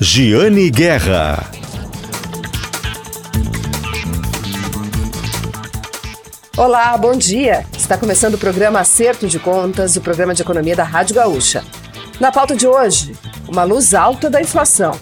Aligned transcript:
Giane 0.00 0.70
Guerra. 0.70 1.50
Olá, 6.56 6.96
bom 6.96 7.16
dia. 7.16 7.66
Está 7.76 7.98
começando 7.98 8.34
o 8.34 8.38
programa 8.38 8.78
Acerto 8.78 9.26
de 9.26 9.40
Contas, 9.40 9.96
o 9.96 10.00
programa 10.00 10.32
de 10.32 10.42
economia 10.42 10.76
da 10.76 10.84
Rádio 10.84 11.16
Gaúcha. 11.16 11.64
Na 12.20 12.30
pauta 12.30 12.54
de 12.54 12.64
hoje, 12.64 13.16
uma 13.48 13.64
luz 13.64 13.92
alta 13.92 14.30
da 14.30 14.40
inflação. 14.40 14.92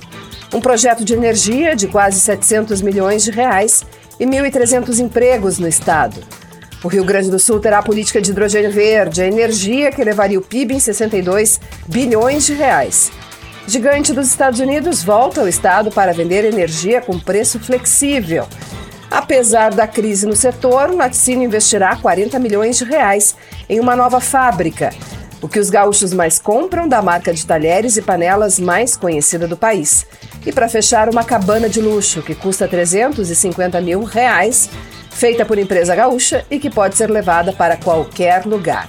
Um 0.55 0.63
projeto 0.63 1.05
de 1.05 1.13
energia 1.13 1.77
de 1.77 1.89
quase 1.89 2.19
700 2.19 2.81
milhões 2.81 3.23
de 3.23 3.31
reais 3.31 3.85
e 4.19 4.25
1.300 4.25 4.99
empregos 4.99 5.59
no 5.59 5.69
estado. 5.69 6.23
O 6.83 6.89
Rio 6.89 7.05
Grande 7.05 7.31
do 7.31 7.39
Sul 7.39 7.61
terá 7.61 7.81
a 7.81 7.83
política 7.83 8.23
de 8.23 8.31
hidrogênio 8.31 8.73
verde, 8.73 9.21
a 9.21 9.27
energia 9.27 9.93
que 9.93 10.03
levaria 10.03 10.39
o 10.39 10.43
PIB 10.43 10.77
em 10.77 10.81
62 10.81 11.61
bilhões 11.87 12.47
de 12.47 12.55
reais. 12.55 13.13
Gigante 13.69 14.13
dos 14.13 14.29
Estados 14.29 14.61
Unidos 14.61 15.03
volta 15.03 15.41
ao 15.41 15.49
estado 15.49 15.91
para 15.91 16.13
vender 16.13 16.45
energia 16.45 17.01
com 17.01 17.19
preço 17.19 17.59
flexível. 17.59 18.47
Apesar 19.11 19.75
da 19.75 19.89
crise 19.89 20.25
no 20.25 20.37
setor, 20.37 20.91
o 20.91 20.97
laticínio 20.97 21.47
investirá 21.47 21.97
40 21.97 22.39
milhões 22.39 22.79
de 22.79 22.85
reais 22.85 23.35
em 23.69 23.81
uma 23.81 23.97
nova 23.97 24.21
fábrica, 24.21 24.91
o 25.43 25.49
que 25.49 25.59
os 25.59 25.69
gaúchos 25.69 26.13
mais 26.13 26.39
compram 26.39 26.87
da 26.87 27.03
marca 27.03 27.35
de 27.35 27.45
talheres 27.45 27.97
e 27.97 28.03
panelas 28.03 28.61
mais 28.61 28.97
conhecida 28.97 29.49
do 29.49 29.57
país. 29.57 30.07
E 30.47 30.53
para 30.53 30.69
fechar, 30.69 31.09
uma 31.09 31.25
cabana 31.25 31.69
de 31.69 31.81
luxo 31.81 32.23
que 32.23 32.37
custa 32.37 32.69
350 32.69 33.81
mil 33.81 34.05
reais, 34.05 34.71
feita 35.11 35.45
por 35.45 35.59
empresa 35.59 35.95
gaúcha 35.97 36.47
e 36.49 36.61
que 36.61 36.71
pode 36.71 36.97
ser 36.97 37.11
levada 37.11 37.53
para 37.53 37.77
qualquer 37.77 38.47
lugar. 38.47 38.89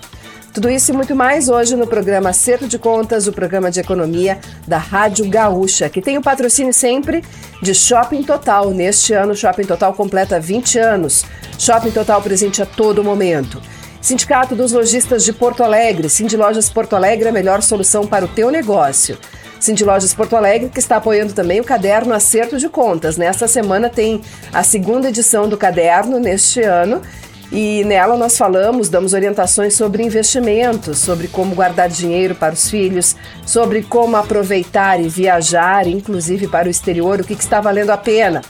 Tudo 0.57 0.71
isso 0.71 0.91
e 0.91 0.95
muito 0.95 1.16
mais 1.16 1.49
hoje 1.49 1.75
no 1.75 1.85
programa 1.85 2.31
Acerto 2.31 2.67
de 2.67 2.79
Contas, 2.79 3.27
o 3.27 3.31
programa 3.31 3.70
de 3.70 3.79
economia 3.79 4.39
da 4.67 4.80
Rádio 4.80 5.30
Gaúcha, 5.30 5.88
que 5.88 6.02
tem 6.02 6.17
o 6.17 6.21
patrocínio 6.23 6.73
sempre 6.73 7.23
de 7.61 7.75
Shopping 7.75 8.23
Total. 8.23 8.72
Neste 8.72 9.14
ano, 9.14 9.36
Shopping 9.36 9.66
Total 9.66 9.94
completa 9.94 10.39
20 10.39 10.80
anos. 10.80 11.23
Shopping 11.59 11.91
Total 11.91 12.19
presente 12.23 12.59
a 12.59 12.66
todo 12.66 13.03
momento. 13.03 13.61
Sindicato 14.02 14.55
dos 14.55 14.72
Lojistas 14.72 15.23
de 15.23 15.31
Porto 15.31 15.64
Alegre, 15.64 16.09
Cindy 16.09 16.36
Lojas 16.36 16.71
Porto 16.71 16.95
Alegre, 16.95 17.30
a 17.30 17.31
melhor 17.31 17.61
solução 17.61 18.08
para 18.08 18.25
o 18.25 18.27
teu 18.27 18.49
negócio. 18.49 19.16
Cindy 19.59 19.83
Lojas 19.83 20.16
Porto 20.16 20.36
Alegre, 20.36 20.69
que 20.69 20.80
está 20.80 20.95
apoiando 20.95 21.33
também 21.33 21.59
o 21.59 21.64
caderno 21.64 22.16
Acerto 22.16 22.58
de 22.58 22.67
Contas. 22.67 23.16
Nesta 23.16 23.47
semana 23.47 23.92
tem 23.92 24.23
a 24.52 24.64
segunda 24.64 25.09
edição 25.09 25.47
do 25.47 25.55
caderno 25.55 26.19
neste 26.19 26.64
ano 26.64 27.03
e 27.52 27.84
nela 27.86 28.17
nós 28.17 28.38
falamos, 28.38 28.90
damos 28.90 29.14
orientações 29.14 29.73
sobre 29.73 30.03
investimentos, 30.03 31.00
sobre 31.00 31.28
como 31.28 31.56
guardar 31.56 31.88
dinheiro 31.88 32.36
para 32.36 32.54
os 32.54 32.70
filhos, 32.70 33.16
sobre 33.45 33.84
como 33.84 34.17
aproveitar 34.17 35.00
e 35.00 35.08
viajar, 35.08 35.88
inclusive 35.88 36.48
para 36.48 36.67
o 36.67 36.72
exterior, 36.72 37.22
o 37.22 37.23
que, 37.23 37.36
que 37.36 37.44
está 37.44 37.62
valendo 37.62 37.92
a 37.92 37.98
pena. 37.98 38.42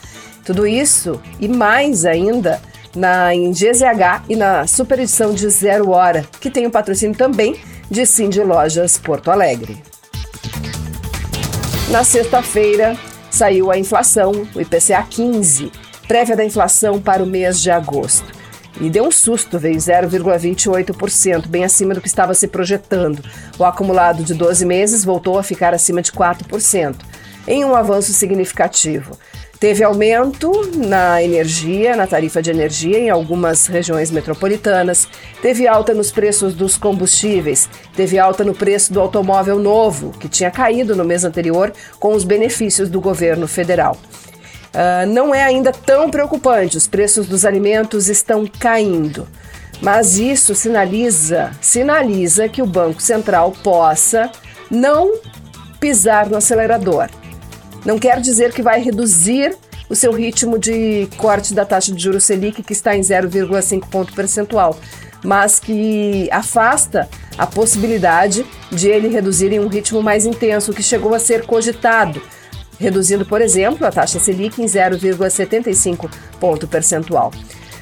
Tudo 0.44 0.66
isso 0.66 1.22
e 1.40 1.48
mais 1.48 2.06
ainda 2.06 2.60
na 2.96 3.36
em 3.36 3.52
GZH 3.52 4.24
e 4.28 4.36
na 4.36 4.66
super 4.66 5.00
edição 5.00 5.34
de 5.34 5.48
Zero 5.50 5.92
Hora, 5.92 6.26
que 6.42 6.50
tem 6.50 6.66
o 6.66 6.72
patrocínio 6.72 7.16
também 7.16 7.56
de 7.92 8.06
Cindy 8.06 8.42
Lojas 8.42 8.98
Porto 8.98 9.30
Alegre. 9.30 9.78
Na 11.90 12.04
sexta-feira 12.04 12.98
saiu 13.30 13.70
a 13.70 13.78
inflação, 13.78 14.32
o 14.56 14.60
IPCA 14.60 15.06
15, 15.08 15.72
prévia 16.08 16.36
da 16.36 16.44
inflação 16.44 17.00
para 17.00 17.22
o 17.22 17.28
mês 17.28 17.62
de 17.62 17.70
agosto. 17.70 18.37
E 18.80 18.90
deu 18.90 19.06
um 19.06 19.12
susto, 19.12 19.58
veio 19.58 19.78
0,28%, 19.78 21.48
bem 21.48 21.64
acima 21.64 21.94
do 21.94 22.02
que 22.02 22.08
estava 22.08 22.34
se 22.34 22.48
projetando. 22.48 23.24
O 23.58 23.66
acumulado 23.66 24.24
de 24.24 24.34
12 24.34 24.66
meses 24.66 25.04
voltou 25.04 25.40
a 25.40 25.44
ficar 25.44 25.74
acima 25.74 26.02
de 26.02 26.12
4%, 26.12 26.96
em 27.48 27.66
um 27.66 27.76
avanço 27.76 28.14
significativo. 28.14 29.18
Teve 29.60 29.84
aumento 29.84 30.52
na 30.76 31.24
energia, 31.24 31.96
na 31.96 32.06
tarifa 32.06 32.44
de 32.44 32.52
energia 32.52 33.00
em 33.00 33.10
algumas 33.10 33.66
regiões 33.66 34.12
metropolitanas, 34.12 35.08
teve 35.42 35.68
alta 35.68 35.96
nos 35.96 36.12
preços 36.12 36.54
dos 36.54 36.78
combustíveis, 36.78 37.68
teve 37.96 38.20
alta 38.20 38.44
no 38.44 38.54
preço 38.54 38.94
do 38.94 39.02
automóvel 39.02 39.58
novo, 39.58 40.12
que 40.12 40.30
tinha 40.30 40.52
caído 40.52 40.96
no 40.96 41.04
mês 41.04 41.24
anterior 41.24 41.74
com 42.00 42.14
os 42.14 42.24
benefícios 42.24 42.88
do 42.88 43.02
governo 43.02 43.48
federal. 43.48 43.98
Uh, 44.68 45.08
não 45.08 45.34
é 45.34 45.44
ainda 45.44 45.72
tão 45.72 46.10
preocupante, 46.10 46.78
os 46.78 46.88
preços 46.88 47.28
dos 47.28 47.46
alimentos 47.46 48.10
estão 48.10 48.46
caindo. 48.60 49.28
Mas 49.82 50.18
isso 50.18 50.56
sinaliza, 50.56 51.52
sinaliza 51.62 52.50
que 52.50 52.62
o 52.62 52.66
Banco 52.66 53.02
Central 53.02 53.52
possa 53.64 54.32
não 54.70 55.20
pisar 55.80 56.30
no 56.30 56.38
acelerador. 56.38 57.10
Não 57.86 58.00
quer 58.00 58.20
dizer 58.20 58.52
que 58.52 58.62
vai 58.62 58.82
reduzir 58.82 59.56
o 59.90 59.96
seu 59.96 60.12
ritmo 60.12 60.58
de 60.58 61.08
corte 61.18 61.54
da 61.54 61.66
taxa 61.66 61.94
de 61.94 62.04
juros 62.04 62.26
Selic, 62.26 62.62
que 62.62 62.74
está 62.74 62.96
em 62.96 63.02
0,5 63.02 63.88
ponto 63.90 64.14
percentual, 64.14 64.78
mas 65.24 65.60
que 65.60 66.28
afasta 66.32 67.08
a 67.38 67.46
possibilidade 67.46 68.46
de 68.72 68.90
ele 68.90 69.08
reduzir 69.08 69.54
em 69.54 69.60
um 69.60 69.68
ritmo 69.68 70.02
mais 70.02 70.26
intenso, 70.26 70.74
que 70.74 70.84
chegou 70.84 71.14
a 71.14 71.20
ser 71.20 71.46
cogitado 71.46 72.22
reduzindo, 72.80 73.26
por 73.26 73.42
exemplo, 73.42 73.86
a 73.86 73.92
taxa 73.92 74.20
Selic 74.20 74.62
em 74.62 74.66
0,75 74.66 76.10
ponto 76.40 76.68
percentual. 76.68 77.32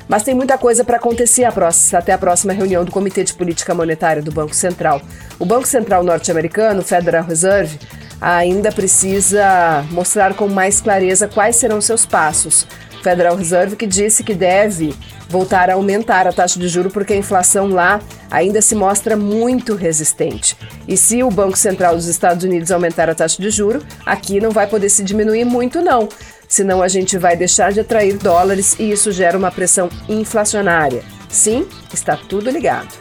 Mas 0.08 0.24
tem 0.24 0.36
muita 0.36 0.58
coisa 0.58 0.84
para 0.84 0.98
acontecer 0.98 1.46
até 1.46 2.14
a 2.14 2.18
próxima 2.18 2.54
reunião 2.54 2.86
do 2.86 2.92
Comitê 2.92 3.24
de 3.24 3.34
Política 3.34 3.74
Monetária 3.74 4.22
do 4.22 4.32
Banco 4.32 4.54
Central. 4.54 5.02
O 5.40 5.46
Banco 5.46 5.68
Central 5.68 6.04
norte-americano, 6.04 6.84
Federal 6.84 7.24
Reserve, 7.24 7.80
ainda 8.22 8.72
precisa 8.72 9.84
mostrar 9.90 10.36
com 10.36 10.48
mais 10.48 10.80
clareza 10.80 11.28
quais 11.28 11.56
serão 11.56 11.82
seus 11.82 12.06
passos. 12.06 12.68
Federal 13.02 13.36
Reserve 13.36 13.76
que 13.76 13.88
disse 13.88 14.24
que 14.24 14.34
deve 14.34 14.96
voltar 15.30 15.70
a 15.70 15.74
aumentar 15.74 16.28
a 16.28 16.34
taxa 16.34 16.60
de 16.60 16.68
juro 16.68 16.90
porque 16.90 17.14
a 17.14 17.18
inflação 17.18 17.68
lá 17.70 18.00
ainda 18.30 18.62
se 18.62 18.76
mostra 18.76 19.16
muito 19.16 19.76
resistente. 19.76 20.58
E 20.88 20.96
se 20.96 21.24
o 21.24 21.30
Banco 21.30 21.58
Central 21.58 21.96
dos 21.96 22.08
Estados 22.08 22.44
Unidos 22.44 22.72
aumentar 22.72 23.10
a 23.10 23.16
taxa 23.16 23.42
de 23.42 23.50
juro, 23.50 23.84
aqui 24.06 24.40
não 24.40 24.52
vai 24.52 24.68
poder 24.68 24.90
se 24.90 25.04
diminuir 25.04 25.46
muito 25.46 25.82
não. 25.82 26.08
Senão 26.48 26.82
a 26.82 26.88
gente 26.88 27.18
vai 27.18 27.36
deixar 27.36 27.72
de 27.72 27.80
atrair 27.80 28.18
dólares 28.18 28.76
e 28.80 28.92
isso 28.92 29.12
gera 29.12 29.38
uma 29.38 29.52
pressão 29.52 29.90
inflacionária. 30.08 31.04
Sim, 31.30 31.68
está 31.94 32.16
tudo 32.16 32.50
ligado. 32.50 32.94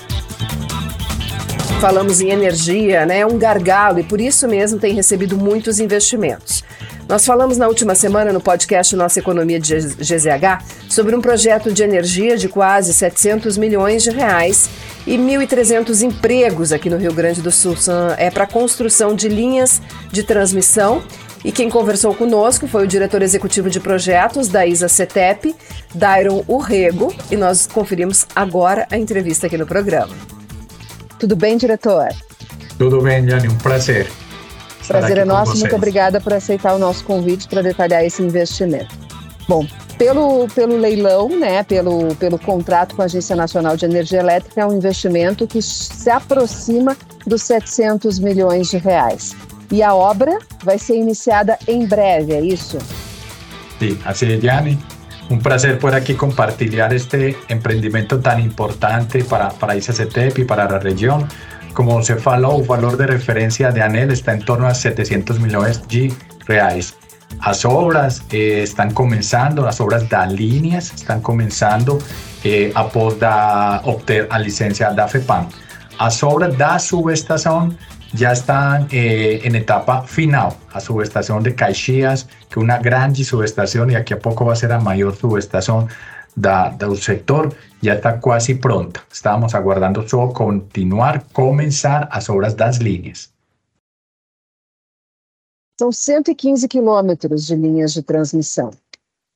Falamos 1.81 2.21
em 2.21 2.31
energia, 2.31 3.05
né? 3.05 3.19
É 3.19 3.27
um 3.27 3.37
gargalo 3.37 4.01
e 4.01 4.03
por 4.03 4.21
isso 4.21 4.49
mesmo 4.49 4.79
tem 4.79 4.95
recebido 4.95 5.37
muitos 5.37 5.79
investimentos. 5.79 6.65
Nós 7.09 7.27
falamos 7.27 7.59
na 7.59 7.69
última 7.69 7.95
semana 7.95 8.33
no 8.33 8.41
podcast 8.41 8.97
Nossa 8.97 9.19
Economia 9.19 9.61
de 9.61 9.75
GZH 9.79 10.65
sobre 10.89 11.15
um 11.15 11.21
projeto 11.21 11.71
de 11.71 11.83
energia 11.83 12.37
de 12.37 12.49
quase 12.49 12.95
700 12.95 13.59
milhões 13.59 14.03
de 14.03 14.11
reais 14.11 14.71
e 15.07 15.19
1.300 15.19 16.03
empregos 16.03 16.73
aqui 16.73 16.89
no 16.89 16.97
Rio 16.97 17.13
Grande 17.13 17.43
do 17.43 17.51
Sul. 17.51 17.77
É 18.17 18.31
para 18.31 18.47
construção 18.47 19.15
de 19.15 19.29
linhas 19.29 19.83
de 20.11 20.23
transmissão 20.23 21.03
e 21.45 21.53
quem 21.53 21.69
conversou 21.69 22.15
conosco 22.15 22.67
foi 22.67 22.85
o 22.85 22.89
diretor 22.89 23.21
executivo 23.21 23.69
de 23.69 23.81
projetos 23.81 24.49
da 24.49 24.67
ISA 24.67 24.89
CETEP, 24.89 25.55
Dairon 25.95 26.43
Urrego, 26.49 27.15
e 27.31 27.37
nós 27.37 27.67
conferimos 27.67 28.27
agora 28.35 28.87
a 28.91 28.97
entrevista 28.97 29.47
aqui 29.47 29.59
no 29.59 29.67
programa. 29.67 30.15
Tudo 31.19 31.37
bem, 31.37 31.59
diretor? 31.59 32.09
Tudo 32.79 33.03
bem, 33.03 33.29
Jane, 33.29 33.49
um 33.49 33.59
prazer. 33.59 34.09
Prazer 34.87 35.19
é 35.19 35.25
nosso, 35.25 35.57
muito 35.59 35.75
obrigada 35.75 36.21
por 36.21 36.33
aceitar 36.33 36.75
o 36.75 36.79
nosso 36.79 37.05
convite 37.05 37.49
para 37.49 37.63
detalhar 37.63 38.05
esse 38.05 38.23
investimento. 38.23 38.95
Bom, 39.49 39.67
pelo, 39.99 40.49
pelo 40.49 40.77
leilão, 40.77 41.29
né, 41.29 41.63
pelo, 41.63 42.15
pelo 42.17 42.39
contrato 42.39 42.95
com 42.97 43.03
a 43.03 43.05
Agência 43.05 43.37
Nacional 43.37 43.77
de 43.77 43.85
Energia 43.85 44.21
Elétrica, 44.21 44.63
é 44.63 44.67
um 44.67 44.77
investimento 44.77 45.47
que 45.47 45.61
se 45.61 46.11
aproxima 46.11 46.97
dos 47.27 47.43
700 47.43 48.19
milhões 48.19 48.69
de 48.71 48.79
reais. 48.79 49.35
E 49.71 49.83
a 49.83 49.95
obra 49.95 50.39
vai 50.63 50.79
ser 50.79 50.97
iniciada 50.97 51.59
em 51.67 51.87
breve, 51.87 52.33
é 52.33 52.41
isso? 52.41 52.79
Sim, 53.79 53.99
assim 54.05 54.33
é, 54.33 54.41
Gianni. 54.41 54.79
Um 55.31 55.39
prazer 55.39 55.79
por 55.79 55.95
aqui 55.95 56.15
compartilhar 56.15 56.93
este 56.93 57.37
empreendimento 57.49 58.19
tão 58.19 58.39
importante 58.39 59.25
para, 59.25 59.49
para 59.49 59.73
a 59.73 59.77
ICCTEP 59.77 60.43
e 60.43 60.45
para 60.45 60.65
a 60.65 60.79
região. 60.79 61.27
Como 61.75 62.01
se 62.05 62.15
falou, 62.17 62.61
o 62.61 62.63
valor 62.63 62.97
de 62.97 63.05
referência 63.05 63.73
de 63.73 63.81
ANEL 63.81 64.13
está 64.13 64.35
em 64.35 64.39
torno 64.39 64.65
a 64.65 64.73
700 64.73 65.39
milhões 65.41 65.83
de 65.89 66.13
reais. 66.49 66.95
As 67.41 67.65
obras 67.65 68.23
eh, 68.33 68.63
estão 68.63 68.89
começando, 68.93 69.67
as 69.67 69.81
obras 69.81 70.09
da 70.09 70.25
linhas 70.25 70.93
estão 70.95 71.21
começando 71.21 71.99
eh, 72.45 72.71
após 72.77 73.19
da, 73.19 73.81
obter 73.85 74.29
a 74.31 74.39
licença 74.39 74.93
da 74.93 75.09
FEPAM. 75.09 75.49
As 75.99 76.23
obras 76.23 76.57
da 76.57 76.79
subestação 76.79 77.75
já 78.15 78.33
estão 78.33 78.87
eh, 78.93 79.41
em 79.43 79.57
etapa 79.57 80.03
final. 80.03 80.57
A 80.73 80.79
subestação 80.79 81.43
de 81.43 81.51
Caxias, 81.51 82.29
que 82.49 82.61
é 82.61 82.63
uma 82.63 82.79
grande 82.79 83.25
subestação 83.25 83.91
e 83.91 83.95
daqui 83.95 84.15
a 84.15 84.17
pouco 84.17 84.45
vai 84.45 84.55
ser 84.55 84.71
a 84.71 84.79
maior 84.79 85.13
subestação 85.13 85.89
da, 86.37 86.71
do 86.71 86.97
sector 86.97 87.55
já 87.83 87.95
está 87.95 88.19
quase 88.19 88.55
pronta. 88.55 89.01
Estamos 89.13 89.55
aguardando 89.55 90.07
só 90.09 90.29
continuar, 90.29 91.25
começar 91.33 92.09
as 92.11 92.29
obras 92.29 92.55
das 92.55 92.79
linhas. 92.79 93.33
São 95.79 95.91
115 95.91 96.69
quilômetros 96.69 97.47
de 97.47 97.57
linhas 97.57 97.93
de 97.93 98.03
transmissão. 98.03 98.71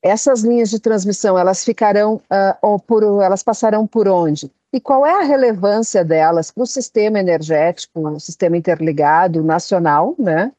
Essas 0.03 0.43
linhas 0.43 0.71
de 0.71 0.79
transmissão, 0.79 1.37
elas 1.37 1.65
ficarão, 1.65 2.17
uh, 2.17 2.57
ou 2.63 2.79
por, 2.79 3.03
elas 3.21 3.43
passarão 3.43 3.87
por 3.87 4.07
onde? 4.07 4.51
E 4.73 4.81
qual 4.81 5.05
é 5.05 5.21
a 5.21 5.25
relevância 5.25 6.05
delas 6.05 6.51
para 6.51 6.63
o 6.63 6.67
sistema 6.67 7.19
energético, 7.19 8.09
o 8.09 8.21
sistema 8.21 8.57
interligado 8.57 9.43
nacional, 9.43 10.15
né? 10.19 10.53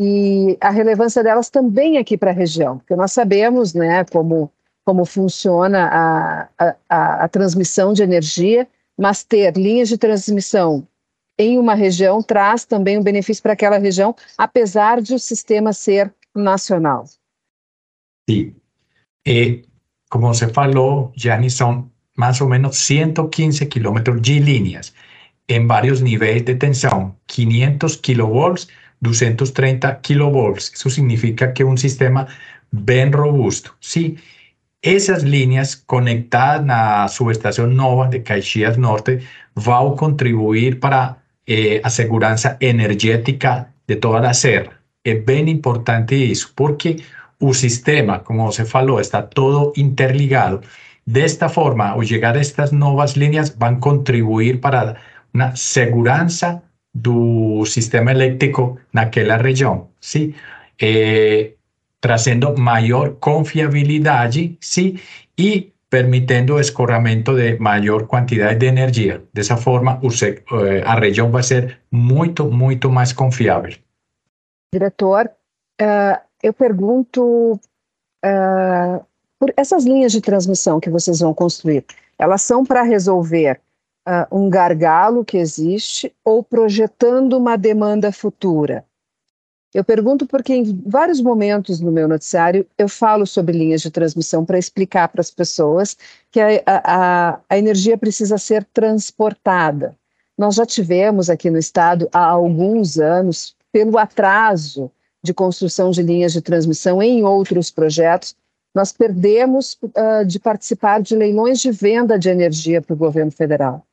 E 0.00 0.56
a 0.60 0.70
relevância 0.70 1.24
delas 1.24 1.50
também 1.50 1.98
aqui 1.98 2.16
para 2.16 2.30
a 2.30 2.34
região, 2.34 2.78
porque 2.78 2.94
nós 2.94 3.12
sabemos, 3.12 3.74
né, 3.74 4.04
como, 4.04 4.50
como 4.88 5.04
funciona 5.04 5.86
a, 5.92 6.48
a, 6.88 7.24
a, 7.24 7.28
transmissão 7.28 7.92
de 7.92 8.02
energia, 8.02 8.66
mas 8.98 9.22
ter 9.22 9.54
linhas 9.54 9.90
de 9.90 9.98
transmissão 9.98 10.88
em 11.38 11.58
uma 11.58 11.74
região 11.74 12.22
traz 12.22 12.64
também 12.64 12.96
um 12.96 13.02
benefício 13.02 13.42
para 13.42 13.52
aquela 13.52 13.76
região, 13.76 14.16
apesar 14.38 15.02
de 15.02 15.12
o 15.12 15.18
sistema 15.18 15.74
ser 15.74 16.10
nacional. 16.34 17.04
Sim. 18.30 18.56
E, 19.26 19.62
como 20.08 20.28
você 20.28 20.48
falou, 20.48 21.12
Jani, 21.14 21.50
são 21.50 21.90
más 22.16 22.40
o 22.40 22.48
menos 22.48 22.78
115 22.78 23.66
kilómetros 23.66 24.22
de 24.22 24.40
líneas 24.40 24.94
en 25.48 25.68
varios 25.68 26.00
niveles 26.00 26.46
de 26.46 26.54
tensión, 26.54 27.14
500 27.26 27.98
kilovolts, 27.98 28.68
230 29.00 30.00
kilovolts. 30.00 30.72
Eso 30.72 30.88
significa 30.88 31.52
que 31.52 31.62
un 31.62 31.76
sistema 31.76 32.26
bien 32.70 33.12
robusto. 33.12 33.76
Sí, 33.80 34.16
esas 34.82 35.22
líneas 35.24 35.76
conectadas 35.76 36.62
a 36.62 37.02
la 37.02 37.08
subestación 37.08 37.76
Nova 37.76 38.08
de 38.08 38.22
Caxias 38.22 38.78
Norte 38.78 39.20
van 39.54 39.92
a 39.92 39.96
contribuir 39.96 40.80
para 40.80 41.22
eh, 41.46 41.80
a 41.84 41.90
segurança 41.90 42.56
energética 42.60 43.74
de 43.86 43.96
toda 43.96 44.30
a 44.30 44.34
serra. 44.34 44.80
É 45.04 45.14
bem 45.14 45.48
importante 45.48 46.14
isso, 46.14 46.52
porque 46.54 46.96
o 47.40 47.54
sistema, 47.54 48.20
como 48.20 48.46
você 48.46 48.64
falou, 48.64 49.00
está 49.00 49.22
todo 49.22 49.72
interligado 49.76 50.60
Desta 51.08 51.48
forma, 51.48 51.88
ao 51.88 52.04
chegar 52.04 52.36
estas 52.36 52.70
novas 52.70 53.16
linhas, 53.16 53.48
vão 53.48 53.80
contribuir 53.80 54.60
para 54.60 54.96
uma 55.32 55.56
segurança 55.56 56.62
do 56.92 57.64
sistema 57.64 58.10
elétrico 58.10 58.78
naquela 58.92 59.38
região, 59.38 59.88
sim? 60.02 60.34
Eh, 60.78 61.54
trazendo 62.00 62.56
maior 62.56 63.14
confiabilidade, 63.14 64.56
sim? 64.60 64.98
E 65.36 65.72
permitiendo 65.90 66.54
o 66.54 66.60
escorramento 66.60 67.34
de 67.34 67.58
maior 67.58 68.06
quantidade 68.06 68.58
de 68.58 68.66
energia. 68.66 69.24
Dessa 69.32 69.56
forma, 69.56 69.98
eh, 70.02 70.82
a 70.84 70.94
região 70.98 71.30
vai 71.30 71.42
ser 71.42 71.80
muito, 71.90 72.50
muito 72.50 72.90
mais 72.90 73.12
confiável. 73.12 73.74
Diretor, 74.72 75.30
uh, 75.80 76.20
eu 76.42 76.52
pergunto 76.52 77.58
uh, 78.24 79.04
por 79.38 79.52
essas 79.56 79.84
linhas 79.84 80.12
de 80.12 80.20
transmissão 80.20 80.78
que 80.78 80.90
vocês 80.90 81.20
vão 81.20 81.32
construir, 81.32 81.86
elas 82.18 82.42
são 82.42 82.66
para 82.66 82.82
resolver 82.82 83.58
uh, 84.06 84.36
um 84.36 84.50
gargalo 84.50 85.24
que 85.24 85.38
existe 85.38 86.14
ou 86.22 86.42
projetando 86.42 87.38
uma 87.38 87.56
demanda 87.56 88.12
futura? 88.12 88.84
Eu 89.78 89.84
pergunto 89.84 90.26
porque 90.26 90.52
em 90.52 90.82
vários 90.84 91.20
momentos 91.20 91.78
no 91.78 91.92
meu 91.92 92.08
noticiário 92.08 92.66
eu 92.76 92.88
falo 92.88 93.24
sobre 93.24 93.56
linhas 93.56 93.80
de 93.80 93.92
transmissão 93.92 94.44
para 94.44 94.58
explicar 94.58 95.06
para 95.06 95.20
as 95.20 95.30
pessoas 95.30 95.96
que 96.32 96.40
a, 96.40 96.60
a, 96.66 97.40
a 97.48 97.56
energia 97.56 97.96
precisa 97.96 98.38
ser 98.38 98.64
transportada. 98.74 99.96
Nós 100.36 100.56
já 100.56 100.66
tivemos 100.66 101.30
aqui 101.30 101.48
no 101.48 101.58
estado 101.58 102.08
há 102.12 102.24
alguns 102.24 102.98
anos, 102.98 103.54
pelo 103.70 103.96
atraso 103.98 104.90
de 105.22 105.32
construção 105.32 105.92
de 105.92 106.02
linhas 106.02 106.32
de 106.32 106.40
transmissão 106.40 107.00
em 107.00 107.22
outros 107.22 107.70
projetos, 107.70 108.34
nós 108.74 108.92
perdemos 108.92 109.78
uh, 109.80 110.24
de 110.26 110.40
participar 110.40 111.00
de 111.00 111.14
leilões 111.14 111.60
de 111.60 111.70
venda 111.70 112.18
de 112.18 112.28
energia 112.28 112.82
para 112.82 112.94
o 112.94 112.96
governo 112.96 113.30
federal. 113.30 113.86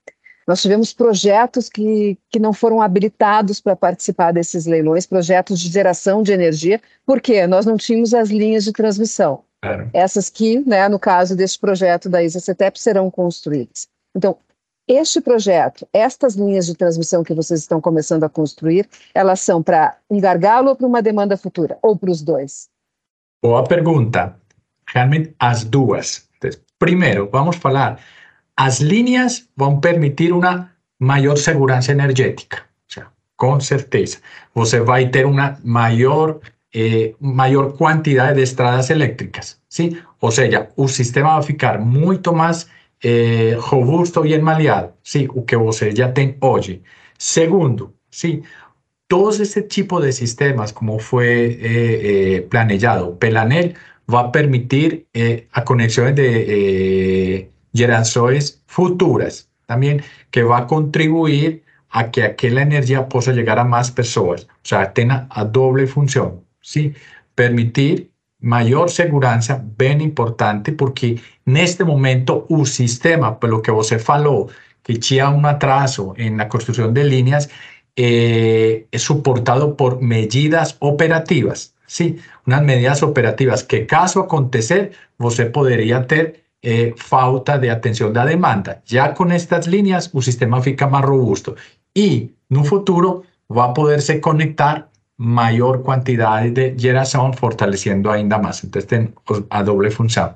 Nós 0.48 0.62
tivemos 0.62 0.94
projetos 0.94 1.70
que, 1.70 2.18
que 2.30 2.40
não 2.40 2.54
foram 2.54 2.82
habilitados 2.82 3.60
para 3.60 3.76
participar 3.76 4.32
desses 4.32 4.66
leilões, 4.66 5.06
projetos 5.06 5.60
de 5.60 5.70
geração 5.70 6.22
de 6.22 6.32
energia, 6.32 6.80
porque 7.06 7.48
nós 7.48 7.66
não 7.66 7.78
tínhamos 7.78 8.14
as 8.14 8.30
linhas 8.30 8.64
de 8.64 8.72
transmissão. 8.72 9.44
Claro. 9.62 9.90
Essas 9.94 10.30
que, 10.30 10.60
né, 10.60 10.88
no 10.88 11.00
caso 11.00 11.36
deste 11.36 11.60
projeto 11.60 12.08
da 12.08 12.24
ISA-CETEP, 12.24 12.80
serão 12.80 13.10
construídas. 13.10 13.88
Então, 14.16 14.38
este 14.88 15.20
projeto, 15.20 15.88
estas 15.92 16.36
linhas 16.36 16.68
de 16.68 16.76
transmissão 16.76 17.24
que 17.24 17.34
vocês 17.34 17.62
estão 17.62 17.82
começando 17.82 18.24
a 18.24 18.30
construir, 18.30 18.88
elas 19.16 19.42
são 19.42 19.64
para 19.64 19.98
um 20.08 20.20
gargalo 20.20 20.70
ou 20.70 20.76
para 20.76 20.86
uma 20.86 21.02
demanda 21.02 21.36
futura? 21.36 21.76
Ou 21.82 21.98
para 21.98 22.12
os 22.12 22.22
dois? 22.22 22.70
Boa 23.44 23.64
pergunta 23.64 24.36
realmente 24.88 25.36
as 25.40 25.64
duas. 25.64 26.28
Primero, 26.78 27.30
vamos 27.32 27.56
falar, 27.56 28.00
as 28.56 28.80
líneas 28.80 29.48
vão 29.56 29.80
permitir 29.80 30.32
uma 30.32 30.72
maior 31.00 31.38
segurança 31.38 31.92
energética. 31.92 32.64
O 32.90 32.94
sea, 32.94 33.08
com 33.36 33.60
certeza. 33.60 34.20
Você 34.54 34.80
vai 34.80 35.10
ter 35.10 35.26
uma 35.26 35.58
maior, 35.64 36.40
eh, 36.74 37.14
maior 37.20 37.74
quantidade 37.74 38.36
de 38.36 38.44
estradas 38.44 38.90
elétricas. 38.90 39.60
Sim? 39.70 39.98
Ou 40.22 40.32
seja, 40.32 40.70
o 40.78 40.88
sistema 40.88 41.34
vai 41.34 41.44
ficar 41.44 41.80
muito 41.80 42.34
mais 42.34 42.68
eh, 43.04 43.56
robusto 43.60 44.26
e 44.26 44.38
maleado. 44.40 44.94
Sim? 45.04 45.28
O 45.34 45.42
que 45.44 45.58
você 45.58 45.94
já 45.96 46.12
tem 46.12 46.38
hoje. 46.42 46.82
Segundo, 47.18 47.94
sim, 48.10 48.44
todos 49.08 49.40
esse 49.40 49.62
tipo 49.64 50.02
de 50.02 50.12
sistemas, 50.12 50.72
como 50.72 51.00
foi 51.00 51.60
eh, 51.62 52.38
eh, 52.38 52.42
planejado 52.50 53.16
pela 53.18 53.42
ANEL, 53.42 53.74
va 54.08 54.22
a 54.22 54.30
permitir 54.30 55.08
eh, 55.14 55.46
a 55.54 55.62
conexiones 55.62 56.16
de 56.16 56.28
eh, 57.42 57.48
generaciones 57.76 58.64
futuras 58.68 59.50
también, 59.66 60.04
que 60.32 60.44
va 60.44 60.60
a 60.60 60.68
contribuir 60.68 61.64
a 61.90 62.12
que 62.12 62.24
aquella 62.24 62.62
energía 62.62 63.08
pueda 63.10 63.32
llegar 63.34 63.60
a 63.60 63.64
más 63.64 63.92
personas. 63.92 64.44
O 64.44 64.68
sea, 64.68 64.94
tenga 64.94 65.28
a 65.30 65.46
doble 65.46 65.88
función, 65.88 66.44
¿sí? 66.62 66.94
Permitir 67.36 68.12
mayor 68.40 68.90
seguridad, 68.92 69.64
bien 69.78 70.02
importante, 70.02 70.72
porque 70.72 71.20
en 71.46 71.58
este 71.58 71.84
momento 71.84 72.46
un 72.50 72.66
sistema, 72.66 73.40
por 73.40 73.50
lo 73.50 73.62
que 73.62 73.72
vos 73.72 73.94
falou, 74.04 74.50
que 74.84 74.98
tinha 74.98 75.30
un 75.30 75.46
atraso 75.46 76.14
en 76.18 76.38
la 76.38 76.48
construcción 76.48 76.94
de 76.94 77.06
líneas, 77.06 77.50
eh, 77.96 78.88
es 78.92 79.02
soportado 79.02 79.76
por 79.76 80.02
medidas 80.02 80.78
operativas. 80.80 81.74
Sí, 81.88 82.18
unas 82.46 82.64
medidas 82.64 83.04
operativas 83.04 83.64
que 83.64 83.86
caso 83.86 84.22
acontecer, 84.22 84.92
você 85.18 85.46
poderia 85.46 86.06
ter 86.08 86.45
eh, 86.66 86.94
falta 86.98 87.60
de 87.60 87.70
atención 87.70 88.12
da 88.12 88.26
demanda. 88.26 88.82
Ya 88.88 89.14
con 89.14 89.32
estas 89.32 89.68
líneas, 89.68 90.10
o 90.12 90.22
sistema 90.22 90.62
fica 90.62 90.88
más 90.88 91.06
robusto 91.06 91.56
en 91.96 92.34
un 92.50 92.66
futuro 92.66 93.24
va 93.48 93.66
a 93.66 93.74
poderse 93.74 94.20
conectar 94.20 94.90
maior 95.18 95.82
quantidade 95.82 96.52
de 96.52 96.76
geração, 96.78 97.32
fortalecendo 97.34 98.12
ainda 98.12 98.38
mais. 98.38 98.64
Então, 98.64 98.82
tem 98.82 99.14
a 99.50 99.64
doble 99.64 99.90
função. 99.90 100.36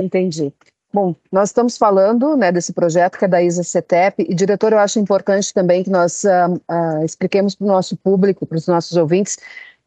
Entendi. 0.00 0.52
Bom, 0.92 1.14
nós 1.30 1.50
estamos 1.50 1.76
falando 1.76 2.36
né, 2.36 2.52
desse 2.52 2.72
projeto 2.72 3.18
que 3.18 3.24
é 3.24 3.28
da 3.28 3.42
ISA 3.42 3.62
CETEP, 3.62 4.26
e, 4.28 4.34
diretor, 4.34 4.72
eu 4.72 4.78
acho 4.78 4.98
importante 4.98 5.52
também 5.52 5.82
que 5.82 5.90
nós 5.90 6.24
uh, 6.24 6.54
uh, 6.70 7.04
expliquemos 7.04 7.54
para 7.54 7.64
o 7.64 7.68
nosso 7.68 7.96
público, 7.96 8.46
para 8.46 8.56
os 8.56 8.66
nossos 8.66 8.96
ouvintes, 8.96 9.38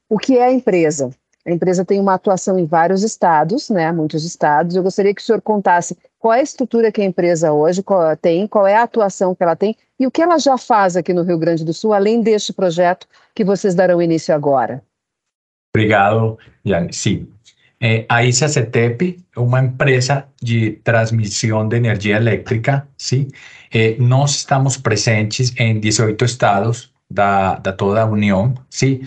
o 0.09 0.17
que 0.17 0.37
é 0.37 0.45
a 0.45 0.51
empresa? 0.51 1.09
A 1.45 1.51
empresa 1.51 1.83
tem 1.83 1.99
uma 1.99 2.13
atuação 2.13 2.57
em 2.59 2.65
vários 2.65 3.03
estados, 3.03 3.69
né, 3.69 3.91
muitos 3.91 4.23
estados. 4.23 4.75
Eu 4.75 4.83
gostaria 4.83 5.13
que 5.13 5.21
o 5.21 5.25
senhor 5.25 5.41
contasse 5.41 5.97
qual 6.19 6.33
é 6.33 6.39
a 6.39 6.43
estrutura 6.43 6.91
que 6.91 7.01
a 7.01 7.05
empresa 7.05 7.51
hoje 7.51 7.83
tem, 8.21 8.47
qual 8.47 8.67
é 8.67 8.75
a 8.75 8.83
atuação 8.83 9.33
que 9.33 9.41
ela 9.41 9.55
tem 9.55 9.75
e 9.99 10.05
o 10.05 10.11
que 10.11 10.21
ela 10.21 10.37
já 10.37 10.57
faz 10.57 10.95
aqui 10.95 11.13
no 11.13 11.23
Rio 11.23 11.37
Grande 11.37 11.65
do 11.65 11.73
Sul, 11.73 11.93
além 11.93 12.21
deste 12.21 12.53
projeto 12.53 13.07
que 13.33 13.43
vocês 13.43 13.73
darão 13.73 14.01
início 14.01 14.33
agora. 14.33 14.83
Obrigado, 15.75 16.37
Jane. 16.63 16.93
Sim. 16.93 17.27
É, 17.79 18.05
a 18.07 18.23
ISA-CETEP 18.23 19.17
é 19.35 19.39
uma 19.39 19.59
empresa 19.59 20.27
de 20.39 20.73
transmissão 20.83 21.67
de 21.67 21.77
energia 21.77 22.17
elétrica. 22.17 22.87
Sim? 22.95 23.27
É, 23.73 23.95
nós 23.97 24.35
estamos 24.35 24.77
presentes 24.77 25.51
em 25.57 25.79
18 25.79 26.23
estados 26.23 26.93
da, 27.09 27.55
da 27.55 27.73
toda 27.73 28.03
a 28.03 28.05
União. 28.05 28.53
Sim? 28.69 29.01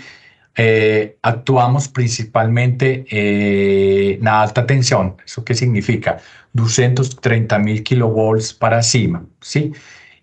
Eh, 0.56 1.18
actuamos 1.22 1.88
principalmente 1.88 3.04
en 3.10 4.22
la 4.24 4.42
alta 4.42 4.66
tensión. 4.66 5.16
¿Eso 5.24 5.44
qué 5.44 5.54
significa? 5.54 6.18
230 6.52 7.58
mil 7.58 7.82
kilovolts 7.82 8.54
para 8.54 8.82
cima. 8.82 9.24
¿sí? 9.40 9.72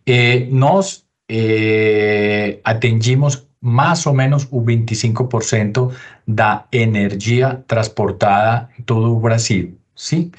Eh, 0.06 0.48
nos 0.52 1.06
eh, 1.28 2.62
atendimos 2.64 3.48
más 3.60 4.08
o 4.08 4.14
menos 4.14 4.48
un 4.52 4.66
25% 4.66 5.92
da 6.26 6.68
energía 6.72 7.64
transportada 7.68 8.70
en 8.78 8.86
todo 8.86 9.16
Brasil. 9.20 9.78
¿sí? 9.94 10.32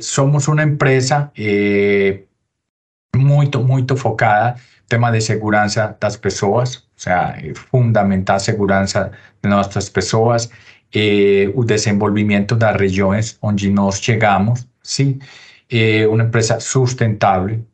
somos 0.00 0.48
una 0.48 0.62
empresa 0.62 1.32
muy, 3.12 3.50
muy 3.50 3.84
focada 3.96 4.56
tema 4.90 5.10
de 5.10 5.20
segurança 5.20 5.96
das 6.00 6.16
pessoas, 6.18 6.76
ou 6.76 6.82
seja, 6.96 7.36
é 7.38 7.54
fundamental 7.54 8.36
a 8.36 8.40
segurança 8.40 9.10
de 9.42 9.48
nossas 9.48 9.88
pessoas, 9.88 10.50
eh, 10.94 11.48
o 11.54 11.64
desenvolvimento 11.64 12.56
das 12.56 12.76
regiões 12.76 13.38
onde 13.40 13.70
nós 13.70 14.00
chegamos, 14.00 14.66
sim, 14.82 15.18
eh, 15.70 16.04
empresa 16.04 16.60
sustentável, 16.60 17.64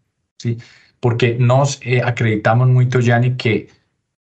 sim, 0.41 0.57
porque 1.01 1.37
nós 1.39 1.81
eh, 1.83 2.03
acreditamos 2.03 2.69
muito, 2.69 3.01
Gianni, 3.01 3.35
que 3.35 3.69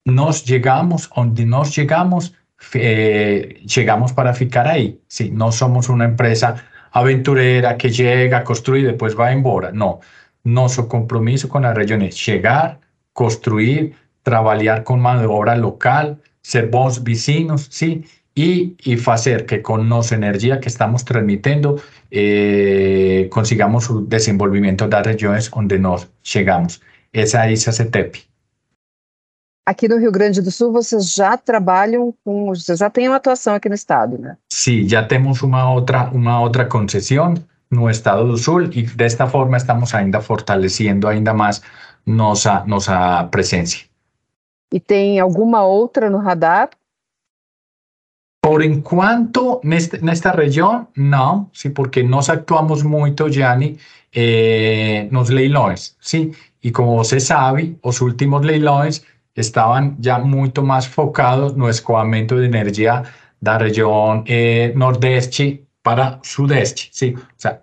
nós 0.07 0.43
chegamos 0.47 1.09
onde 1.17 1.45
nós 1.47 1.73
chegamos, 1.73 2.33
eh, 2.75 3.57
chegamos 3.67 4.13
para 4.13 4.35
ficar 4.35 4.67
aí, 4.67 5.01
sim, 5.09 5.31
não 5.31 5.51
somos 5.51 5.89
uma 5.89 6.05
empresa 6.05 6.57
aventurera 6.93 7.75
que 7.75 7.91
chega, 7.91 8.43
construi 8.43 8.81
e 8.81 8.87
depois 8.93 9.15
vai 9.15 9.35
embora, 9.35 9.73
não. 9.73 10.01
Nosso 10.45 10.87
compromisso 10.87 11.49
com 11.49 11.59
as 11.59 11.77
regiões 11.77 12.03
é 12.03 12.11
chegar, 12.11 12.79
construir, 13.13 13.95
trabalhar 14.23 14.83
com 14.83 14.97
mão 14.97 15.19
de 15.19 15.27
obra 15.27 15.55
local, 15.55 16.19
ser 16.43 16.69
bons 16.69 16.99
vizinhos, 16.99 17.69
sim, 17.71 18.05
y, 18.35 18.77
y 18.85 18.99
hacer 19.07 19.47
que 19.47 19.63
con 19.63 19.89
nuestra 19.89 20.17
energía 20.17 20.61
que 20.61 20.69
estamos 20.69 21.05
transmitiendo 21.05 21.81
eh, 22.11 23.29
consigamos 23.31 23.89
el 23.89 24.09
desenvolvimento 24.09 24.89
das 24.89 25.07
regiões 25.07 25.51
onde 25.53 25.79
nós 25.79 26.09
chegamos. 26.23 26.81
Essa 27.13 27.47
é 27.47 27.53
a 27.53 27.57
CETEP. 27.57 28.23
Aqui 29.67 29.89
no 29.89 29.97
Rio 29.97 30.13
Grande 30.13 30.43
do 30.43 30.51
Sul, 30.51 30.73
vocês 30.73 31.15
já 31.15 31.39
trabalham 31.39 32.13
com, 32.23 32.47
vocês 32.49 32.81
já 32.81 32.91
têm 32.91 33.09
uma 33.09 33.17
atuação 33.17 33.55
aqui 33.55 33.69
no 33.69 33.75
estado, 33.75 34.19
né? 34.19 34.37
Sim, 34.53 34.87
já 34.87 35.03
temos 35.03 35.43
uma 35.43 35.73
outra, 35.73 36.11
uma 36.11 36.39
outra 36.41 36.67
concessão 36.67 37.35
no 37.75 37.91
estado 37.91 38.25
do 38.27 38.37
Sul 38.37 38.71
e 38.73 38.83
desta 38.83 39.27
forma 39.27 39.57
estamos 39.57 39.95
ainda 39.95 40.21
fortalecendo 40.21 41.09
ainda 41.09 41.35
mais 41.35 41.61
nossa 42.07 42.65
nossa 42.67 43.25
presença. 43.31 43.79
E 44.73 44.81
tem 44.81 45.21
alguma 45.21 45.65
outra 45.65 46.09
no 46.09 46.19
radar? 46.19 46.71
Por 48.43 48.63
enquanto, 48.63 49.61
en 49.65 50.09
esta 50.09 50.33
región, 50.33 50.89
no, 50.97 51.49
sí, 51.53 51.71
porque 51.71 52.03
nos 52.03 52.29
actuamos 52.29 52.85
mucho, 52.85 53.31
Gianni, 53.31 53.79
eh, 54.13 55.09
nos 55.11 55.31
leilões, 55.31 55.97
sí, 55.99 56.33
y 56.61 56.71
como 56.71 57.03
se 57.05 57.21
sabe, 57.21 57.77
los 57.83 58.03
últimos 58.03 58.45
leilões 58.45 59.03
estaban 59.35 59.97
ya 59.99 60.19
mucho 60.19 60.63
más 60.63 60.89
focados 60.89 61.57
no 61.57 61.69
escoamento 61.69 62.37
de 62.37 62.47
energía 62.47 63.03
la 63.41 63.59
región 63.59 64.25
eh, 64.27 64.73
nordeste 64.75 65.64
para 65.85 66.19
sudeste, 66.23 66.89
sí, 66.91 67.15
o 67.15 67.21
sea, 67.37 67.63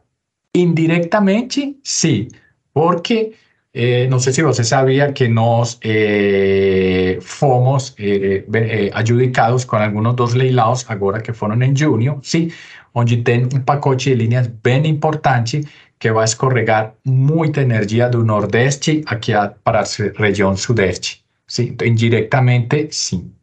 indirectamente, 0.54 1.78
sí, 1.84 2.28
porque 2.72 3.34
eh, 3.74 4.08
sé 4.20 4.32
si 4.32 4.44
você 4.44 4.64
sabía 4.64 5.12
que 5.12 5.28
nos 5.28 5.80
eh, 5.82 7.18
fomos 7.22 7.96
eh, 7.98 8.46
eh, 8.54 8.92
adjudicados 8.94 9.66
con 9.66 9.82
algunos 9.82 10.16
dos 10.16 10.36
leilados 10.36 10.86
ahora 10.90 11.24
que 11.24 11.34
fueron 11.34 11.64
en 11.64 11.76
junio, 11.76 12.20
sí, 12.22 12.52
onde 12.94 13.18
tem 13.18 13.46
um 13.46 13.64
pacote 13.64 14.12
de 14.12 14.16
linhas 14.18 14.50
bem 14.62 14.86
importante 14.86 15.66
que 15.98 16.12
vai 16.12 16.26
escorregar 16.26 16.94
muita 17.04 17.62
energia 17.62 18.08
do 18.08 18.24
Nordeste 18.24 19.04
aqui 19.08 19.34
para 19.64 19.82
a 19.82 19.86
região 20.16 20.56
Sudeste. 20.56 21.24
Sim, 21.48 21.76
indiretamente, 21.84 22.88
sim. 22.92 23.34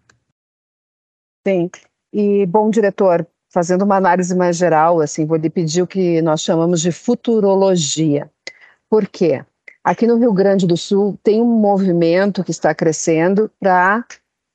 Sim. 1.46 1.70
E, 2.12 2.46
bom, 2.46 2.70
diretor, 2.70 3.26
fazendo 3.50 3.82
uma 3.82 3.96
análise 3.96 4.34
mais 4.34 4.56
geral, 4.56 5.00
assim, 5.00 5.26
vou 5.26 5.36
lhe 5.36 5.50
pedir 5.50 5.82
o 5.82 5.86
que 5.86 6.20
nós 6.22 6.42
chamamos 6.42 6.80
de 6.80 6.92
futurologia. 6.92 8.30
Por 8.88 9.06
quê? 9.06 9.44
Aqui 9.82 10.06
no 10.06 10.18
Rio 10.18 10.32
Grande 10.32 10.66
do 10.66 10.76
Sul 10.76 11.18
tem 11.22 11.40
um 11.40 11.46
movimento 11.46 12.44
que 12.44 12.50
está 12.50 12.74
crescendo 12.74 13.50
para 13.58 14.04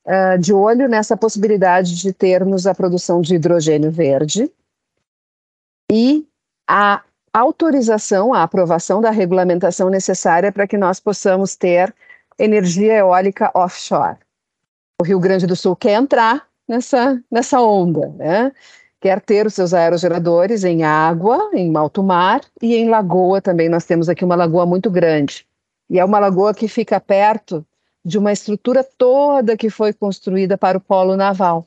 uh, 0.06 0.38
de 0.38 0.52
olho 0.52 0.88
nessa 0.88 1.16
possibilidade 1.16 1.96
de 1.96 2.12
termos 2.12 2.66
a 2.66 2.74
produção 2.74 3.20
de 3.20 3.34
hidrogênio 3.34 3.90
verde 3.90 4.50
e 5.90 6.26
a 6.68 7.02
autorização, 7.32 8.32
a 8.32 8.44
aprovação 8.44 9.00
da 9.00 9.10
regulamentação 9.10 9.90
necessária 9.90 10.52
para 10.52 10.68
que 10.68 10.78
nós 10.78 11.00
possamos 11.00 11.56
ter 11.56 11.92
energia 12.38 12.94
eólica 12.94 13.50
offshore. 13.54 14.18
O 15.00 15.04
Rio 15.04 15.18
Grande 15.18 15.46
do 15.46 15.56
Sul 15.56 15.74
quer 15.74 15.94
entrar 15.94 16.46
nessa, 16.68 17.20
nessa 17.30 17.60
onda, 17.60 18.08
né? 18.16 18.52
Quer 19.04 19.20
ter 19.20 19.46
os 19.46 19.52
seus 19.52 19.74
aerogeradores 19.74 20.64
em 20.64 20.82
água, 20.82 21.50
em 21.52 21.76
alto 21.76 22.02
mar 22.02 22.40
e 22.62 22.74
em 22.74 22.88
lagoa 22.88 23.38
também. 23.38 23.68
Nós 23.68 23.84
temos 23.84 24.08
aqui 24.08 24.24
uma 24.24 24.34
lagoa 24.34 24.64
muito 24.64 24.90
grande. 24.90 25.46
E 25.90 25.98
é 25.98 26.04
uma 26.06 26.18
lagoa 26.18 26.54
que 26.54 26.66
fica 26.66 26.98
perto 26.98 27.62
de 28.02 28.16
uma 28.16 28.32
estrutura 28.32 28.82
toda 28.82 29.58
que 29.58 29.68
foi 29.68 29.92
construída 29.92 30.56
para 30.56 30.78
o 30.78 30.80
polo 30.80 31.16
naval, 31.16 31.66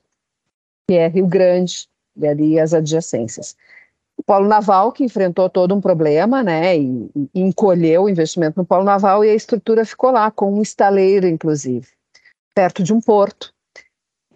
que 0.89 0.95
é 0.95 1.07
Rio 1.07 1.27
Grande 1.27 1.87
e 2.15 2.25
ali 2.25 2.59
as 2.59 2.73
adjacências. 2.73 3.55
O 4.17 4.23
polo 4.23 4.47
naval 4.47 4.91
que 4.91 5.03
enfrentou 5.03 5.47
todo 5.47 5.75
um 5.75 5.79
problema, 5.79 6.41
né, 6.41 6.75
e, 6.75 7.07
e 7.35 7.39
encolheu 7.39 8.05
o 8.05 8.09
investimento 8.09 8.59
no 8.59 8.65
polo 8.65 8.83
naval 8.83 9.23
e 9.23 9.29
a 9.29 9.35
estrutura 9.35 9.85
ficou 9.85 10.09
lá 10.09 10.31
com 10.31 10.51
um 10.51 10.61
estaleiro, 10.63 11.27
inclusive, 11.27 11.85
perto 12.55 12.81
de 12.81 12.91
um 12.91 12.99
porto 12.99 13.53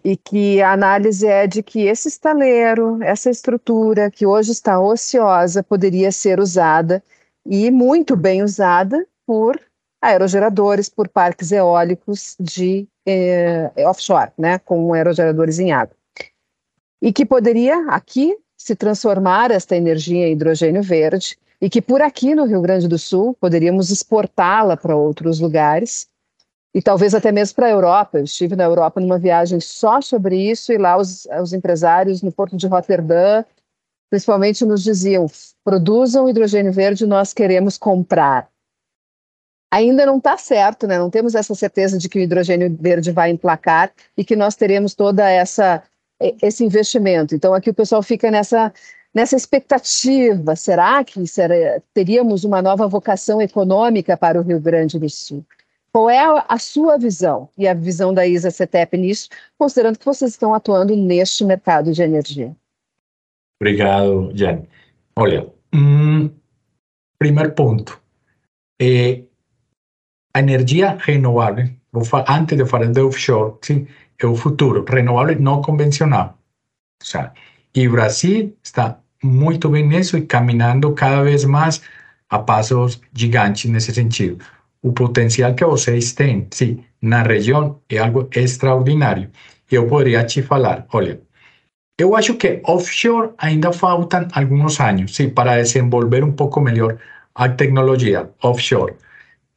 e 0.04 0.16
que 0.16 0.60
a 0.60 0.72
análise 0.72 1.26
é 1.26 1.46
de 1.46 1.62
que 1.62 1.86
esse 1.86 2.08
estaleiro, 2.08 3.02
essa 3.02 3.30
estrutura 3.30 4.10
que 4.10 4.26
hoje 4.26 4.52
está 4.52 4.80
ociosa, 4.80 5.62
poderia 5.62 6.10
ser 6.10 6.40
usada 6.40 7.02
e 7.46 7.70
muito 7.70 8.16
bem 8.16 8.42
usada 8.42 9.06
por 9.26 9.60
aerogeradores, 10.00 10.88
por 10.88 11.08
parques 11.08 11.52
eólicos 11.52 12.36
de 12.38 12.88
eh, 13.06 13.70
offshore, 13.86 14.32
né, 14.36 14.58
com 14.58 14.92
aerogeradores 14.92 15.58
em 15.60 15.72
água. 15.72 15.96
E 17.00 17.12
que 17.12 17.24
poderia 17.24 17.86
aqui 17.88 18.36
se 18.56 18.74
transformar 18.74 19.50
esta 19.50 19.76
energia 19.76 20.28
em 20.28 20.32
hidrogênio 20.32 20.82
verde 20.82 21.36
e 21.60 21.70
que 21.70 21.80
por 21.80 22.02
aqui 22.02 22.34
no 22.34 22.44
Rio 22.44 22.60
Grande 22.60 22.88
do 22.88 22.98
Sul 22.98 23.36
poderíamos 23.40 23.90
exportá-la 23.90 24.76
para 24.76 24.96
outros 24.96 25.38
lugares 25.38 26.08
e 26.74 26.80
talvez 26.80 27.14
até 27.14 27.30
mesmo 27.30 27.56
para 27.56 27.66
a 27.66 27.70
Europa. 27.70 28.18
Eu 28.18 28.24
estive 28.24 28.56
na 28.56 28.64
Europa 28.64 29.00
numa 29.00 29.18
viagem 29.18 29.60
só 29.60 30.00
sobre 30.00 30.36
isso, 30.50 30.72
e 30.72 30.78
lá 30.78 30.96
os, 30.96 31.26
os 31.40 31.52
empresários 31.52 32.22
no 32.22 32.32
porto 32.32 32.56
de 32.56 32.66
Rotterdam, 32.66 33.44
principalmente, 34.10 34.64
nos 34.64 34.82
diziam: 34.82 35.26
produzam 35.64 36.28
hidrogênio 36.28 36.72
verde, 36.72 37.06
nós 37.06 37.32
queremos 37.32 37.76
comprar. 37.76 38.48
Ainda 39.72 40.04
não 40.04 40.18
está 40.18 40.36
certo, 40.36 40.86
né? 40.86 40.98
não 40.98 41.08
temos 41.08 41.34
essa 41.34 41.54
certeza 41.54 41.96
de 41.96 42.06
que 42.06 42.18
o 42.18 42.22
hidrogênio 42.22 42.76
verde 42.78 43.10
vai 43.10 43.30
emplacar 43.30 43.90
e 44.14 44.22
que 44.22 44.36
nós 44.36 44.54
teremos 44.54 44.94
toda 44.94 45.28
essa 45.28 45.82
esse 46.40 46.64
investimento. 46.64 47.34
Então 47.34 47.54
aqui 47.54 47.70
o 47.70 47.74
pessoal 47.74 48.02
fica 48.02 48.30
nessa 48.30 48.72
nessa 49.14 49.34
expectativa. 49.34 50.54
Será 50.56 51.02
que 51.04 51.26
será, 51.26 51.80
teríamos 51.92 52.44
uma 52.44 52.62
nova 52.62 52.86
vocação 52.86 53.40
econômica 53.40 54.16
para 54.16 54.38
o 54.38 54.42
Rio 54.42 54.60
Grande 54.60 54.98
do 54.98 55.08
Sul? 55.08 55.44
Qual 55.92 56.08
é 56.08 56.18
a, 56.48 56.58
sua 56.58 56.96
visão 56.98 57.50
e 57.56 57.68
a 57.68 57.74
visão 57.74 58.14
da 58.14 58.26
ISA 58.26 58.50
CETEP 58.50 58.96
nisso, 58.96 59.28
considerando 59.58 59.98
que 59.98 60.06
vocês 60.06 60.30
estão 60.30 60.54
atuando 60.54 60.96
neste 60.96 61.44
mercado 61.44 61.92
de 61.92 62.00
energia? 62.00 62.56
Obrigado, 63.60 64.32
Jen. 64.34 64.66
Olha, 65.14 65.52
um, 65.74 66.30
primeiro 67.18 67.52
ponto. 67.52 68.00
É, 68.80 69.22
a 70.34 70.40
energia 70.40 70.96
renovável, 70.98 71.68
antes 72.26 72.56
de 72.56 72.64
falar 72.64 72.86
de 72.86 73.00
offshore, 73.02 73.58
sim, 73.60 73.86
é 74.18 74.26
o 74.26 74.34
futuro, 74.34 74.86
renovável 74.88 75.38
não 75.38 75.60
convencional. 75.60 76.38
E 77.74 77.86
o 77.86 77.92
Brasil 77.92 78.56
está 78.62 78.98
muito 79.22 79.68
bem 79.68 79.86
nisso 79.86 80.16
e 80.16 80.26
caminhando 80.26 80.94
cada 80.94 81.22
vez 81.22 81.44
mais 81.44 81.82
a 82.30 82.38
passos 82.38 82.98
gigantes 83.12 83.70
nesse 83.70 83.92
sentido. 83.92 84.42
O 84.82 84.92
potencial 84.92 85.54
que 85.54 85.64
vocês 85.64 86.12
têm, 86.12 86.46
sim, 86.50 86.84
na 87.00 87.22
região 87.22 87.80
é 87.88 87.98
algo 87.98 88.28
extraordinário. 88.34 89.30
Eu 89.70 89.86
poderia 89.86 90.24
te 90.24 90.42
falar, 90.42 90.86
olha, 90.92 91.20
eu 91.98 92.16
acho 92.16 92.34
que 92.34 92.60
offshore 92.66 93.30
ainda 93.38 93.72
faltam 93.72 94.26
alguns 94.32 94.80
anos, 94.80 95.14
sim, 95.14 95.30
para 95.30 95.62
desenvolver 95.62 96.24
um 96.24 96.32
pouco 96.32 96.60
melhor 96.60 96.98
a 97.34 97.48
tecnologia 97.48 98.30
offshore. 98.42 98.94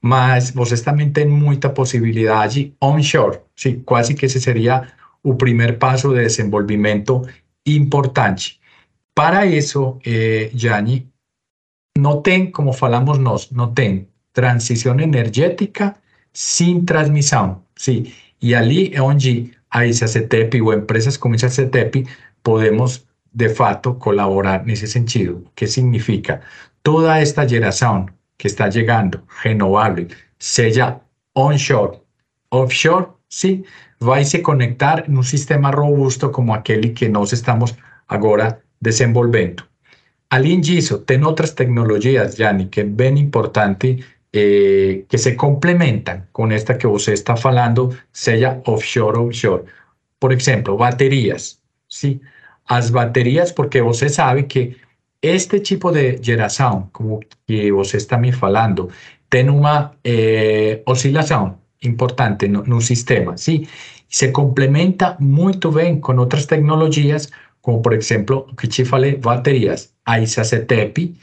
Mas 0.02 0.52
vocês 0.52 0.82
também 0.82 1.12
têm 1.12 1.28
muita 1.28 1.70
possibilidade 1.70 2.76
onshore, 2.82 3.40
sim, 3.56 3.82
quase 3.86 4.14
que 4.14 4.26
esse 4.28 4.40
seria 4.40 4.88
o 5.24 5.34
primeiro 5.36 5.78
passo 5.78 6.10
de 6.10 6.22
desenvolvimento 6.22 7.28
importante. 7.66 8.60
Para 9.16 9.46
isso, 9.46 9.98
eh, 10.06 10.52
não 11.98 12.22
tem, 12.22 12.52
como 12.52 12.74
falamos 12.74 13.18
nós, 13.18 13.50
não 13.52 13.74
tem 13.74 14.08
transição 14.36 15.00
energética 15.00 15.96
sem 16.32 16.84
transmissão. 16.86 17.64
Sim. 17.76 18.12
E 18.42 18.54
ali 18.54 18.94
é 18.94 19.02
onde 19.02 19.52
a 19.72 19.88
ISACETEP 19.88 20.62
ou 20.62 20.74
empresas 20.74 21.18
como 21.18 21.36
ISACETEP 21.36 22.06
podemos, 22.44 23.08
de 23.34 23.50
fato, 23.50 23.96
colaborar 23.96 24.64
nesse 24.66 24.88
sentido. 24.88 25.44
Que 25.56 25.66
significa? 25.66 26.42
Toda 26.84 27.18
esta 27.18 27.48
geração 27.48 28.06
que 28.38 28.48
está 28.48 28.70
chegando, 28.70 29.22
renovável, 29.42 30.08
seja 30.38 31.00
onshore. 31.34 31.98
Offshore, 32.52 33.08
sim, 33.30 33.64
vai 34.00 34.24
se 34.26 34.40
conectar 34.40 35.06
num 35.08 35.24
sistema 35.24 35.72
robusto 35.72 36.30
como 36.30 36.54
aquele 36.54 36.90
que 36.90 37.08
nós 37.08 37.32
estamos 37.32 37.74
agora 38.08 38.62
desenvolvendo. 38.82 39.64
Além 40.30 40.60
disso, 40.60 41.00
tem 41.00 41.24
outras 41.24 41.52
tecnologias, 41.52 42.36
Jani, 42.36 42.66
que 42.66 42.82
é 42.82 42.84
bem 42.84 43.18
importante 43.20 44.04
eh, 44.36 45.06
que 45.08 45.18
se 45.18 45.36
complementam 45.36 46.24
com 46.34 46.52
esta 46.52 46.76
que 46.78 46.88
você 46.88 47.14
está 47.14 47.36
falando, 47.38 47.98
seja 48.12 48.62
offshore 48.66 49.18
ou 49.18 49.28
onshore. 49.28 49.64
Por 50.20 50.32
exemplo, 50.34 50.78
baterias. 50.78 51.60
Sim, 51.88 52.20
as 52.68 52.90
baterias, 52.90 53.52
porque 53.52 53.82
você 53.82 54.10
sabe 54.10 54.44
que 54.44 54.76
este 55.22 55.60
tipo 55.62 55.92
de 55.92 56.18
geração, 56.22 56.90
como 56.92 57.20
que 57.48 57.72
você 57.72 57.98
está 57.98 58.18
me 58.18 58.32
falando, 58.32 58.90
tem 59.30 59.50
uma 59.50 59.92
eh, 60.04 60.82
oscilação 60.86 61.58
importante 61.84 62.48
no, 62.48 62.64
no 62.64 62.82
sistema, 62.82 63.38
sim? 63.38 63.66
Se 64.10 64.32
complementa 64.32 65.16
muito 65.20 65.72
bem 65.72 66.00
com 66.00 66.18
outras 66.18 66.46
tecnologias, 66.46 67.32
como 67.62 67.82
por 67.82 67.94
exemplo, 67.94 68.48
o 68.52 68.56
que 68.56 68.68
te 68.68 68.86
falei, 68.86 69.16
baterias. 69.18 69.94
A 70.06 70.20
ISA-CETEP 70.20 71.16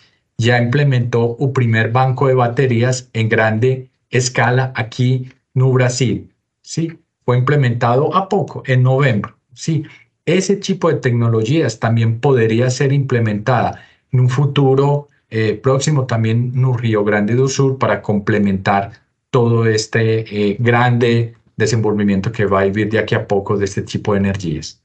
já 0.43 0.59
implementou 0.61 1.37
o 1.39 1.53
primeiro 1.53 1.93
banco 1.93 2.27
de 2.27 2.35
baterias 2.35 3.09
em 3.15 3.29
grande 3.29 3.89
escala 4.11 4.73
aqui 4.75 5.31
no 5.55 5.73
Brasil, 5.73 6.29
sim? 6.63 6.99
Foi 7.25 7.39
implementado 7.39 8.13
há 8.13 8.23
pouco, 8.29 8.63
em 8.67 8.77
novembro, 8.77 9.33
sim? 9.55 9.85
Ese 10.27 10.57
tipo 10.57 10.91
de 10.91 10.99
tecnologías 10.99 11.79
también 11.79 12.19
podría 12.19 12.71
ser 12.71 12.93
implementada 12.93 13.81
en 14.13 14.21
un 14.21 14.29
futuro 14.29 15.09
eh, 15.31 15.55
próximo 15.63 16.07
también 16.07 16.53
en 16.57 16.79
Río 16.79 17.05
Grande 17.05 17.35
do 17.37 17.47
Sul 17.49 17.79
para 17.79 18.03
complementar 18.03 18.91
todo 19.31 19.65
este 19.67 20.27
eh, 20.27 20.57
grande 20.59 21.35
desenvolvimento 21.57 22.33
que 22.33 22.47
vai 22.47 22.71
vir 22.71 22.91
daqui 22.91 23.15
a 23.15 23.27
pouco 23.27 23.57
deste 23.57 23.83
tipo 23.83 24.13
de 24.13 24.19
energias. 24.19 24.82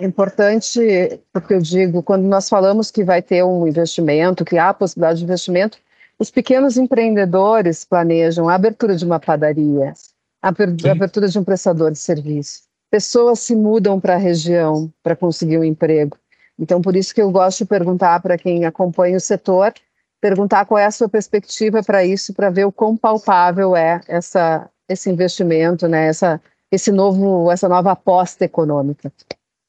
Importante, 0.00 1.20
porque 1.32 1.54
eu 1.54 1.60
digo, 1.60 2.02
quando 2.02 2.24
nós 2.24 2.48
falamos 2.48 2.90
que 2.90 3.02
vai 3.02 3.22
ter 3.22 3.42
um 3.42 3.66
investimento, 3.66 4.44
que 4.44 4.58
há 4.58 4.68
a 4.68 4.74
possibilidade 4.74 5.18
de 5.18 5.24
investimento, 5.24 5.78
os 6.18 6.30
pequenos 6.30 6.76
empreendedores 6.76 7.84
planejam 7.84 8.48
a 8.48 8.54
abertura 8.54 8.94
de 8.94 9.04
uma 9.04 9.18
padaria, 9.18 9.94
a 10.42 10.48
abertura 10.48 11.28
de 11.28 11.38
um 11.38 11.44
prestador 11.44 11.90
de 11.90 11.98
serviço 11.98 12.66
pessoas 12.90 13.40
se 13.40 13.54
mudam 13.54 14.00
para 14.00 14.14
a 14.14 14.18
região 14.18 14.92
para 15.02 15.16
conseguir 15.16 15.58
um 15.58 15.64
emprego. 15.64 16.16
Então, 16.58 16.80
por 16.80 16.96
isso 16.96 17.14
que 17.14 17.20
eu 17.20 17.30
gosto 17.30 17.58
de 17.58 17.64
perguntar 17.66 18.20
para 18.20 18.38
quem 18.38 18.64
acompanha 18.64 19.16
o 19.16 19.20
setor, 19.20 19.74
perguntar 20.20 20.64
qual 20.64 20.78
é 20.78 20.86
a 20.86 20.90
sua 20.90 21.08
perspectiva 21.08 21.82
para 21.82 22.04
isso, 22.04 22.32
para 22.32 22.48
ver 22.48 22.64
o 22.64 22.72
quão 22.72 22.96
palpável 22.96 23.76
é 23.76 24.00
essa, 24.08 24.68
esse 24.88 25.10
investimento, 25.10 25.86
né, 25.86 26.06
essa, 26.06 26.40
esse 26.72 26.90
novo, 26.90 27.50
essa 27.50 27.68
nova 27.68 27.92
aposta 27.92 28.44
econômica. 28.44 29.12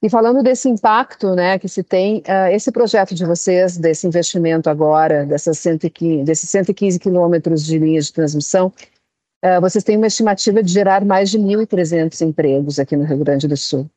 E 0.03 0.09
falando 0.09 0.43
desse 0.43 0.69
impacto 0.69 1.33
né, 1.33 1.57
que 1.57 1.67
se 1.67 1.81
tem, 1.81 2.19
uh, 2.19 2.51
esse 2.51 2.71
projeto 2.71 3.15
de 3.15 3.25
vocês, 3.25 3.77
desse 3.77 4.05
investimento 4.05 4.69
agora, 4.69 5.25
dessas 5.25 5.57
115, 5.57 6.23
desses 6.23 6.49
115 6.49 6.99
quilômetros 6.99 7.65
de 7.65 7.79
linha 7.79 7.99
de 7.99 8.13
transmissão, 8.13 8.71
Uh, 9.45 9.61
vocês 9.61 9.83
têm 9.83 9.97
uma 9.97 10.07
estimativa 10.07 10.63
de 10.63 10.71
gerar 10.71 11.05
mais 11.05 11.29
de 11.29 11.37
1.300 11.37 12.21
empregos 12.21 12.79
aqui 12.79 12.95
no 12.95 13.05
Rio 13.05 13.19
Grande 13.19 13.47
do 13.47 13.55
Sul. 13.55 13.87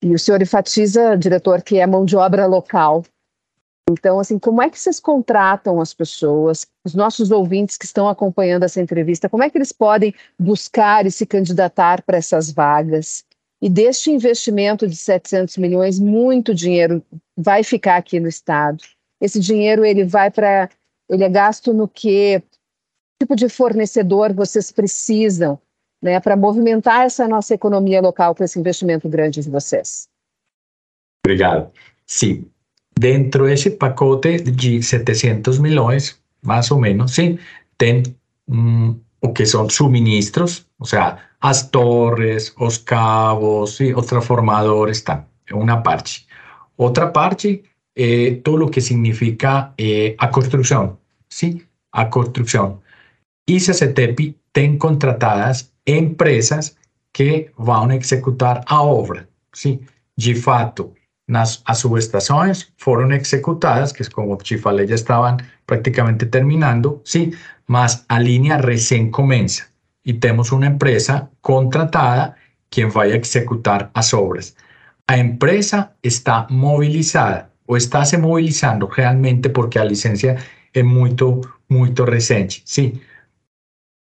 E 0.00 0.14
o 0.14 0.18
senhor 0.18 0.40
enfatiza, 0.40 1.16
diretor, 1.16 1.60
que 1.62 1.78
é 1.78 1.86
mão 1.86 2.04
de 2.04 2.16
obra 2.16 2.46
local. 2.46 3.04
Então, 3.90 4.20
assim, 4.20 4.38
como 4.38 4.62
é 4.62 4.70
que 4.70 4.78
vocês 4.78 5.00
contratam 5.00 5.80
as 5.80 5.92
pessoas, 5.92 6.66
os 6.84 6.94
nossos 6.94 7.30
ouvintes 7.30 7.76
que 7.76 7.84
estão 7.84 8.08
acompanhando 8.08 8.62
essa 8.62 8.80
entrevista, 8.80 9.28
como 9.28 9.42
é 9.42 9.50
que 9.50 9.58
eles 9.58 9.72
podem 9.72 10.14
buscar 10.38 11.04
e 11.04 11.10
se 11.10 11.26
candidatar 11.26 12.02
para 12.02 12.18
essas 12.18 12.50
vagas? 12.52 13.24
E 13.60 13.70
deste 13.70 14.10
investimento 14.10 14.86
de 14.86 14.96
700 14.96 15.56
milhões, 15.56 15.98
muito 15.98 16.54
dinheiro 16.54 17.02
vai 17.36 17.62
ficar 17.62 17.96
aqui 17.96 18.20
no 18.20 18.28
Estado. 18.28 18.82
Esse 19.20 19.40
dinheiro, 19.40 19.84
ele 19.84 20.04
vai 20.04 20.30
para... 20.30 20.68
Ele 21.08 21.24
é 21.24 21.28
gasto 21.28 21.72
no 21.72 21.88
quê? 21.88 22.42
tipo 23.20 23.34
de 23.34 23.48
fornecedor 23.48 24.32
vocês 24.32 24.70
precisam 24.70 25.58
né, 26.02 26.20
para 26.20 26.36
movimentar 26.36 27.06
essa 27.06 27.26
nossa 27.26 27.54
economia 27.54 28.00
local 28.00 28.34
com 28.34 28.44
esse 28.44 28.58
investimento 28.58 29.08
grande 29.08 29.40
de 29.40 29.50
vocês? 29.50 30.08
Obrigado. 31.24 31.70
Sim, 32.06 32.46
dentro 32.98 33.46
desse 33.46 33.70
pacote 33.70 34.38
de 34.42 34.82
700 34.82 35.58
milhões, 35.58 36.20
mais 36.42 36.70
ou 36.70 36.78
menos, 36.78 37.14
sim, 37.14 37.38
tem 37.76 38.02
hum, 38.48 38.98
o 39.20 39.32
que 39.32 39.44
são 39.44 39.68
suministros, 39.68 40.66
ou 40.78 40.86
seja, 40.86 41.18
as 41.48 41.70
torres, 41.70 42.52
os 42.58 42.78
cabos, 42.78 43.76
sim, 43.76 43.94
os 43.94 44.06
transformadores, 44.06 45.02
tá, 45.02 45.24
é 45.46 45.54
uma 45.54 45.80
parte. 45.80 46.26
Outra 46.76 47.06
parte 47.12 47.62
é 47.94 48.40
todo 48.42 48.64
o 48.64 48.70
que 48.70 48.80
significa 48.80 49.72
é, 49.78 50.16
a 50.18 50.26
construção, 50.28 50.98
sim, 51.28 51.62
a 51.92 52.06
construção. 52.06 52.80
y 53.46 53.60
CCTEPI 53.60 54.34
ten 54.50 54.76
contratadas 54.76 55.72
empresas 55.84 56.76
que 57.12 57.52
van 57.56 57.92
a 57.92 57.94
ejecutar 57.94 58.62
a 58.66 58.82
obra. 58.82 59.28
¿sí? 59.52 59.80
De 60.16 60.34
fato, 60.34 60.92
las 61.28 61.62
subestaciones 61.74 62.72
fueron 62.76 63.12
ejecutadas, 63.12 63.92
que 63.92 64.02
es 64.02 64.10
como 64.10 64.36
te 64.36 64.58
falei, 64.58 64.88
ya 64.88 64.96
estaban 64.96 65.36
prácticamente 65.64 66.26
terminando, 66.26 67.00
¿sí? 67.04 67.30
mas 67.68 68.04
a 68.08 68.18
línea 68.18 68.58
recién 68.58 69.12
comienza 69.12 69.70
y 70.06 70.14
tenemos 70.14 70.52
una 70.52 70.68
empresa 70.68 71.30
contratada 71.40 72.36
quien 72.70 72.92
vaya 72.92 73.14
a 73.14 73.18
ejecutar 73.18 73.90
las 73.94 74.14
obras. 74.14 74.56
La 75.08 75.18
empresa 75.18 75.96
está 76.00 76.46
movilizada 76.48 77.50
o 77.66 77.76
está 77.76 78.04
se 78.04 78.16
movilizando 78.16 78.88
realmente 78.88 79.50
porque 79.50 79.80
la 79.80 79.84
licencia 79.84 80.36
es 80.72 80.84
muy, 80.84 81.16
muy 81.68 81.92
reciente. 81.92 82.62
¿sí? 82.64 83.00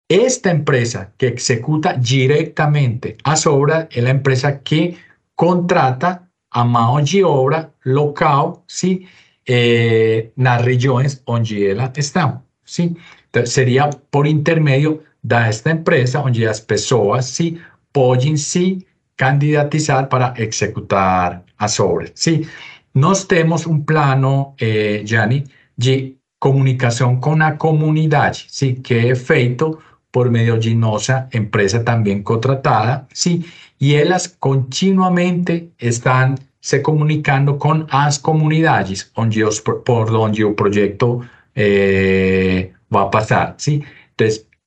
Esta 0.06 0.50
empresa 0.50 1.14
que 1.16 1.28
ejecuta 1.28 1.94
directamente 1.94 3.16
las 3.24 3.46
obras 3.46 3.86
es 3.90 4.04
la 4.04 4.10
empresa 4.10 4.62
que 4.62 4.98
contrata 5.34 6.28
a 6.50 6.64
mano 6.64 7.02
de 7.02 7.24
obra 7.24 7.72
local, 7.82 8.56
¿sí? 8.66 9.08
Eh, 9.46 10.32
las 10.36 10.62
regiones 10.64 11.24
donde 11.24 11.72
ella 11.72 11.90
está, 11.96 12.42
¿sí? 12.62 12.94
Entonces, 13.26 13.52
sería 13.52 13.90
por 14.10 14.26
intermedio 14.26 15.02
de 15.24 15.48
esta 15.48 15.70
empresa 15.70 16.20
donde 16.20 16.40
las 16.40 16.60
personas, 16.60 17.26
¿sí? 17.26 17.58
Pueden, 17.90 18.38
sí, 18.38 18.86
candidatizar 19.16 20.08
para 20.08 20.34
ejecutar 20.36 21.44
las 21.58 21.80
obras, 21.80 22.12
¿sí? 22.14 22.46
Nos 22.92 23.26
tenemos 23.26 23.66
un 23.66 23.84
plano, 23.84 24.54
eh, 24.58 25.02
Gianni, 25.04 25.44
de 25.76 26.16
comunicación 26.38 27.20
con 27.20 27.38
la 27.40 27.56
comunidad, 27.56 28.34
¿sí? 28.34 28.74
Que 28.76 29.10
es 29.10 29.22
feito 29.22 29.78
por 30.10 30.30
medio 30.30 30.58
de 30.58 30.74
nuestra 30.74 31.28
empresa 31.32 31.82
también 31.82 32.22
contratada, 32.22 33.08
¿sí? 33.12 33.44
Y 33.78 33.96
ellas 33.96 34.28
continuamente 34.28 35.72
están 35.78 36.38
se 36.60 36.82
comunicando 36.82 37.58
con 37.58 37.86
las 37.92 38.18
comunidades 38.18 39.12
donde 39.14 39.46
por 39.84 40.10
donde 40.10 40.42
el 40.42 40.54
proyecto 40.54 41.20
eh, 41.54 42.72
va 42.94 43.02
a 43.02 43.10
pasar, 43.10 43.54
¿sí? 43.58 43.82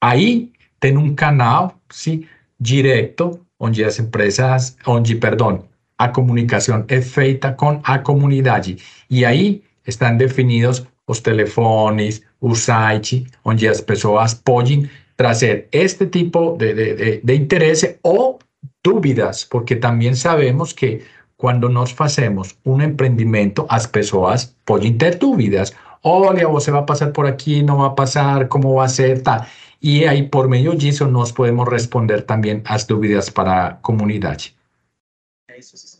Entonces, 0.07 0.27
ahí 0.27 0.53
tiene 0.79 0.97
un 0.97 1.15
canal, 1.15 1.73
¿sí? 1.89 2.25
Directo, 2.59 3.39
donde 3.59 3.83
las 3.83 3.99
empresas, 3.99 4.77
donde, 4.85 5.15
perdón, 5.15 5.65
a 5.97 6.11
comunicación 6.11 6.85
es 6.87 7.11
feita 7.11 7.55
con 7.55 7.81
la 7.87 8.03
comunidad. 8.03 8.65
Y 9.09 9.23
ahí 9.23 9.63
están 9.83 10.17
definidos 10.17 10.87
los 11.07 11.23
teléfonos, 11.23 12.21
o 12.39 12.55
site, 12.55 13.25
donde 13.43 13.67
las 13.67 13.81
personas 13.81 14.35
pueden 14.35 14.89
traer 15.15 15.67
este 15.71 16.05
tipo 16.05 16.55
de, 16.59 16.73
de, 16.73 17.21
de, 17.23 17.35
interés 17.35 17.97
o 18.03 18.37
dúvidas, 18.83 19.45
porque 19.45 19.75
también 19.75 20.15
sabemos 20.15 20.73
que 20.73 21.01
cuando 21.37 21.69
nos 21.69 21.95
hacemos 21.99 22.57
un 22.63 22.81
emprendimiento, 22.81 23.65
las 23.71 23.87
personas 23.87 24.55
pueden 24.65 24.97
tener 24.97 25.17
dúvidas. 25.17 25.73
Olha, 26.03 26.47
você 26.47 26.71
va 26.71 26.79
a 26.79 26.85
pasar 26.85 27.11
por 27.11 27.25
aquí, 27.25 27.63
no 27.63 27.79
va 27.79 27.87
a 27.87 27.95
pasar, 27.95 28.47
cómo 28.47 28.75
va 28.75 28.85
a 28.85 28.89
ser, 28.89 29.23
tal. 29.23 29.47
Y 29.79 30.05
ahí 30.05 30.23
por 30.23 30.47
medio 30.47 30.73
de 30.73 30.89
eso 30.89 31.07
nos 31.07 31.31
podemos 31.31 31.67
responder 31.67 32.23
también 32.23 32.63
las 32.69 32.87
dúvidas 32.87 33.29
para 33.29 33.55
la 33.55 33.81
comunidad. 33.81 34.37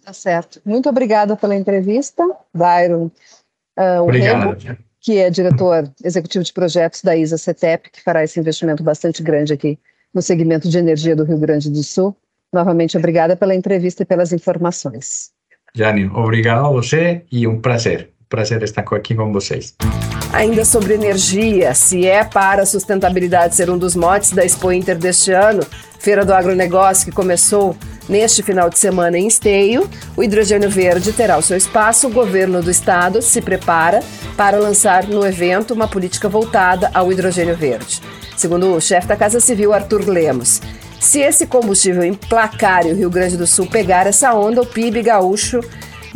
Tá 0.04 0.14
certo. 0.14 0.60
Muito 0.64 0.90
obrigada 0.90 1.36
pela 1.36 1.56
entrevista, 1.56 2.24
Byron. 2.54 3.12
Uh, 3.78 4.02
Obrigado 4.02 4.58
que 5.08 5.20
é 5.20 5.30
diretor 5.30 5.90
executivo 6.04 6.44
de 6.44 6.52
projetos 6.52 7.02
da 7.02 7.16
ISA 7.16 7.38
CETEP, 7.38 7.92
que 7.92 8.04
fará 8.04 8.26
esse 8.26 8.38
investimento 8.40 8.84
bastante 8.84 9.24
grande 9.24 9.54
aqui 9.54 9.80
no 10.14 10.22
segmento 10.22 10.68
de 10.68 10.78
energia 10.78 11.16
do 11.16 11.24
Rio 11.24 11.38
Grande 11.38 11.70
do 11.70 11.82
Sul. 11.82 12.14
Novamente, 12.52 12.98
obrigada 12.98 13.36
pela 13.36 13.56
entrevista 13.56 14.04
e 14.04 14.06
pelas 14.06 14.34
informações. 14.34 15.32
Jane, 15.74 16.10
obrigado 16.14 16.66
a 16.66 16.70
você 16.70 17.24
e 17.32 17.48
um 17.48 17.62
prazer. 17.62 18.12
Prazer 18.28 18.62
estar 18.64 18.82
aqui 18.82 19.16
com 19.16 19.32
vocês. 19.32 19.76
Ainda 20.34 20.66
sobre 20.66 20.94
energia, 20.94 21.74
se 21.74 22.06
é 22.06 22.24
para 22.24 22.64
a 22.64 22.66
sustentabilidade 22.66 23.56
ser 23.56 23.70
um 23.70 23.78
dos 23.78 23.96
motes 23.96 24.32
da 24.32 24.46
Expo 24.46 24.72
Inter 24.72 24.98
deste 24.98 25.32
ano, 25.32 25.66
Feira 26.00 26.24
do 26.24 26.34
Agronegócio 26.34 27.06
que 27.06 27.12
começou 27.12 27.76
neste 28.08 28.44
final 28.44 28.70
de 28.70 28.78
semana 28.78 29.18
em 29.18 29.28
Esteio, 29.28 29.90
o 30.16 30.24
hidrogênio 30.24 30.70
verde 30.70 31.12
terá 31.12 31.38
o 31.38 31.42
seu 31.42 31.58
espaço. 31.58 32.08
O 32.08 32.12
governo 32.12 32.62
do 32.62 32.70
estado 32.70 33.22
se 33.22 33.42
prepara 33.42 34.02
para 34.36 34.58
lançar 34.58 35.08
no 35.08 35.26
evento 35.26 35.74
uma 35.74 35.88
política 35.88 36.30
voltada 36.30 36.92
ao 36.94 37.12
hidrogênio 37.12 37.56
verde. 37.56 38.02
Segundo 38.36 38.76
o 38.76 38.82
chefe 38.82 39.08
da 39.08 39.16
Casa 39.16 39.40
Civil, 39.40 39.74
Arthur 39.74 40.08
Lemos, 40.08 40.62
se 41.00 41.20
esse 41.20 41.48
combustível 41.48 42.04
emplacar 42.04 42.86
e 42.86 42.92
o 42.92 42.96
Rio 42.96 43.10
Grande 43.10 43.38
do 43.38 43.48
Sul 43.48 43.66
pegar 43.66 44.06
essa 44.06 44.34
onda, 44.34 44.62
o 44.62 44.66
PIB 44.66 45.02
gaúcho 45.02 45.62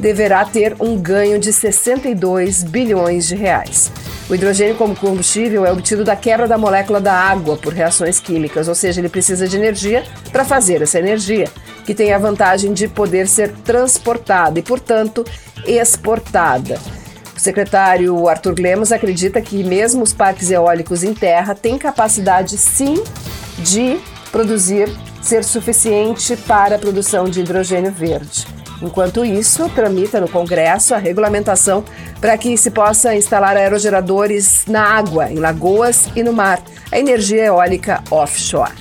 deverá 0.01 0.43
ter 0.43 0.75
um 0.79 0.97
ganho 0.97 1.39
de 1.39 1.53
62 1.53 2.63
bilhões 2.63 3.27
de 3.27 3.35
reais. 3.35 3.91
O 4.27 4.33
hidrogênio 4.33 4.75
como 4.75 4.95
combustível 4.95 5.65
é 5.65 5.71
obtido 5.71 6.03
da 6.03 6.15
quebra 6.15 6.47
da 6.47 6.57
molécula 6.57 6.99
da 6.99 7.13
água 7.13 7.55
por 7.55 7.71
reações 7.71 8.19
químicas, 8.19 8.67
ou 8.67 8.73
seja, 8.73 8.99
ele 8.99 9.09
precisa 9.09 9.47
de 9.47 9.55
energia 9.55 10.03
para 10.31 10.43
fazer 10.43 10.81
essa 10.81 10.97
energia, 10.97 11.47
que 11.85 11.93
tem 11.93 12.13
a 12.13 12.17
vantagem 12.17 12.73
de 12.73 12.87
poder 12.87 13.27
ser 13.27 13.51
transportada 13.63 14.57
e, 14.57 14.63
portanto, 14.63 15.23
exportada. 15.65 16.79
O 17.35 17.39
secretário 17.39 18.27
Arthur 18.27 18.55
Lemos 18.59 18.91
acredita 18.91 19.41
que 19.41 19.63
mesmo 19.63 20.01
os 20.01 20.13
parques 20.13 20.49
eólicos 20.49 21.03
em 21.03 21.13
terra 21.13 21.53
têm 21.53 21.77
capacidade 21.77 22.57
sim 22.57 23.03
de 23.59 23.99
produzir 24.31 24.89
ser 25.21 25.43
suficiente 25.43 26.35
para 26.35 26.75
a 26.75 26.79
produção 26.79 27.25
de 27.25 27.41
hidrogênio 27.41 27.91
verde. 27.91 28.60
Enquanto 28.81 29.23
isso, 29.23 29.69
tramita 29.69 30.19
no 30.19 30.27
Congresso 30.27 30.95
a 30.95 30.97
regulamentação 30.97 31.83
para 32.19 32.37
que 32.37 32.57
se 32.57 32.71
possa 32.71 33.15
instalar 33.15 33.55
aerogeradores 33.55 34.65
na 34.67 34.83
água, 34.83 35.31
em 35.31 35.35
lagoas 35.35 36.07
e 36.15 36.23
no 36.23 36.33
mar, 36.33 36.61
a 36.91 36.99
energia 36.99 37.45
eólica 37.45 38.03
offshore. 38.09 38.71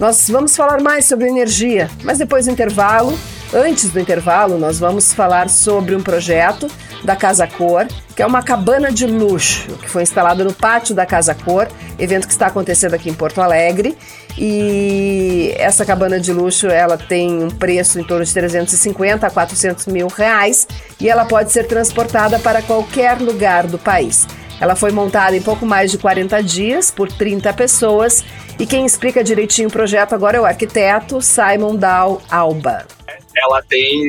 Nós 0.00 0.28
vamos 0.28 0.56
falar 0.56 0.80
mais 0.80 1.04
sobre 1.04 1.28
energia, 1.28 1.88
mas 2.02 2.18
depois 2.18 2.46
do 2.46 2.50
intervalo, 2.50 3.16
antes 3.52 3.90
do 3.90 4.00
intervalo, 4.00 4.58
nós 4.58 4.78
vamos 4.78 5.12
falar 5.12 5.48
sobre 5.48 5.94
um 5.94 6.02
projeto 6.02 6.68
da 7.04 7.14
Casa 7.14 7.46
Cor, 7.46 7.86
que 8.16 8.22
é 8.22 8.26
uma 8.26 8.42
cabana 8.42 8.90
de 8.90 9.06
luxo 9.06 9.72
que 9.78 9.88
foi 9.88 10.02
instalada 10.02 10.42
no 10.42 10.52
pátio 10.52 10.94
da 10.94 11.04
Casa 11.04 11.34
Cor, 11.34 11.68
evento 11.98 12.26
que 12.26 12.32
está 12.32 12.46
acontecendo 12.46 12.94
aqui 12.94 13.10
em 13.10 13.14
Porto 13.14 13.40
Alegre. 13.40 13.96
E 14.36 15.54
essa 15.56 15.84
cabana 15.84 16.18
de 16.18 16.32
luxo 16.32 16.66
ela 16.66 16.96
tem 16.96 17.44
um 17.44 17.50
preço 17.50 18.00
em 18.00 18.04
torno 18.04 18.24
de 18.24 18.32
350 18.32 19.26
a 19.26 19.30
400 19.30 19.86
mil 19.86 20.08
reais 20.08 20.66
e 20.98 21.08
ela 21.08 21.24
pode 21.24 21.52
ser 21.52 21.68
transportada 21.68 22.38
para 22.38 22.60
qualquer 22.62 23.20
lugar 23.20 23.66
do 23.66 23.78
país. 23.78 24.26
Ela 24.60 24.74
foi 24.74 24.90
montada 24.90 25.36
em 25.36 25.42
pouco 25.42 25.66
mais 25.66 25.90
de 25.90 25.98
40 25.98 26.42
dias 26.42 26.90
por 26.90 27.10
30 27.12 27.52
pessoas 27.52 28.24
e 28.58 28.66
quem 28.66 28.86
explica 28.86 29.22
direitinho 29.22 29.68
o 29.68 29.72
projeto 29.72 30.14
agora 30.14 30.36
é 30.36 30.40
o 30.40 30.44
arquiteto 30.44 31.20
Simon 31.20 31.76
Dow 31.76 32.22
Alba. 32.30 32.93
Ela 33.36 33.62
tem 33.62 34.08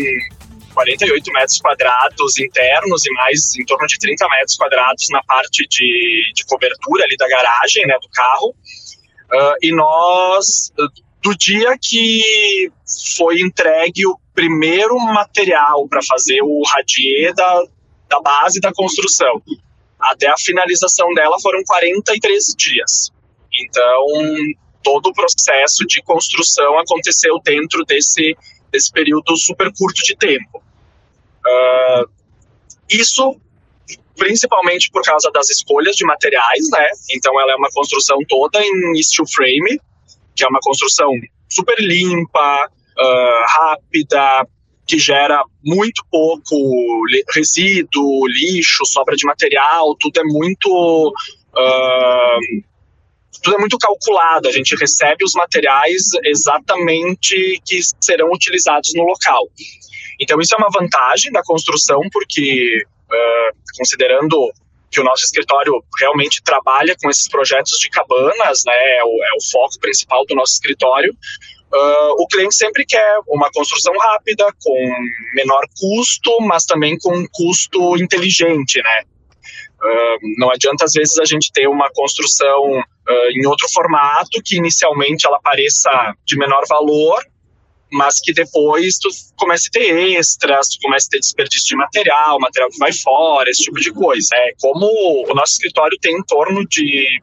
48 0.74 1.32
metros 1.32 1.60
quadrados 1.60 2.38
internos 2.38 3.06
e 3.06 3.12
mais 3.14 3.56
em 3.56 3.66
torno 3.66 3.88
de 3.88 3.98
30 3.98 4.28
metros 4.30 4.58
quadrados 4.58 5.06
na 5.10 5.24
parte 5.24 5.66
de, 5.68 6.32
de 6.34 6.46
cobertura 6.46 7.06
ali 7.06 7.16
da 7.18 7.28
garagem, 7.28 7.88
né, 7.88 7.98
do 8.02 8.10
carro. 8.10 8.50
Uh, 8.50 9.56
e 9.62 9.72
nós, 9.72 10.72
do 11.24 11.36
dia 11.36 11.76
que 11.82 12.72
foi 13.16 13.40
entregue 13.40 14.06
o 14.06 14.20
primeiro 14.34 14.98
material 15.00 15.88
para 15.88 16.02
fazer 16.04 16.42
o 16.44 16.62
radier 16.68 17.34
da, 17.34 17.64
da 18.10 18.22
base 18.22 18.60
da 18.60 18.72
construção, 18.74 19.42
até 20.00 20.28
a 20.28 20.38
finalização 20.38 21.12
dela 21.14 21.40
foram 21.42 21.64
43 21.64 22.54
dias. 22.58 23.12
Então, 23.52 24.06
todo 24.84 25.08
o 25.08 25.14
processo 25.14 25.86
de 25.88 26.02
construção 26.04 26.78
aconteceu 26.78 27.40
dentro 27.44 27.84
desse, 27.86 28.38
desse 28.76 28.92
período 28.92 29.38
super 29.38 29.72
curto 29.78 30.02
de 30.04 30.16
tempo. 30.18 30.62
Uh, 31.48 32.10
isso 32.90 33.40
principalmente 34.18 34.90
por 34.92 35.02
causa 35.04 35.30
das 35.32 35.50
escolhas 35.50 35.96
de 35.96 36.06
materiais, 36.06 36.70
né? 36.72 36.88
Então 37.12 37.40
ela 37.40 37.54
é 37.54 37.56
uma 37.56 37.70
construção 37.74 38.18
toda 38.28 38.60
em 38.64 39.04
steel 39.04 39.28
frame, 39.28 39.80
que 40.36 40.44
é 40.44 40.48
uma 40.48 40.60
construção 40.62 41.10
super 41.50 41.78
limpa, 41.80 42.66
uh, 42.68 43.46
rápida, 43.46 44.48
que 44.88 44.98
gera 44.98 45.44
muito 45.64 46.06
pouco 46.10 46.56
resíduo, 47.34 48.28
lixo, 48.28 48.86
sobra 48.86 49.16
de 49.16 49.26
material, 49.26 49.96
tudo 50.00 50.20
é 50.20 50.24
muito 50.24 51.14
uh, 51.54 52.64
tudo 53.46 53.58
é 53.58 53.60
muito 53.60 53.78
calculado. 53.78 54.48
A 54.48 54.52
gente 54.52 54.76
recebe 54.76 55.24
os 55.24 55.34
materiais 55.34 56.02
exatamente 56.24 57.62
que 57.64 57.80
serão 58.02 58.32
utilizados 58.32 58.92
no 58.96 59.04
local. 59.04 59.48
Então, 60.20 60.42
isso 60.42 60.56
é 60.56 60.58
uma 60.58 60.72
vantagem 60.74 61.32
da 61.32 61.44
construção, 61.44 62.02
porque, 62.12 62.82
uh, 62.84 63.58
considerando 63.78 64.52
que 64.90 65.00
o 65.00 65.04
nosso 65.04 65.26
escritório 65.26 65.74
realmente 66.00 66.42
trabalha 66.42 66.96
com 67.00 67.10
esses 67.10 67.28
projetos 67.28 67.78
de 67.80 67.90
cabanas, 67.90 68.64
né, 68.66 68.98
é 68.98 69.04
o, 69.04 69.24
é 69.24 69.38
o 69.38 69.52
foco 69.52 69.80
principal 69.80 70.26
do 70.26 70.34
nosso 70.34 70.54
escritório, 70.54 71.12
uh, 71.12 72.24
o 72.24 72.28
cliente 72.28 72.56
sempre 72.56 72.86
quer 72.86 73.20
uma 73.28 73.52
construção 73.52 73.94
rápida, 73.96 74.48
com 74.64 74.92
menor 75.36 75.62
custo, 75.80 76.40
mas 76.42 76.66
também 76.66 76.98
com 76.98 77.16
um 77.16 77.28
custo 77.32 77.98
inteligente, 77.98 78.82
né. 78.82 79.04
Não 80.38 80.50
adianta, 80.52 80.86
às 80.86 80.94
vezes, 80.94 81.18
a 81.20 81.26
gente 81.26 81.52
ter 81.52 81.68
uma 81.68 81.90
construção 81.92 82.80
uh, 82.80 83.30
em 83.32 83.46
outro 83.46 83.68
formato, 83.72 84.42
que 84.44 84.58
inicialmente 84.58 85.28
ela 85.28 85.40
pareça 85.40 85.90
de 86.26 86.38
menor 86.38 86.64
valor, 86.68 87.24
mas 87.92 88.20
que 88.20 88.34
depois 88.34 88.98
tu 88.98 89.10
a 89.10 89.56
ter 89.72 90.18
extras, 90.18 90.70
tu 90.70 90.88
a 90.88 90.98
ter 91.10 91.20
desperdício 91.20 91.68
de 91.68 91.76
material, 91.76 92.40
material 92.40 92.70
que 92.70 92.78
vai 92.78 92.92
fora, 92.92 93.50
esse 93.50 93.64
tipo 93.64 93.80
de 93.80 93.92
coisa. 93.92 94.28
É, 94.34 94.54
como 94.60 94.86
o 94.86 95.34
nosso 95.34 95.54
escritório 95.54 95.98
tem 96.02 96.18
em 96.18 96.24
torno 96.24 96.66
de 96.68 97.22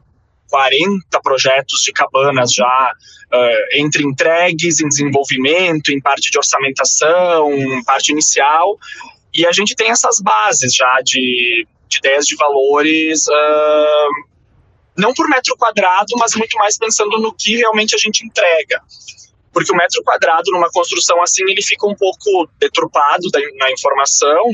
40 0.49 1.21
projetos 1.21 1.81
de 1.81 1.91
cabanas 1.91 2.53
já 2.53 2.93
uh, 3.33 3.77
entre 3.77 4.03
entregues, 4.03 4.79
em 4.79 4.87
desenvolvimento, 4.87 5.91
em 5.91 5.99
parte 5.99 6.29
de 6.29 6.37
orçamentação, 6.37 7.51
parte 7.85 8.11
inicial, 8.11 8.77
e 9.33 9.45
a 9.45 9.51
gente 9.51 9.75
tem 9.75 9.89
essas 9.89 10.19
bases 10.21 10.75
já 10.75 11.01
de, 11.03 11.67
de 11.93 11.97
ideias 11.99 12.25
de 12.25 12.35
valores, 12.35 13.27
uh, 13.27 14.27
não 14.97 15.13
por 15.13 15.27
metro 15.29 15.55
quadrado, 15.57 16.13
mas 16.17 16.35
muito 16.35 16.57
mais 16.57 16.77
pensando 16.77 17.17
no 17.19 17.33
que 17.33 17.57
realmente 17.57 17.95
a 17.95 17.97
gente 17.97 18.25
entrega. 18.25 18.81
Porque 19.51 19.71
o 19.71 19.75
metro 19.75 20.03
quadrado 20.03 20.51
numa 20.51 20.69
construção 20.71 21.21
assim 21.21 21.43
ele 21.47 21.61
fica 21.61 21.85
um 21.85 21.95
pouco 21.95 22.49
deturpado 22.59 23.29
da, 23.31 23.39
na 23.57 23.71
informação, 23.71 24.51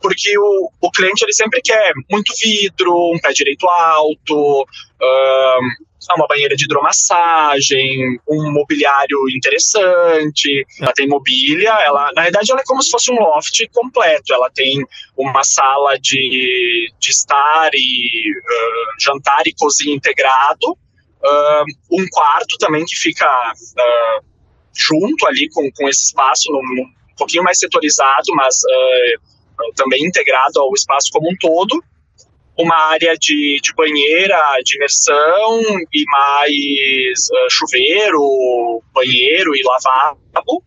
porque 0.00 0.38
o, 0.38 0.70
o 0.80 0.90
cliente 0.90 1.24
ele 1.24 1.32
sempre 1.32 1.60
quer 1.62 1.92
muito 2.10 2.32
vidro, 2.40 3.12
um 3.14 3.18
pé 3.18 3.32
direito 3.32 3.68
alto, 3.68 4.66
um, 5.02 5.84
uma 6.16 6.26
banheira 6.26 6.54
de 6.54 6.64
hidromassagem, 6.64 8.18
um 8.28 8.52
mobiliário 8.52 9.18
interessante. 9.30 10.66
Ela 10.80 10.92
tem 10.92 11.08
mobília, 11.08 11.70
ela, 11.84 12.12
na 12.14 12.22
verdade, 12.22 12.50
ela 12.50 12.60
é 12.60 12.64
como 12.64 12.82
se 12.82 12.90
fosse 12.90 13.10
um 13.10 13.16
loft 13.16 13.66
completo. 13.72 14.32
Ela 14.34 14.50
tem 14.50 14.84
uma 15.16 15.42
sala 15.42 15.98
de, 15.98 16.92
de 16.98 17.10
estar 17.10 17.70
e 17.74 18.30
uh, 18.30 19.02
jantar 19.02 19.42
e 19.46 19.54
cozinha 19.54 19.94
integrado. 19.94 20.72
Uh, 20.72 21.64
um 21.92 22.06
quarto 22.10 22.58
também 22.58 22.84
que 22.84 22.96
fica 22.96 23.26
uh, 23.26 24.24
junto 24.74 25.26
ali 25.26 25.48
com, 25.50 25.70
com 25.72 25.88
esse 25.88 26.06
espaço, 26.06 26.52
um 26.52 27.16
pouquinho 27.16 27.42
mais 27.42 27.58
setorizado, 27.58 28.26
mas 28.34 28.56
também 29.76 30.04
integrado 30.04 30.60
ao 30.60 30.74
espaço 30.74 31.10
como 31.12 31.30
um 31.30 31.36
todo. 31.38 31.82
Uma 32.56 32.76
área 32.92 33.14
de, 33.18 33.58
de 33.60 33.74
banheira, 33.74 34.38
de 34.62 34.76
imersão 34.76 35.60
e 35.92 36.04
mais 36.06 37.26
chuveiro, 37.50 38.82
banheiro 38.92 39.56
e 39.56 39.62
lavabo. 39.62 40.62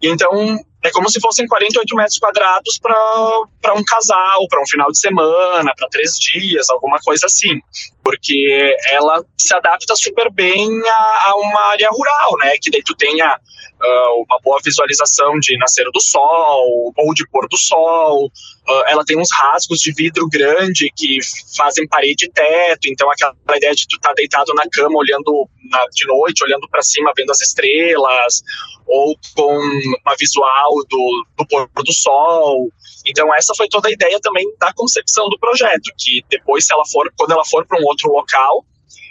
Então 0.00 0.58
é 0.82 0.90
como 0.90 1.10
se 1.10 1.20
fossem 1.20 1.46
48 1.46 1.96
metros 1.96 2.18
quadrados 2.18 2.78
para 2.78 3.74
um 3.74 3.84
casal, 3.84 4.46
para 4.48 4.62
um 4.62 4.66
final 4.66 4.90
de 4.90 4.98
semana, 4.98 5.72
para 5.76 5.88
três 5.88 6.12
dias, 6.18 6.70
alguma 6.70 6.98
coisa 7.00 7.26
assim. 7.26 7.60
Porque 8.08 8.74
ela 8.88 9.22
se 9.36 9.54
adapta 9.54 9.94
super 9.94 10.32
bem 10.32 10.66
a, 10.88 11.24
a 11.26 11.36
uma 11.36 11.60
área 11.72 11.90
rural, 11.90 12.38
né? 12.38 12.54
Que 12.58 12.70
daí 12.70 12.82
tu 12.82 12.94
tenha 12.94 13.36
uh, 13.36 14.24
uma 14.26 14.40
boa 14.42 14.58
visualização 14.64 15.38
de 15.38 15.58
nascer 15.58 15.84
do 15.92 16.00
sol 16.00 16.90
ou 16.96 17.12
de 17.12 17.28
pôr 17.28 17.46
do 17.46 17.58
sol. 17.58 18.24
Uh, 18.66 18.82
ela 18.86 19.04
tem 19.04 19.18
uns 19.18 19.28
rasgos 19.30 19.80
de 19.80 19.92
vidro 19.92 20.26
grande 20.26 20.90
que 20.96 21.18
fazem 21.54 21.86
parede 21.86 22.24
e 22.24 22.30
teto, 22.30 22.88
então 22.88 23.10
aquela 23.10 23.34
ideia 23.54 23.74
de 23.74 23.86
tu 23.86 23.96
estar 23.96 24.08
tá 24.08 24.14
deitado 24.14 24.54
na 24.54 24.64
cama 24.72 24.98
olhando 24.98 25.46
na, 25.70 25.84
de 25.92 26.06
noite, 26.06 26.42
olhando 26.42 26.66
para 26.70 26.80
cima, 26.80 27.12
vendo 27.14 27.30
as 27.30 27.42
estrelas, 27.42 28.42
ou 28.86 29.14
com 29.36 29.54
uma 29.54 30.16
visual 30.18 30.72
do, 30.88 31.26
do 31.36 31.46
pôr 31.46 31.68
do 31.84 31.92
sol. 31.92 32.70
Então 33.06 33.34
essa 33.34 33.54
foi 33.56 33.68
toda 33.68 33.88
a 33.88 33.92
ideia 33.92 34.18
também 34.20 34.44
da 34.58 34.72
concepção 34.74 35.28
do 35.28 35.38
projeto, 35.38 35.90
que 35.96 36.22
depois 36.28 36.66
se 36.66 36.72
ela 36.72 36.84
for, 36.86 37.10
quando 37.16 37.32
ela 37.32 37.44
for 37.44 37.66
para 37.66 37.80
um 37.80 37.84
outro 37.84 37.97
local, 38.06 38.64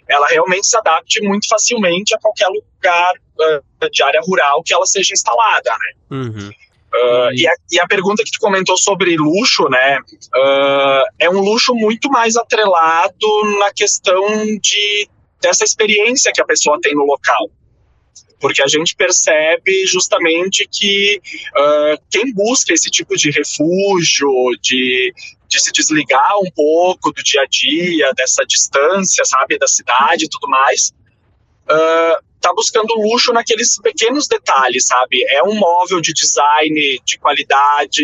ela 0.07 0.27
realmente 0.27 0.67
se 0.67 0.77
adapte 0.77 1.21
muito 1.21 1.47
facilmente 1.47 2.15
a 2.15 2.19
qualquer 2.19 2.47
lugar 2.47 3.13
uh, 3.39 3.89
de 3.89 4.03
área 4.03 4.21
rural 4.21 4.63
que 4.63 4.73
ela 4.73 4.85
seja 4.85 5.13
instalada, 5.13 5.71
né? 5.71 6.17
Uhum. 6.17 6.49
Uh, 6.49 7.33
e, 7.33 7.45
a, 7.45 7.51
e, 7.69 7.79
a, 7.81 7.87
pergunta 7.87 8.23
que 8.23 8.31
tu 8.31 8.39
comentou 8.39 8.77
sobre 8.77 9.17
luxo, 9.17 9.67
né, 9.69 9.99
uh, 9.99 11.03
é 11.19 11.29
um 11.29 11.41
luxo 11.41 11.75
muito 11.75 12.09
mais 12.09 12.37
atrelado 12.37 13.57
na 13.59 13.73
questão 13.73 14.25
de 14.61 15.09
dessa 15.41 15.65
experiência 15.65 16.31
que 16.33 16.41
a 16.41 16.45
pessoa 16.45 16.79
tem 16.81 16.95
no 16.95 17.05
local 17.05 17.51
porque 18.39 18.61
a 18.61 18.67
gente 18.67 18.95
percebe 18.95 19.85
justamente 19.85 20.67
que 20.71 21.19
uh, 21.55 22.01
quem 22.09 22.33
busca 22.33 22.73
esse 22.73 22.89
tipo 22.89 23.15
de 23.15 23.31
refúgio, 23.31 24.29
de, 24.61 25.13
de 25.47 25.61
se 25.61 25.71
desligar 25.71 26.37
um 26.39 26.51
pouco 26.51 27.11
do 27.11 27.23
dia 27.23 27.41
a 27.41 27.45
dia, 27.45 28.11
dessa 28.13 28.45
distância, 28.45 29.23
sabe, 29.25 29.57
da 29.57 29.67
cidade 29.67 30.25
e 30.25 30.29
tudo 30.29 30.47
mais, 30.47 30.93
uh, 31.69 32.23
tá 32.39 32.53
buscando 32.53 32.93
luxo 32.95 33.33
naqueles 33.33 33.79
pequenos 33.81 34.27
detalhes, 34.27 34.85
sabe? 34.87 35.23
É 35.29 35.43
um 35.43 35.55
móvel 35.55 36.01
de 36.01 36.13
design 36.13 36.99
de 37.03 37.17
qualidade, 37.17 38.03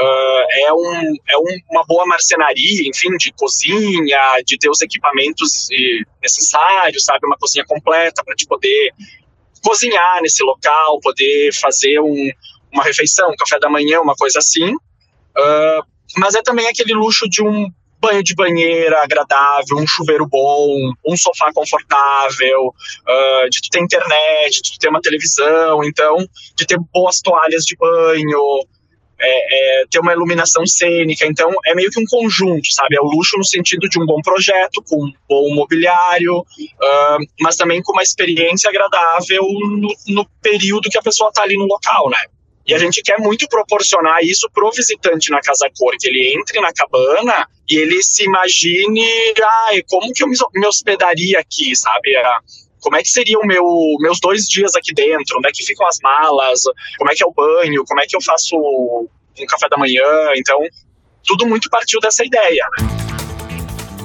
uh, 0.00 0.66
é, 0.66 0.72
um, 0.72 1.14
é 1.28 1.38
um, 1.38 1.58
uma 1.70 1.84
boa 1.86 2.06
marcenaria, 2.06 2.88
enfim, 2.88 3.16
de 3.16 3.32
cozinha, 3.32 4.42
de 4.44 4.58
ter 4.58 4.70
os 4.70 4.80
equipamentos 4.80 5.68
necessários, 6.22 7.04
sabe? 7.04 7.26
Uma 7.26 7.36
cozinha 7.36 7.64
completa 7.66 8.24
para 8.24 8.34
te 8.34 8.46
poder 8.46 8.92
cozinhar 9.62 10.22
nesse 10.22 10.42
local, 10.42 11.00
poder 11.00 11.52
fazer 11.54 12.00
um, 12.00 12.30
uma 12.72 12.82
refeição, 12.82 13.30
um 13.30 13.36
café 13.36 13.58
da 13.58 13.68
manhã, 13.68 14.00
uma 14.00 14.14
coisa 14.14 14.38
assim. 14.38 14.74
Uh, 14.74 15.97
mas 16.16 16.34
é 16.34 16.42
também 16.42 16.66
aquele 16.66 16.94
luxo 16.94 17.28
de 17.28 17.42
um 17.42 17.70
banho 18.00 18.22
de 18.22 18.34
banheira 18.34 19.02
agradável, 19.02 19.76
um 19.76 19.86
chuveiro 19.86 20.26
bom, 20.26 20.92
um 21.06 21.16
sofá 21.16 21.52
confortável, 21.52 22.68
uh, 22.68 23.50
de 23.50 23.60
ter 23.70 23.80
internet, 23.80 24.62
de 24.62 24.78
ter 24.78 24.88
uma 24.88 25.00
televisão, 25.00 25.82
então, 25.84 26.16
de 26.56 26.66
ter 26.66 26.78
boas 26.92 27.20
toalhas 27.20 27.64
de 27.64 27.76
banho, 27.76 28.40
é, 29.20 29.80
é, 29.80 29.84
ter 29.90 29.98
uma 29.98 30.12
iluminação 30.12 30.64
cênica, 30.64 31.26
então 31.26 31.50
é 31.66 31.74
meio 31.74 31.90
que 31.90 32.00
um 32.00 32.04
conjunto, 32.04 32.72
sabe? 32.72 32.96
É 32.96 33.00
o 33.00 33.04
luxo 33.04 33.36
no 33.36 33.44
sentido 33.44 33.88
de 33.88 34.00
um 34.00 34.06
bom 34.06 34.20
projeto, 34.22 34.82
com 34.88 35.04
um 35.04 35.12
bom 35.28 35.54
mobiliário, 35.54 36.38
uh, 36.38 37.18
mas 37.40 37.56
também 37.56 37.82
com 37.82 37.92
uma 37.92 38.02
experiência 38.02 38.70
agradável 38.70 39.42
no, 39.42 39.88
no 40.08 40.26
período 40.40 40.88
que 40.88 40.98
a 40.98 41.02
pessoa 41.02 41.30
está 41.30 41.42
ali 41.42 41.56
no 41.56 41.66
local, 41.66 42.08
né? 42.10 42.18
E 42.68 42.74
a 42.74 42.78
gente 42.78 43.00
quer 43.02 43.18
muito 43.18 43.48
proporcionar 43.48 44.22
isso 44.22 44.46
pro 44.52 44.70
visitante 44.70 45.30
na 45.30 45.40
Casa 45.40 45.70
Cor, 45.74 45.94
que 45.98 46.06
ele 46.06 46.38
entre 46.38 46.60
na 46.60 46.70
cabana 46.70 47.48
e 47.66 47.78
ele 47.78 48.02
se 48.02 48.24
imagine, 48.24 49.02
ah, 49.42 49.70
como 49.88 50.12
que 50.12 50.22
eu 50.22 50.28
me 50.28 50.66
hospedaria 50.66 51.38
aqui, 51.38 51.74
sabe? 51.74 52.12
Como 52.80 52.94
é 52.94 53.02
que 53.02 53.08
seriam 53.08 53.40
meu, 53.44 53.64
meus 54.00 54.20
dois 54.20 54.46
dias 54.46 54.76
aqui 54.76 54.92
dentro? 54.92 55.38
Onde 55.38 55.48
é 55.48 55.50
que 55.50 55.64
ficam 55.64 55.86
as 55.86 55.98
malas? 56.02 56.60
Como 56.98 57.10
é 57.10 57.14
que 57.14 57.24
é 57.24 57.26
o 57.26 57.32
banho? 57.32 57.84
Como 57.86 58.00
é 58.02 58.06
que 58.06 58.14
eu 58.14 58.22
faço 58.22 58.54
um 58.54 59.46
café 59.48 59.66
da 59.70 59.78
manhã? 59.78 60.04
Então, 60.36 60.58
tudo 61.24 61.46
muito 61.46 61.70
partiu 61.70 62.00
dessa 62.00 62.22
ideia, 62.22 62.66
né? 62.78 63.17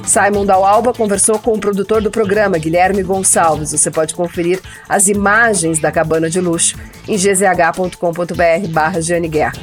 Simon 0.06 0.46
Dalalba 0.46 0.94
conversou 0.94 1.40
com 1.40 1.54
o 1.54 1.60
produtor 1.60 2.02
do 2.02 2.12
programa, 2.12 2.58
Guilherme 2.58 3.04
Gonçalves. 3.04 3.72
Você 3.72 3.90
pode 3.90 4.14
conferir 4.14 4.62
as 4.88 5.08
imagens 5.08 5.80
da 5.80 5.92
cabana 5.92 6.30
de 6.30 6.40
luxo 6.40 6.78
em 7.08 7.16
gzh.com.br 7.16 8.68
barra 8.70 9.00
Guerra. 9.30 9.54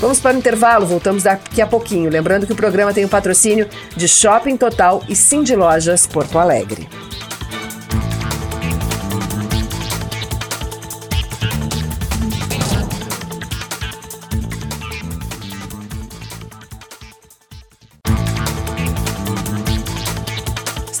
Vamos 0.00 0.18
para 0.18 0.34
o 0.34 0.38
intervalo, 0.38 0.86
voltamos 0.86 1.24
daqui 1.24 1.60
a 1.60 1.66
pouquinho. 1.66 2.10
Lembrando 2.10 2.46
que 2.46 2.52
o 2.52 2.56
programa 2.56 2.94
tem 2.94 3.04
o 3.04 3.08
patrocínio 3.08 3.68
de 3.94 4.08
Shopping 4.08 4.56
Total 4.56 5.02
e 5.08 5.14
Cindy 5.14 5.54
Lojas 5.54 6.06
Porto 6.06 6.38
Alegre. 6.38 6.88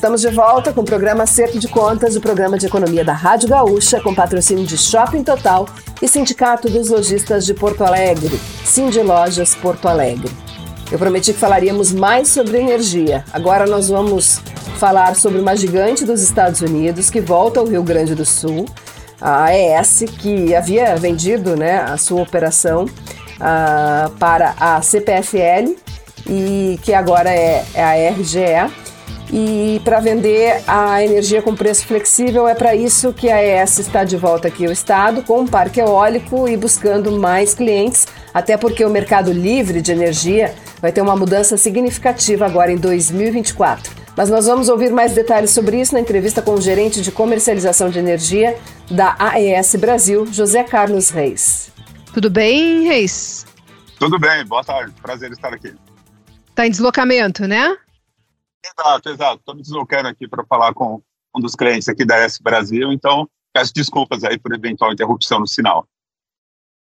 Estamos 0.00 0.22
de 0.22 0.30
volta 0.30 0.72
com 0.72 0.80
o 0.80 0.84
programa 0.84 1.24
Acerto 1.24 1.58
de 1.58 1.68
Contas, 1.68 2.16
o 2.16 2.22
programa 2.22 2.56
de 2.56 2.64
economia 2.64 3.04
da 3.04 3.12
Rádio 3.12 3.50
Gaúcha, 3.50 4.00
com 4.00 4.14
patrocínio 4.14 4.64
de 4.64 4.78
Shopping 4.78 5.22
Total 5.22 5.68
e 6.00 6.08
Sindicato 6.08 6.70
dos 6.70 6.88
Lojistas 6.88 7.44
de 7.44 7.52
Porto 7.52 7.84
Alegre, 7.84 8.40
Cindy 8.64 9.00
Lojas 9.00 9.54
Porto 9.54 9.86
Alegre. 9.86 10.32
Eu 10.90 10.98
prometi 10.98 11.34
que 11.34 11.38
falaríamos 11.38 11.92
mais 11.92 12.28
sobre 12.28 12.56
energia. 12.56 13.26
Agora 13.30 13.66
nós 13.66 13.90
vamos 13.90 14.40
falar 14.78 15.14
sobre 15.16 15.38
uma 15.38 15.54
gigante 15.54 16.02
dos 16.02 16.22
Estados 16.22 16.62
Unidos 16.62 17.10
que 17.10 17.20
volta 17.20 17.60
ao 17.60 17.66
Rio 17.66 17.82
Grande 17.82 18.14
do 18.14 18.24
Sul, 18.24 18.64
a 19.20 19.48
AES, 19.48 20.04
que 20.18 20.54
havia 20.54 20.96
vendido 20.96 21.56
né, 21.56 21.78
a 21.82 21.98
sua 21.98 22.22
operação 22.22 22.86
uh, 22.86 24.10
para 24.18 24.54
a 24.58 24.80
CPFL 24.80 25.74
e 26.26 26.80
que 26.82 26.94
agora 26.94 27.28
é, 27.28 27.66
é 27.74 27.84
a 27.84 28.12
RGE 28.12 28.89
e 29.32 29.80
para 29.84 30.00
vender 30.00 30.62
a 30.66 31.02
energia 31.02 31.40
com 31.40 31.54
preço 31.54 31.86
flexível 31.86 32.48
é 32.48 32.54
para 32.54 32.74
isso 32.74 33.12
que 33.12 33.30
a 33.30 33.62
ES 33.62 33.78
está 33.78 34.02
de 34.02 34.16
volta 34.16 34.48
aqui 34.48 34.66
ao 34.66 34.72
estado 34.72 35.22
com 35.22 35.40
um 35.40 35.46
parque 35.46 35.80
eólico 35.80 36.48
e 36.48 36.56
buscando 36.56 37.12
mais 37.12 37.54
clientes, 37.54 38.06
até 38.34 38.56
porque 38.56 38.84
o 38.84 38.90
mercado 38.90 39.32
livre 39.32 39.80
de 39.80 39.92
energia 39.92 40.54
vai 40.80 40.90
ter 40.90 41.00
uma 41.00 41.14
mudança 41.14 41.56
significativa 41.56 42.44
agora 42.44 42.72
em 42.72 42.76
2024. 42.76 44.00
Mas 44.16 44.28
nós 44.28 44.46
vamos 44.46 44.68
ouvir 44.68 44.90
mais 44.90 45.12
detalhes 45.12 45.50
sobre 45.50 45.80
isso 45.80 45.94
na 45.94 46.00
entrevista 46.00 46.42
com 46.42 46.54
o 46.54 46.60
gerente 46.60 47.00
de 47.00 47.12
comercialização 47.12 47.88
de 47.88 47.98
energia 47.98 48.56
da 48.90 49.14
AES 49.18 49.76
Brasil, 49.76 50.26
José 50.32 50.64
Carlos 50.64 51.10
Reis. 51.10 51.70
Tudo 52.12 52.28
bem, 52.28 52.82
Reis? 52.82 53.46
Tudo 53.98 54.18
bem, 54.18 54.44
boa 54.44 54.64
tarde. 54.64 54.92
Prazer 55.00 55.30
estar 55.30 55.54
aqui. 55.54 55.72
Está 56.48 56.66
em 56.66 56.70
deslocamento, 56.70 57.46
né? 57.46 57.76
Exato, 58.64 59.08
exato. 59.08 59.38
Estou 59.38 59.54
me 59.54 59.62
deslocando 59.62 60.08
aqui 60.08 60.28
para 60.28 60.44
falar 60.44 60.74
com 60.74 61.02
um 61.34 61.40
dos 61.40 61.54
clientes 61.54 61.88
aqui 61.88 62.04
da 62.04 62.16
S 62.16 62.42
Brasil, 62.42 62.92
então 62.92 63.28
peço 63.52 63.72
desculpas 63.74 64.24
aí 64.24 64.38
por 64.38 64.54
eventual 64.54 64.92
interrupção 64.92 65.40
no 65.40 65.46
sinal. 65.46 65.86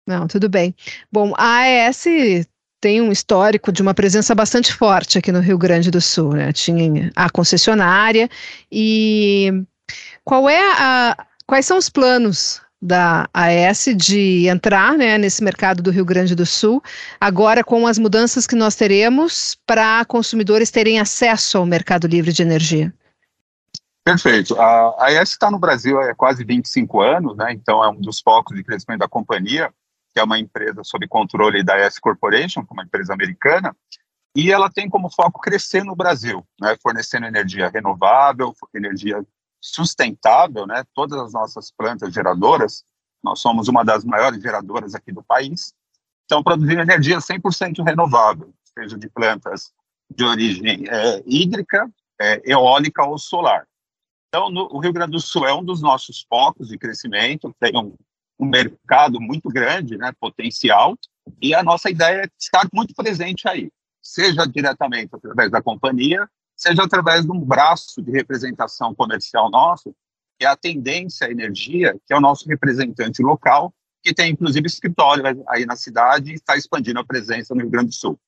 Não, 0.06 0.26
tudo 0.26 0.48
bem. 0.48 0.74
Bom, 1.10 1.32
a 1.36 1.58
AES 1.60 2.48
tem 2.80 3.00
um 3.00 3.12
histórico 3.12 3.70
de 3.70 3.80
uma 3.80 3.94
presença 3.94 4.34
bastante 4.34 4.74
forte 4.74 5.16
aqui 5.16 5.30
no 5.30 5.38
Rio 5.38 5.56
Grande 5.56 5.90
do 5.90 6.00
Sul, 6.00 6.32
né? 6.32 6.52
Tinha 6.52 7.12
a 7.14 7.30
concessionária 7.30 8.28
e 8.70 9.64
qual 10.24 10.48
é 10.48 10.60
a, 10.72 11.26
quais 11.46 11.64
são 11.64 11.78
os 11.78 11.88
planos 11.88 12.60
da 12.82 13.28
AES 13.32 13.94
de 13.96 14.48
entrar 14.48 14.98
né, 14.98 15.16
nesse 15.16 15.44
mercado 15.44 15.80
do 15.80 15.92
Rio 15.92 16.04
Grande 16.04 16.34
do 16.34 16.44
Sul, 16.44 16.82
agora 17.20 17.62
com 17.62 17.86
as 17.86 17.96
mudanças 17.96 18.44
que 18.44 18.56
nós 18.56 18.74
teremos 18.74 19.56
para 19.64 20.04
consumidores 20.04 20.68
terem 20.68 20.98
acesso 20.98 21.58
ao 21.58 21.64
mercado 21.64 22.08
livre 22.08 22.32
de 22.32 22.42
energia? 22.42 22.92
Perfeito. 24.04 24.60
A 24.60 25.06
AES 25.06 25.30
está 25.30 25.48
no 25.48 25.60
Brasil 25.60 26.00
há 26.00 26.12
quase 26.12 26.44
25 26.44 27.00
anos, 27.00 27.36
né, 27.36 27.52
então 27.52 27.84
é 27.84 27.88
um 27.88 28.00
dos 28.00 28.20
focos 28.20 28.56
de 28.56 28.64
crescimento 28.64 28.98
da 28.98 29.08
companhia, 29.08 29.72
que 30.12 30.18
é 30.18 30.24
uma 30.24 30.40
empresa 30.40 30.82
sob 30.82 31.06
controle 31.06 31.62
da 31.62 31.74
AES 31.74 32.00
Corporation, 32.00 32.60
é 32.68 32.72
uma 32.72 32.82
empresa 32.82 33.14
americana, 33.14 33.76
e 34.34 34.50
ela 34.50 34.68
tem 34.68 34.88
como 34.88 35.08
foco 35.08 35.40
crescer 35.40 35.84
no 35.84 35.94
Brasil, 35.94 36.44
né, 36.60 36.76
fornecendo 36.82 37.26
energia 37.26 37.68
renovável, 37.68 38.52
energia 38.74 39.22
sustentável, 39.62 40.66
né? 40.66 40.82
Todas 40.92 41.18
as 41.20 41.32
nossas 41.32 41.70
plantas 41.70 42.12
geradoras, 42.12 42.84
nós 43.22 43.38
somos 43.38 43.68
uma 43.68 43.84
das 43.84 44.04
maiores 44.04 44.42
geradoras 44.42 44.94
aqui 44.94 45.12
do 45.12 45.22
país, 45.22 45.72
estão 46.22 46.42
produzindo 46.42 46.80
energia 46.80 47.18
100% 47.18 47.84
renovável, 47.84 48.52
seja 48.76 48.98
de 48.98 49.08
plantas 49.08 49.72
de 50.10 50.24
origem 50.24 50.84
é, 50.88 51.22
hídrica, 51.24 51.88
é, 52.20 52.42
eólica 52.44 53.04
ou 53.04 53.16
solar. 53.18 53.66
Então, 54.28 54.50
no, 54.50 54.68
o 54.72 54.80
Rio 54.80 54.92
Grande 54.92 55.12
do 55.12 55.20
Sul 55.20 55.46
é 55.46 55.54
um 55.54 55.64
dos 55.64 55.80
nossos 55.80 56.26
focos 56.28 56.68
de 56.68 56.76
crescimento, 56.76 57.54
tem 57.60 57.76
um, 57.76 57.94
um 58.38 58.46
mercado 58.46 59.20
muito 59.20 59.48
grande, 59.48 59.96
né, 59.96 60.10
potencial, 60.18 60.98
e 61.40 61.54
a 61.54 61.62
nossa 61.62 61.88
ideia 61.88 62.22
é 62.22 62.28
estar 62.38 62.66
muito 62.72 62.94
presente 62.94 63.46
aí, 63.46 63.70
seja 64.02 64.44
diretamente 64.46 65.14
através 65.14 65.50
da 65.50 65.62
companhia, 65.62 66.28
seja 66.56 66.82
através 66.82 67.24
de 67.24 67.30
um 67.30 67.40
braço 67.40 68.02
de 68.02 68.10
representação 68.10 68.94
comercial 68.94 69.50
nosso, 69.50 69.94
que 70.38 70.44
é 70.44 70.48
a 70.48 70.56
Tendência 70.56 71.30
Energia, 71.30 71.98
que 72.06 72.12
é 72.12 72.16
o 72.16 72.20
nosso 72.20 72.48
representante 72.48 73.22
local, 73.22 73.72
que 74.02 74.12
tem 74.12 74.32
inclusive 74.32 74.66
escritório 74.66 75.24
aí 75.48 75.64
na 75.64 75.76
cidade 75.76 76.32
e 76.32 76.34
está 76.34 76.56
expandindo 76.56 76.98
a 76.98 77.04
presença 77.04 77.54
no 77.54 77.60
Rio 77.60 77.70
Grande 77.70 77.90
do 77.90 77.94
Sul. 77.94 78.18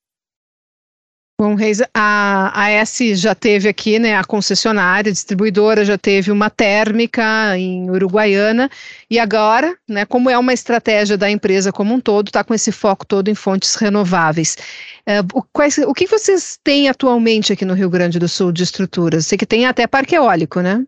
Bom, 1.37 1.57
Reis, 1.57 1.83
a 1.93 2.81
AS 2.81 2.97
já 3.17 3.35
teve 3.35 3.69
aqui, 3.69 3.99
né, 3.99 4.17
a 4.17 4.23
concessionária, 4.23 5.11
a 5.11 5.13
distribuidora 5.13 5.85
já 5.85 5.99
teve 5.99 6.31
uma 6.31 6.49
térmica 6.49 7.59
em 7.59 7.91
Uruguaiana 7.91 8.71
e 9.11 9.19
agora, 9.19 9.77
né, 9.89 10.07
como 10.07 10.31
é 10.31 10.39
uma 10.39 10.53
estratégia 10.53 11.19
da 11.19 11.29
empresa 11.29 11.73
como 11.73 11.93
um 11.93 12.01
todo, 12.01 12.29
está 12.29 12.45
com 12.45 12.55
esse 12.55 12.71
foco 12.71 13.05
todo 13.05 13.29
em 13.29 13.35
fontes 13.35 13.75
renováveis. 13.75 14.57
É, 15.05 15.19
o, 15.35 15.43
quais, 15.53 15.77
o 15.79 15.93
que 15.93 16.07
vocês 16.07 16.57
têm 16.63 16.89
atualmente 16.89 17.53
aqui 17.53 17.65
no 17.65 17.75
Rio 17.75 17.91
Grande 17.91 18.21
do 18.21 18.29
Sul 18.29 18.53
de 18.53 18.63
estruturas? 18.63 19.27
Sei 19.27 19.37
que 19.37 19.45
tem 19.45 19.67
até 19.67 19.89
parque 19.89 20.15
eólico, 20.15 20.61
né? 20.61 20.87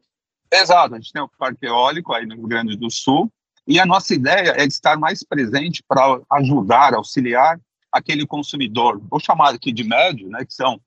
Exato, 0.52 0.94
a 0.94 0.98
gente 0.98 1.12
tem 1.12 1.22
o 1.22 1.28
parque 1.36 1.66
eólico 1.66 2.12
aí 2.12 2.24
no 2.24 2.36
Rio 2.36 2.46
Grande 2.46 2.76
do 2.76 2.88
Sul 2.88 3.28
e 3.66 3.80
a 3.80 3.84
nossa 3.84 4.14
ideia 4.14 4.50
é 4.56 4.64
de 4.64 4.72
estar 4.72 4.96
mais 4.96 5.24
presente 5.24 5.82
para 5.88 6.20
ajudar, 6.34 6.94
auxiliar 6.94 7.58
aquele 7.96 8.26
consumidor, 8.26 9.00
vou 9.10 9.20
chamar 9.20 9.54
aqui 9.54 9.72
de 9.72 9.84
médio, 9.84 10.28
né, 10.28 10.44
que 10.44 10.52
são 10.52 10.80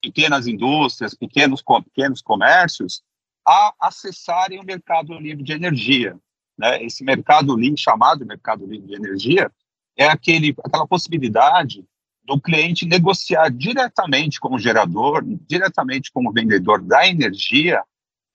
pequenas 0.00 0.46
indústrias, 0.46 1.14
pequenos, 1.14 1.62
pequenos 1.84 2.20
comércios, 2.20 3.02
a 3.46 3.74
acessarem 3.80 4.60
o 4.60 4.64
mercado 4.64 5.14
livre 5.18 5.42
de 5.42 5.52
energia. 5.52 6.18
Né? 6.58 6.82
Esse 6.84 7.04
mercado 7.04 7.56
livre, 7.56 7.80
chamado 7.80 8.26
mercado 8.26 8.66
livre 8.66 8.86
de 8.88 8.94
energia, 8.94 9.50
é 9.96 10.06
aquele, 10.06 10.54
aquela 10.64 10.86
possibilidade 10.86 11.84
do 12.24 12.40
cliente 12.40 12.86
negociar 12.86 13.50
diretamente 13.50 14.38
com 14.38 14.54
o 14.54 14.58
gerador, 14.58 15.22
diretamente 15.24 16.10
com 16.12 16.26
o 16.26 16.32
vendedor 16.32 16.80
da 16.80 17.06
energia, 17.06 17.82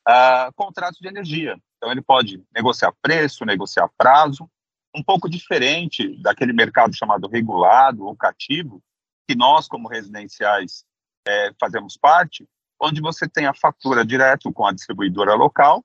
uh, 0.08 0.54
contratos 0.56 1.00
de 1.00 1.08
energia. 1.08 1.58
Então, 1.78 1.92
ele 1.92 2.02
pode 2.02 2.44
negociar 2.54 2.94
preço, 3.02 3.46
negociar 3.46 3.90
prazo, 3.98 4.50
um 4.96 5.04
pouco 5.04 5.30
diferente 5.30 6.16
daquele 6.22 6.54
mercado 6.54 6.96
chamado 6.96 7.28
regulado 7.28 8.06
ou 8.06 8.16
cativo, 8.16 8.82
que 9.28 9.36
nós, 9.36 9.68
como 9.68 9.90
residenciais, 9.90 10.84
é, 11.28 11.52
fazemos 11.60 11.98
parte, 11.98 12.48
onde 12.80 13.02
você 13.02 13.28
tem 13.28 13.46
a 13.46 13.54
fatura 13.54 14.06
direto 14.06 14.52
com 14.52 14.66
a 14.66 14.72
distribuidora 14.72 15.34
local, 15.34 15.84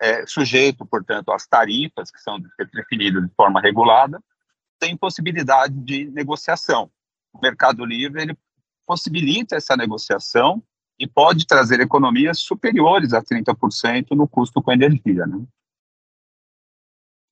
é, 0.00 0.26
sujeito, 0.26 0.84
portanto, 0.84 1.32
às 1.32 1.46
tarifas 1.46 2.10
que 2.10 2.20
são 2.20 2.38
definidas 2.72 3.22
de 3.22 3.34
forma 3.34 3.60
regulada, 3.60 4.22
tem 4.78 4.96
possibilidade 4.96 5.74
de 5.74 6.10
negociação. 6.10 6.90
O 7.32 7.40
Mercado 7.40 7.84
Livre 7.84 8.22
ele 8.22 8.38
possibilita 8.86 9.56
essa 9.56 9.76
negociação 9.76 10.62
e 10.98 11.06
pode 11.06 11.46
trazer 11.46 11.80
economias 11.80 12.38
superiores 12.38 13.12
a 13.12 13.22
30% 13.22 14.10
no 14.12 14.28
custo 14.28 14.62
com 14.62 14.72
energia. 14.72 15.26
Né? 15.26 15.44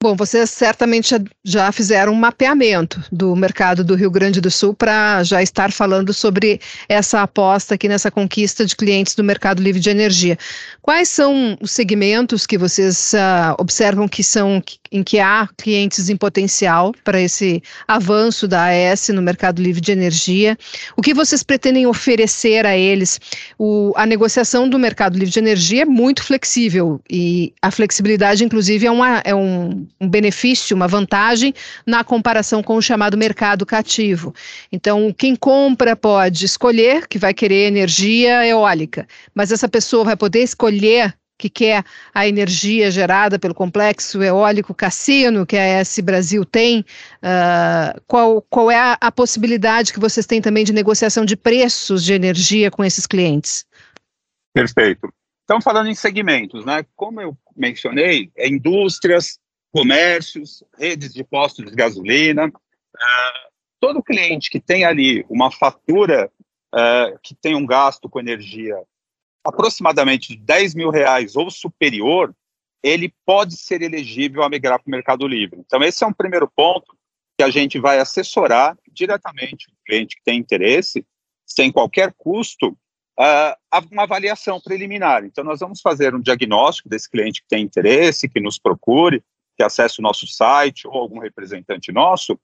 Bom, 0.02 0.16
vocês 0.16 0.50
certamente 0.50 1.14
já 1.44 1.70
fizeram 1.70 2.12
um 2.12 2.16
mapeamento 2.16 3.00
do 3.12 3.36
mercado 3.36 3.84
do 3.84 3.94
Rio 3.94 4.10
Grande 4.10 4.40
do 4.40 4.50
Sul 4.50 4.74
para 4.74 5.22
já 5.22 5.40
estar 5.40 5.70
falando 5.70 6.12
sobre 6.12 6.60
essa 6.88 7.22
aposta 7.22 7.76
aqui 7.76 7.88
nessa 7.88 8.10
conquista 8.10 8.66
de 8.66 8.74
clientes 8.74 9.14
do 9.14 9.22
mercado 9.22 9.62
livre 9.62 9.80
de 9.80 9.90
energia. 9.90 10.36
Quais 10.80 11.08
são 11.08 11.56
os 11.60 11.70
segmentos 11.70 12.48
que 12.48 12.58
vocês 12.58 13.12
uh, 13.12 13.54
observam 13.60 14.08
que 14.08 14.24
são 14.24 14.60
em 14.90 15.04
que 15.04 15.20
há 15.20 15.48
clientes 15.56 16.08
em 16.08 16.16
potencial 16.16 16.92
para 17.04 17.20
esse 17.20 17.62
avanço 17.86 18.48
da 18.48 18.64
AES 18.64 19.10
no 19.10 19.22
mercado 19.22 19.62
livre 19.62 19.80
de 19.80 19.92
energia? 19.92 20.58
O 20.96 21.02
que 21.02 21.14
vocês 21.14 21.44
pretendem 21.44 21.86
oferecer 21.86 22.66
a 22.66 22.76
eles? 22.76 23.20
O, 23.56 23.92
a 23.94 24.04
negociação 24.04 24.68
do 24.68 24.80
mercado 24.80 25.16
livre 25.16 25.32
de 25.32 25.38
energia 25.38 25.82
é 25.82 25.86
muito 25.86 26.24
flexível 26.24 27.00
e 27.08 27.54
a 27.62 27.70
flexibilidade, 27.70 28.44
inclusive, 28.44 28.84
é, 28.84 28.90
uma, 28.90 29.22
é 29.24 29.32
um 29.32 29.86
um 30.00 30.08
benefício, 30.08 30.76
uma 30.76 30.88
vantagem 30.88 31.54
na 31.86 32.02
comparação 32.04 32.62
com 32.62 32.76
o 32.76 32.82
chamado 32.82 33.16
mercado 33.16 33.64
cativo. 33.64 34.34
Então, 34.70 35.12
quem 35.16 35.36
compra 35.36 35.94
pode 35.94 36.44
escolher 36.44 37.06
que 37.06 37.18
vai 37.18 37.32
querer 37.32 37.66
energia 37.66 38.46
eólica, 38.46 39.06
mas 39.34 39.52
essa 39.52 39.68
pessoa 39.68 40.04
vai 40.04 40.16
poder 40.16 40.42
escolher 40.42 41.14
que 41.42 41.50
quer 41.50 41.84
a 42.14 42.26
energia 42.26 42.88
gerada 42.88 43.36
pelo 43.36 43.54
complexo 43.54 44.22
eólico 44.22 44.72
Cassino, 44.72 45.44
que 45.44 45.56
a 45.56 45.64
S 45.80 46.00
Brasil 46.00 46.44
tem, 46.44 46.84
uh, 47.18 48.00
qual, 48.06 48.40
qual 48.42 48.70
é 48.70 48.76
a, 48.76 48.96
a, 49.00 49.10
possibilidade 49.10 49.92
que 49.92 49.98
vocês 49.98 50.24
têm 50.24 50.40
também 50.40 50.64
de 50.64 50.72
negociação 50.72 51.24
de 51.24 51.36
preços 51.36 52.04
de 52.04 52.12
energia 52.12 52.70
com 52.70 52.84
esses 52.84 53.08
clientes? 53.08 53.66
Perfeito. 54.54 55.12
Então, 55.42 55.60
falando 55.60 55.88
em 55.88 55.94
segmentos, 55.94 56.64
né? 56.64 56.84
Como 56.94 57.20
eu 57.20 57.36
mencionei, 57.56 58.30
é 58.36 58.48
indústrias, 58.48 59.38
comércios, 59.72 60.62
redes 60.78 61.12
de 61.12 61.24
postos 61.24 61.64
de 61.64 61.74
gasolina. 61.74 62.46
Uh, 62.46 63.52
todo 63.80 64.02
cliente 64.02 64.50
que 64.50 64.60
tem 64.60 64.84
ali 64.84 65.24
uma 65.28 65.50
fatura 65.50 66.30
uh, 66.74 67.18
que 67.22 67.34
tem 67.34 67.54
um 67.54 67.66
gasto 67.66 68.08
com 68.08 68.20
energia 68.20 68.76
aproximadamente 69.44 70.28
de 70.28 70.36
10 70.36 70.74
mil 70.74 70.90
reais 70.90 71.34
ou 71.34 71.50
superior, 71.50 72.34
ele 72.82 73.12
pode 73.24 73.56
ser 73.56 73.82
elegível 73.82 74.42
a 74.42 74.48
migrar 74.48 74.78
para 74.78 74.88
o 74.88 74.90
Mercado 74.90 75.26
Livre. 75.26 75.60
Então, 75.60 75.82
esse 75.82 76.04
é 76.04 76.06
um 76.06 76.12
primeiro 76.12 76.50
ponto 76.54 76.96
que 77.36 77.42
a 77.42 77.50
gente 77.50 77.78
vai 77.78 77.98
assessorar 77.98 78.76
diretamente 78.92 79.68
o 79.68 79.74
cliente 79.84 80.16
que 80.16 80.22
tem 80.22 80.38
interesse, 80.38 81.04
sem 81.46 81.72
qualquer 81.72 82.14
custo, 82.16 82.68
uh, 83.18 83.80
uma 83.90 84.02
avaliação 84.04 84.60
preliminar. 84.60 85.24
Então, 85.24 85.42
nós 85.42 85.60
vamos 85.60 85.80
fazer 85.80 86.14
um 86.14 86.20
diagnóstico 86.20 86.88
desse 86.88 87.10
cliente 87.10 87.42
que 87.42 87.48
tem 87.48 87.64
interesse, 87.64 88.28
que 88.28 88.40
nos 88.40 88.58
procure, 88.58 89.22
que 89.62 89.64
acesse 89.64 90.00
o 90.00 90.02
nosso 90.02 90.26
site 90.26 90.88
ou 90.88 90.94
algum 90.94 91.20
representante 91.20 91.92
nosso, 91.92 92.38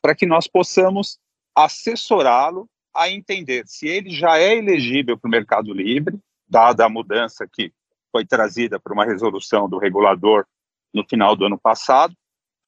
para 0.00 0.14
que 0.14 0.24
nós 0.24 0.46
possamos 0.46 1.18
assessorá-lo 1.54 2.68
a 2.94 3.10
entender 3.10 3.66
se 3.66 3.88
ele 3.88 4.10
já 4.10 4.38
é 4.38 4.56
elegível 4.56 5.18
para 5.18 5.26
o 5.26 5.30
Mercado 5.30 5.74
Livre, 5.74 6.16
dada 6.48 6.84
a 6.84 6.88
mudança 6.88 7.46
que 7.52 7.72
foi 8.12 8.24
trazida 8.24 8.78
por 8.78 8.92
uma 8.92 9.04
resolução 9.04 9.68
do 9.68 9.78
regulador 9.78 10.46
no 10.94 11.04
final 11.04 11.34
do 11.34 11.44
ano 11.44 11.58
passado, 11.58 12.14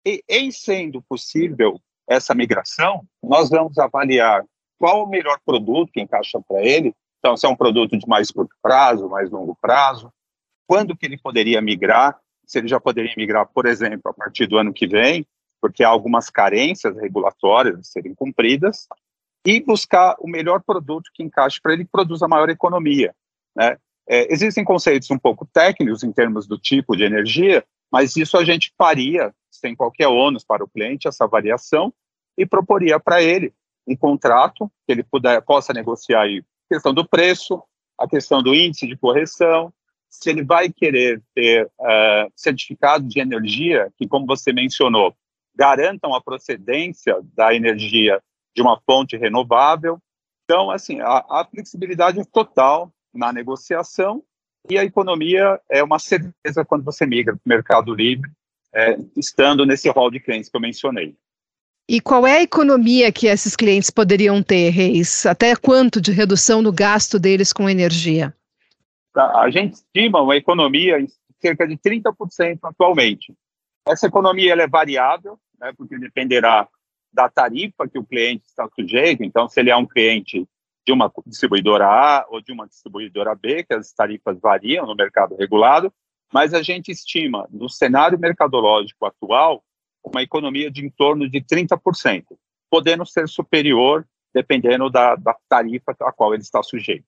e 0.04 0.22
em 0.28 0.50
sendo 0.50 1.00
possível 1.02 1.80
essa 2.08 2.34
migração, 2.34 3.04
nós 3.22 3.50
vamos 3.50 3.78
avaliar 3.78 4.44
qual 4.78 5.04
o 5.04 5.08
melhor 5.08 5.38
produto 5.44 5.92
que 5.92 6.00
encaixa 6.00 6.40
para 6.46 6.60
ele, 6.60 6.92
então 7.20 7.36
se 7.36 7.46
é 7.46 7.48
um 7.48 7.56
produto 7.56 7.96
de 7.96 8.08
mais 8.08 8.32
curto 8.32 8.54
prazo, 8.60 9.08
mais 9.08 9.30
longo 9.30 9.56
prazo, 9.60 10.12
quando 10.66 10.96
que 10.96 11.06
ele 11.06 11.18
poderia 11.18 11.62
migrar, 11.62 12.18
se 12.52 12.58
ele 12.58 12.68
já 12.68 12.78
poderia 12.78 13.14
migrar, 13.16 13.46
por 13.46 13.64
exemplo, 13.64 14.10
a 14.10 14.12
partir 14.12 14.46
do 14.46 14.58
ano 14.58 14.74
que 14.74 14.86
vem, 14.86 15.26
porque 15.58 15.82
há 15.82 15.88
algumas 15.88 16.28
carências 16.28 16.94
regulatórias 16.98 17.78
a 17.78 17.82
serem 17.82 18.14
cumpridas, 18.14 18.86
e 19.46 19.58
buscar 19.60 20.14
o 20.20 20.28
melhor 20.28 20.62
produto 20.62 21.10
que 21.14 21.22
encaixe 21.22 21.58
para 21.62 21.72
ele 21.72 21.86
produza 21.86 22.28
maior 22.28 22.50
economia. 22.50 23.14
Né? 23.56 23.78
É, 24.06 24.30
existem 24.30 24.64
conceitos 24.64 25.10
um 25.10 25.18
pouco 25.18 25.46
técnicos 25.46 26.04
em 26.04 26.12
termos 26.12 26.46
do 26.46 26.58
tipo 26.58 26.94
de 26.94 27.04
energia, 27.04 27.64
mas 27.90 28.16
isso 28.16 28.36
a 28.36 28.44
gente 28.44 28.70
faria 28.76 29.34
sem 29.50 29.74
qualquer 29.74 30.08
ônus 30.08 30.44
para 30.44 30.62
o 30.62 30.68
cliente, 30.68 31.08
essa 31.08 31.26
variação, 31.26 31.92
e 32.36 32.44
proporia 32.44 33.00
para 33.00 33.22
ele 33.22 33.52
um 33.86 33.96
contrato 33.96 34.70
que 34.86 34.92
ele 34.92 35.02
puder, 35.02 35.40
possa 35.40 35.72
negociar 35.72 36.22
aí 36.22 36.44
a 36.70 36.74
questão 36.74 36.92
do 36.92 37.08
preço, 37.08 37.62
a 37.98 38.06
questão 38.06 38.42
do 38.42 38.54
índice 38.54 38.86
de 38.86 38.96
correção, 38.96 39.72
se 40.12 40.28
ele 40.28 40.44
vai 40.44 40.70
querer 40.70 41.22
ter 41.34 41.64
uh, 41.64 42.30
certificado 42.36 43.08
de 43.08 43.18
energia, 43.18 43.90
que, 43.96 44.06
como 44.06 44.26
você 44.26 44.52
mencionou, 44.52 45.16
garantam 45.56 46.14
a 46.14 46.20
procedência 46.20 47.16
da 47.34 47.54
energia 47.54 48.22
de 48.54 48.60
uma 48.60 48.78
fonte 48.84 49.16
renovável. 49.16 49.98
Então, 50.44 50.70
assim, 50.70 51.00
a, 51.00 51.24
a 51.30 51.46
flexibilidade 51.50 52.20
é 52.20 52.24
total 52.24 52.92
na 53.12 53.32
negociação 53.32 54.22
e 54.68 54.78
a 54.78 54.84
economia 54.84 55.58
é 55.70 55.82
uma 55.82 55.98
certeza 55.98 56.62
quando 56.62 56.84
você 56.84 57.06
migra 57.06 57.34
para 57.34 57.46
o 57.46 57.48
mercado 57.48 57.94
livre, 57.94 58.30
é, 58.74 58.98
estando 59.16 59.64
nesse 59.64 59.88
rol 59.88 60.10
de 60.10 60.20
clientes 60.20 60.50
que 60.50 60.56
eu 60.56 60.60
mencionei. 60.60 61.16
E 61.88 62.00
qual 62.00 62.26
é 62.26 62.36
a 62.36 62.42
economia 62.42 63.10
que 63.10 63.26
esses 63.26 63.56
clientes 63.56 63.90
poderiam 63.90 64.42
ter, 64.42 64.70
Reis? 64.70 65.24
Até 65.24 65.56
quanto 65.56 66.02
de 66.02 66.12
redução 66.12 66.60
no 66.60 66.70
gasto 66.70 67.18
deles 67.18 67.52
com 67.52 67.68
energia? 67.68 68.34
A 69.14 69.50
gente 69.50 69.74
estima 69.74 70.20
uma 70.20 70.36
economia 70.36 71.00
em 71.00 71.06
cerca 71.40 71.66
de 71.66 71.76
30% 71.76 72.58
atualmente. 72.62 73.34
Essa 73.86 74.06
economia 74.06 74.54
é 74.54 74.66
variável, 74.66 75.38
né, 75.58 75.72
porque 75.76 75.98
dependerá 75.98 76.68
da 77.12 77.28
tarifa 77.28 77.88
que 77.88 77.98
o 77.98 78.04
cliente 78.04 78.46
está 78.46 78.68
sujeito. 78.74 79.22
Então, 79.22 79.48
se 79.48 79.60
ele 79.60 79.70
é 79.70 79.76
um 79.76 79.86
cliente 79.86 80.48
de 80.86 80.92
uma 80.92 81.12
distribuidora 81.26 81.86
A 81.86 82.26
ou 82.28 82.40
de 82.40 82.52
uma 82.52 82.66
distribuidora 82.66 83.34
B, 83.34 83.64
que 83.64 83.74
as 83.74 83.92
tarifas 83.92 84.40
variam 84.40 84.86
no 84.86 84.94
mercado 84.94 85.36
regulado, 85.36 85.92
mas 86.32 86.54
a 86.54 86.62
gente 86.62 86.90
estima, 86.90 87.46
no 87.50 87.68
cenário 87.68 88.18
mercadológico 88.18 89.04
atual, 89.04 89.62
uma 90.02 90.22
economia 90.22 90.70
de 90.70 90.84
em 90.84 90.90
torno 90.90 91.28
de 91.28 91.40
30%, 91.40 92.24
podendo 92.70 93.04
ser 93.04 93.28
superior 93.28 94.06
dependendo 94.34 94.88
da, 94.88 95.14
da 95.14 95.36
tarifa 95.48 95.94
a 96.00 96.10
qual 96.10 96.32
ele 96.32 96.42
está 96.42 96.62
sujeito. 96.62 97.04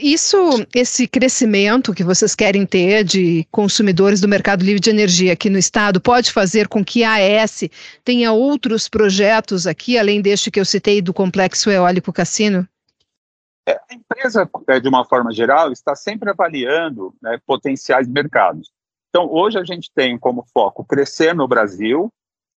Isso, 0.00 0.36
esse 0.74 1.06
crescimento 1.06 1.92
que 1.92 2.02
vocês 2.02 2.34
querem 2.34 2.64
ter 2.64 3.04
de 3.04 3.46
consumidores 3.50 4.18
do 4.18 4.26
mercado 4.26 4.64
livre 4.64 4.80
de 4.80 4.88
energia 4.88 5.34
aqui 5.34 5.50
no 5.50 5.58
estado, 5.58 6.00
pode 6.00 6.32
fazer 6.32 6.68
com 6.68 6.82
que 6.82 7.04
a 7.04 7.12
AES 7.12 7.68
tenha 8.02 8.32
outros 8.32 8.88
projetos 8.88 9.66
aqui, 9.66 9.98
além 9.98 10.22
deste 10.22 10.50
que 10.50 10.58
eu 10.58 10.64
citei 10.64 11.02
do 11.02 11.12
Complexo 11.12 11.70
Eólico 11.70 12.14
Cassino? 12.14 12.66
É, 13.68 13.72
a 13.72 13.94
empresa, 13.94 14.48
é, 14.68 14.80
de 14.80 14.88
uma 14.88 15.04
forma 15.04 15.30
geral, 15.32 15.70
está 15.70 15.94
sempre 15.94 16.30
avaliando 16.30 17.14
né, 17.22 17.38
potenciais 17.46 18.08
mercados. 18.08 18.70
Então, 19.10 19.30
hoje 19.30 19.58
a 19.58 19.64
gente 19.64 19.90
tem 19.94 20.18
como 20.18 20.46
foco 20.52 20.82
crescer 20.82 21.34
no 21.34 21.46
Brasil, 21.46 22.10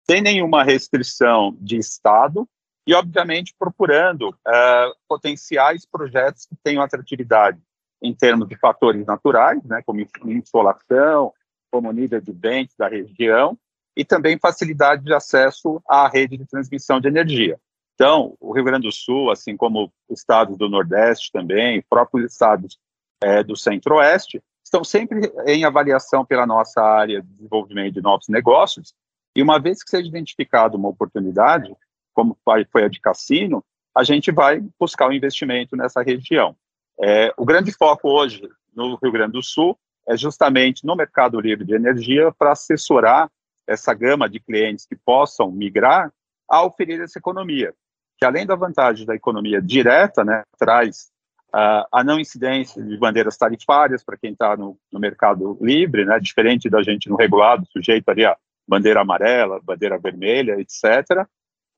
sem 0.08 0.22
nenhuma 0.22 0.62
restrição 0.62 1.56
de 1.60 1.76
Estado, 1.76 2.48
e, 2.86 2.94
obviamente, 2.94 3.54
procurando 3.58 4.28
uh, 4.28 4.94
potenciais 5.08 5.84
projetos 5.84 6.46
que 6.46 6.56
tenham 6.62 6.82
atratividade 6.82 7.58
em 8.00 8.14
termos 8.14 8.46
de 8.48 8.56
fatores 8.56 9.04
naturais, 9.06 9.62
né, 9.64 9.82
como 9.84 10.06
insolação, 10.26 11.32
como 11.70 11.90
nível 11.92 12.20
de 12.20 12.32
ventos 12.32 12.76
da 12.76 12.88
região, 12.88 13.58
e 13.96 14.04
também 14.04 14.38
facilidade 14.38 15.02
de 15.02 15.12
acesso 15.12 15.82
à 15.88 16.06
rede 16.06 16.36
de 16.36 16.46
transmissão 16.46 17.00
de 17.00 17.08
energia. 17.08 17.58
Então, 17.94 18.36
o 18.38 18.52
Rio 18.52 18.64
Grande 18.64 18.86
do 18.86 18.92
Sul, 18.92 19.30
assim 19.30 19.56
como 19.56 19.90
estados 20.10 20.56
do 20.58 20.68
Nordeste 20.68 21.32
também, 21.32 21.82
próprios 21.88 22.30
estados 22.30 22.78
é, 23.22 23.42
do 23.42 23.56
Centro-Oeste, 23.56 24.42
estão 24.62 24.84
sempre 24.84 25.32
em 25.46 25.64
avaliação 25.64 26.24
pela 26.24 26.46
nossa 26.46 26.82
área 26.82 27.22
de 27.22 27.28
desenvolvimento 27.28 27.94
de 27.94 28.02
novos 28.02 28.28
negócios, 28.28 28.94
e 29.34 29.42
uma 29.42 29.58
vez 29.58 29.82
que 29.82 29.90
seja 29.90 30.08
identificada 30.08 30.76
uma 30.76 30.88
oportunidade, 30.88 31.74
como 32.16 32.36
foi 32.42 32.84
a 32.84 32.88
de 32.88 32.98
Cassino, 32.98 33.62
a 33.94 34.02
gente 34.02 34.32
vai 34.32 34.62
buscar 34.80 35.06
o 35.06 35.10
um 35.10 35.12
investimento 35.12 35.76
nessa 35.76 36.02
região. 36.02 36.56
É, 36.98 37.32
o 37.36 37.44
grande 37.44 37.70
foco 37.70 38.08
hoje 38.08 38.48
no 38.74 38.96
Rio 38.96 39.12
Grande 39.12 39.32
do 39.32 39.42
Sul 39.42 39.78
é 40.08 40.16
justamente 40.16 40.86
no 40.86 40.96
mercado 40.96 41.38
livre 41.38 41.66
de 41.66 41.74
energia 41.74 42.32
para 42.32 42.52
assessorar 42.52 43.30
essa 43.66 43.92
gama 43.92 44.28
de 44.30 44.40
clientes 44.40 44.86
que 44.86 44.96
possam 44.96 45.50
migrar 45.50 46.10
a 46.48 46.64
oferir 46.64 47.00
essa 47.00 47.18
economia, 47.18 47.74
que 48.16 48.24
além 48.24 48.46
da 48.46 48.54
vantagem 48.54 49.04
da 49.04 49.14
economia 49.14 49.60
direta, 49.60 50.24
né, 50.24 50.42
traz 50.58 51.08
uh, 51.48 51.84
a 51.92 52.04
não 52.04 52.20
incidência 52.20 52.82
de 52.82 52.96
bandeiras 52.96 53.36
tarifárias 53.36 54.04
para 54.04 54.16
quem 54.16 54.32
está 54.32 54.56
no, 54.56 54.78
no, 54.90 55.00
mercado 55.00 55.58
livre, 55.60 56.04
né, 56.04 56.18
diferente 56.20 56.70
da 56.70 56.82
gente 56.82 57.10
no 57.10 57.16
regulado, 57.16 57.66
sujeito 57.72 58.08
ali 58.08 58.24
a 58.24 58.36
bandeira 58.66 59.00
amarela, 59.00 59.60
bandeira 59.62 59.98
vermelha, 59.98 60.60
etc., 60.60 61.26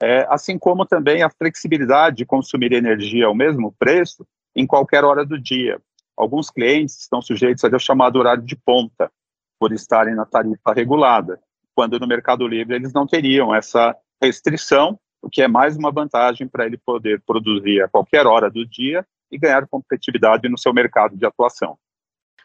é, 0.01 0.27
assim 0.31 0.59
como 0.59 0.87
também 0.87 1.23
a 1.23 1.31
flexibilidade 1.31 2.17
de 2.17 2.27
consumir 2.27 2.73
energia 2.73 3.27
ao 3.27 3.35
mesmo 3.35 3.75
preço 3.79 4.27
em 4.55 4.67
qualquer 4.67 5.05
hora 5.05 5.25
do 5.25 5.39
dia. 5.39 5.81
Alguns 6.17 6.51
clientes 6.51 6.99
estão 6.99 7.23
sujeitos 7.23 7.65
ao 7.65 7.79
chamado 7.79 8.19
horário 8.19 8.43
de 8.43 8.57
ponta, 8.57 9.11
por 9.59 9.73
estarem 9.73 10.15
na 10.15 10.25
tarifa 10.25 10.73
regulada, 10.73 11.41
quando 11.75 11.99
no 11.99 12.07
Mercado 12.07 12.47
Livre 12.47 12.77
eles 12.77 12.93
não 12.93 13.07
teriam 13.07 13.55
essa 13.55 13.95
restrição, 14.23 14.99
o 15.21 15.29
que 15.29 15.43
é 15.43 15.49
mais 15.49 15.77
uma 15.77 15.91
vantagem 15.91 16.47
para 16.47 16.65
ele 16.65 16.77
poder 16.79 17.21
produzir 17.27 17.83
a 17.83 17.89
qualquer 17.89 18.27
hora 18.27 18.49
do 18.49 18.65
dia 18.65 19.05
e 19.31 19.39
ganhar 19.39 19.67
competitividade 19.67 20.49
no 20.49 20.57
seu 20.57 20.73
mercado 20.73 21.17
de 21.17 21.27
atuação. 21.27 21.77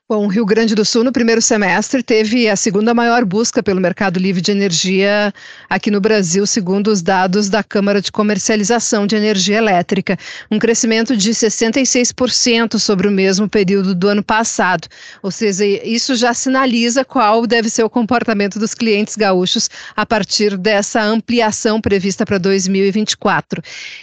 Bom, 0.10 0.26
o 0.26 0.28
Rio 0.28 0.46
Grande 0.46 0.76
do 0.76 0.84
Sul, 0.84 1.02
no 1.02 1.14
primeiro 1.14 1.42
semestre, 1.42 2.04
teve 2.04 2.50
a 2.50 2.58
segunda 2.58 2.94
maior 2.94 3.24
busca 3.24 3.64
pelo 3.64 3.80
mercado 3.80 4.20
livre 4.20 4.42
de 4.42 4.52
energia 4.52 5.34
aqui 5.70 5.90
no 5.90 6.02
Brasil, 6.02 6.46
segundo 6.46 6.90
os 6.90 7.02
dados 7.02 7.48
da 7.48 7.64
Câmara 7.64 8.02
de 8.02 8.12
Comercialização 8.12 9.08
de 9.08 9.16
Energia 9.16 9.58
Elétrica, 9.58 10.18
um 10.52 10.60
crescimento 10.60 11.16
de 11.16 11.32
66% 11.32 12.78
sobre 12.80 13.08
o 13.08 13.12
mesmo 13.12 13.48
período 13.48 13.96
do 13.96 14.10
ano 14.10 14.22
passado. 14.22 14.90
Ou 15.22 15.32
seja, 15.32 15.66
isso 15.66 16.18
já 16.18 16.34
sinaliza 16.34 17.06
qual 17.06 17.48
deve 17.48 17.70
ser 17.70 17.84
o 17.84 17.90
comportamento 17.90 18.60
dos 18.60 18.74
clientes 18.74 19.16
gaúchos 19.16 19.70
a 19.96 20.06
partir 20.06 20.58
dessa 20.58 21.02
ampliação 21.02 21.80
prevista 21.80 22.26
para 22.26 22.38
2024. 22.38 23.62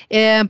É, 0.08 0.44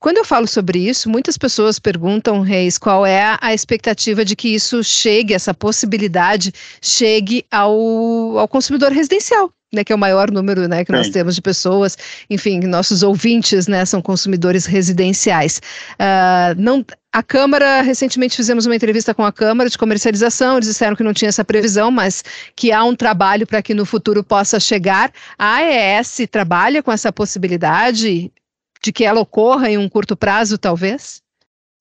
quando 0.00 0.16
eu 0.16 0.24
falo 0.24 0.46
sobre 0.46 0.78
isso, 0.78 1.10
muitas 1.10 1.36
pessoas 1.36 1.78
perguntam, 1.78 2.40
Reis, 2.40 2.78
qual 2.78 3.04
é 3.04 3.36
a 3.38 3.52
expectativa 3.52 4.24
de 4.24 4.34
que 4.34 4.48
isso 4.48 4.82
chegue, 4.82 5.34
essa 5.34 5.52
possibilidade 5.52 6.52
chegue 6.80 7.44
ao, 7.50 8.38
ao 8.38 8.48
consumidor 8.48 8.92
residencial, 8.92 9.52
né, 9.70 9.84
que 9.84 9.92
é 9.92 9.94
o 9.94 9.98
maior 9.98 10.30
número 10.30 10.66
né, 10.66 10.86
que 10.86 10.90
Sim. 10.90 10.96
nós 10.96 11.10
temos 11.10 11.34
de 11.34 11.42
pessoas, 11.42 11.98
enfim, 12.30 12.60
nossos 12.60 13.02
ouvintes 13.02 13.66
né, 13.66 13.84
são 13.84 14.00
consumidores 14.00 14.64
residenciais. 14.64 15.60
Uh, 15.92 16.56
não, 16.56 16.82
a 17.12 17.22
Câmara, 17.22 17.82
recentemente 17.82 18.36
fizemos 18.36 18.64
uma 18.64 18.76
entrevista 18.76 19.12
com 19.12 19.22
a 19.24 19.30
Câmara 19.30 19.68
de 19.68 19.76
Comercialização, 19.76 20.56
eles 20.56 20.68
disseram 20.68 20.96
que 20.96 21.02
não 21.02 21.12
tinha 21.12 21.28
essa 21.28 21.44
previsão, 21.44 21.90
mas 21.90 22.24
que 22.56 22.72
há 22.72 22.82
um 22.84 22.96
trabalho 22.96 23.46
para 23.46 23.60
que 23.60 23.74
no 23.74 23.84
futuro 23.84 24.24
possa 24.24 24.58
chegar. 24.58 25.12
A 25.38 25.56
AES 25.56 26.22
trabalha 26.30 26.82
com 26.82 26.90
essa 26.90 27.12
possibilidade, 27.12 28.32
de 28.82 28.92
que 28.92 29.04
ela 29.04 29.20
ocorra 29.20 29.70
em 29.70 29.78
um 29.78 29.88
curto 29.88 30.16
prazo, 30.16 30.58
talvez? 30.58 31.22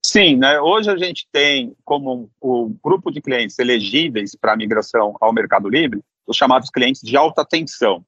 Sim, 0.06 0.38
né? 0.38 0.60
hoje 0.60 0.90
a 0.90 0.98
gente 0.98 1.28
tem 1.32 1.76
como 1.84 2.30
o 2.40 2.66
um, 2.66 2.80
grupo 2.84 3.12
de 3.12 3.22
clientes 3.22 3.60
elegíveis 3.60 4.34
para 4.36 4.54
a 4.54 4.58
migração 4.58 5.16
ao 5.20 5.34
Mercado 5.34 5.70
Livre 5.70 6.02
os 6.26 6.38
chamados 6.38 6.70
clientes 6.70 7.02
de 7.02 7.18
alta 7.18 7.44
tensão. 7.44 8.06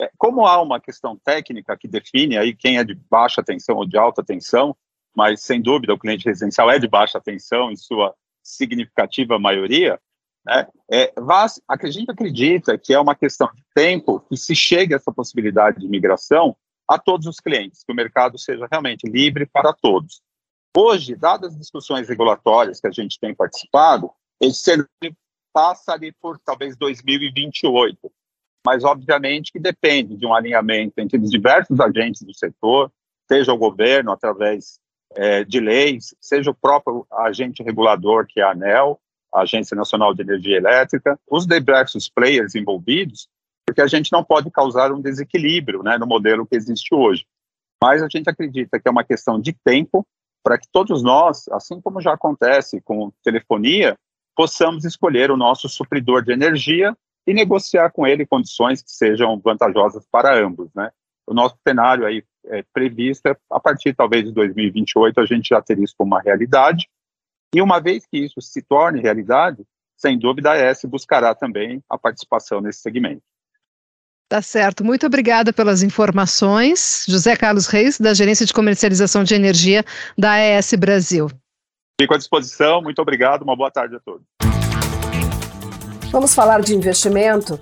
É, 0.00 0.10
como 0.16 0.46
há 0.46 0.60
uma 0.60 0.80
questão 0.80 1.16
técnica 1.16 1.76
que 1.76 1.86
define 1.86 2.36
aí 2.38 2.54
quem 2.54 2.78
é 2.78 2.84
de 2.84 2.94
baixa 3.10 3.42
tensão 3.42 3.76
ou 3.76 3.86
de 3.86 3.96
alta 3.96 4.24
tensão, 4.24 4.76
mas 5.14 5.42
sem 5.42 5.60
dúvida 5.60 5.92
o 5.92 5.98
cliente 5.98 6.24
residencial 6.24 6.70
é 6.70 6.78
de 6.78 6.88
baixa 6.88 7.20
tensão 7.20 7.70
em 7.70 7.76
sua 7.76 8.14
significativa 8.42 9.38
maioria, 9.38 10.00
né? 10.44 10.66
É, 10.90 11.12
a 11.16 11.86
gente 11.86 12.10
acredita 12.10 12.76
que 12.76 12.92
é 12.92 12.98
uma 12.98 13.14
questão 13.14 13.48
de 13.54 13.62
tempo 13.74 14.20
que 14.20 14.36
se 14.36 14.54
chegue 14.54 14.92
a 14.92 14.96
essa 14.96 15.12
possibilidade 15.12 15.80
de 15.80 15.88
migração 15.88 16.56
a 16.88 16.98
todos 16.98 17.26
os 17.26 17.40
clientes, 17.40 17.82
que 17.84 17.92
o 17.92 17.96
mercado 17.96 18.38
seja 18.38 18.66
realmente 18.70 19.08
livre 19.08 19.46
para 19.46 19.72
todos. 19.72 20.20
Hoje, 20.76 21.14
dadas 21.14 21.52
as 21.52 21.58
discussões 21.58 22.08
regulatórias 22.08 22.80
que 22.80 22.88
a 22.88 22.90
gente 22.90 23.18
tem 23.18 23.34
participado, 23.34 24.10
esse 24.40 24.60
cenário 24.62 25.16
passa 25.52 25.92
ali 25.92 26.12
por 26.12 26.38
talvez 26.40 26.76
2028, 26.76 28.10
mas 28.66 28.82
obviamente 28.82 29.52
que 29.52 29.60
depende 29.60 30.16
de 30.16 30.26
um 30.26 30.34
alinhamento 30.34 30.94
entre 30.98 31.16
os 31.18 31.30
diversos 31.30 31.78
agentes 31.78 32.22
do 32.22 32.34
setor, 32.34 32.90
seja 33.28 33.52
o 33.52 33.58
governo 33.58 34.10
através 34.10 34.80
é, 35.14 35.44
de 35.44 35.60
leis, 35.60 36.14
seja 36.20 36.50
o 36.50 36.54
próprio 36.54 37.06
agente 37.12 37.62
regulador, 37.62 38.26
que 38.26 38.40
é 38.40 38.42
a 38.42 38.50
ANEL, 38.50 39.00
a 39.32 39.42
Agência 39.42 39.76
Nacional 39.76 40.14
de 40.14 40.22
Energia 40.22 40.56
Elétrica, 40.56 41.18
os 41.30 41.46
diversos 41.46 42.08
players 42.08 42.54
envolvidos, 42.54 43.28
porque 43.66 43.80
a 43.80 43.86
gente 43.86 44.12
não 44.12 44.22
pode 44.22 44.50
causar 44.50 44.92
um 44.92 45.00
desequilíbrio 45.00 45.82
né, 45.82 45.98
no 45.98 46.06
modelo 46.06 46.46
que 46.46 46.56
existe 46.56 46.94
hoje. 46.94 47.26
Mas 47.82 48.02
a 48.02 48.08
gente 48.08 48.28
acredita 48.28 48.78
que 48.78 48.88
é 48.88 48.90
uma 48.90 49.04
questão 49.04 49.40
de 49.40 49.52
tempo 49.52 50.06
para 50.42 50.58
que 50.58 50.68
todos 50.70 51.02
nós, 51.02 51.48
assim 51.48 51.80
como 51.80 52.00
já 52.00 52.12
acontece 52.12 52.80
com 52.82 53.10
telefonia, 53.22 53.96
possamos 54.36 54.84
escolher 54.84 55.30
o 55.30 55.36
nosso 55.36 55.68
supridor 55.68 56.22
de 56.22 56.32
energia 56.32 56.96
e 57.26 57.32
negociar 57.32 57.90
com 57.90 58.06
ele 58.06 58.26
condições 58.26 58.82
que 58.82 58.90
sejam 58.90 59.38
vantajosas 59.38 60.06
para 60.10 60.38
ambos, 60.38 60.68
né? 60.74 60.90
O 61.26 61.32
nosso 61.32 61.56
cenário 61.66 62.04
aí 62.04 62.22
é 62.46 62.62
previsto 62.72 63.34
a 63.50 63.58
partir 63.58 63.94
talvez 63.94 64.24
de 64.24 64.32
2028 64.32 65.18
a 65.18 65.24
gente 65.24 65.48
já 65.48 65.62
ter 65.62 65.78
isso 65.78 65.94
como 65.96 66.12
uma 66.12 66.20
realidade 66.20 66.86
e 67.54 67.62
uma 67.62 67.80
vez 67.80 68.04
que 68.04 68.18
isso 68.18 68.42
se 68.42 68.60
torne 68.60 69.00
realidade, 69.00 69.64
sem 69.96 70.18
dúvida 70.18 70.52
a 70.52 70.70
ES 70.70 70.84
buscará 70.84 71.34
também 71.34 71.82
a 71.88 71.96
participação 71.96 72.60
nesse 72.60 72.80
segmento. 72.80 73.22
Tá 74.34 74.42
certo. 74.42 74.82
Muito 74.84 75.06
obrigada 75.06 75.52
pelas 75.52 75.84
informações. 75.84 77.04
José 77.08 77.36
Carlos 77.36 77.68
Reis, 77.68 78.00
da 78.00 78.12
Gerência 78.12 78.44
de 78.44 78.52
Comercialização 78.52 79.22
de 79.22 79.32
Energia 79.32 79.84
da 80.18 80.32
AES 80.32 80.74
Brasil. 80.74 81.30
Fico 82.00 82.14
à 82.14 82.18
disposição. 82.18 82.82
Muito 82.82 83.00
obrigado. 83.00 83.42
Uma 83.42 83.54
boa 83.54 83.70
tarde 83.70 83.94
a 83.94 84.00
todos. 84.00 84.26
Vamos 86.10 86.34
falar 86.34 86.62
de 86.62 86.74
investimento. 86.74 87.60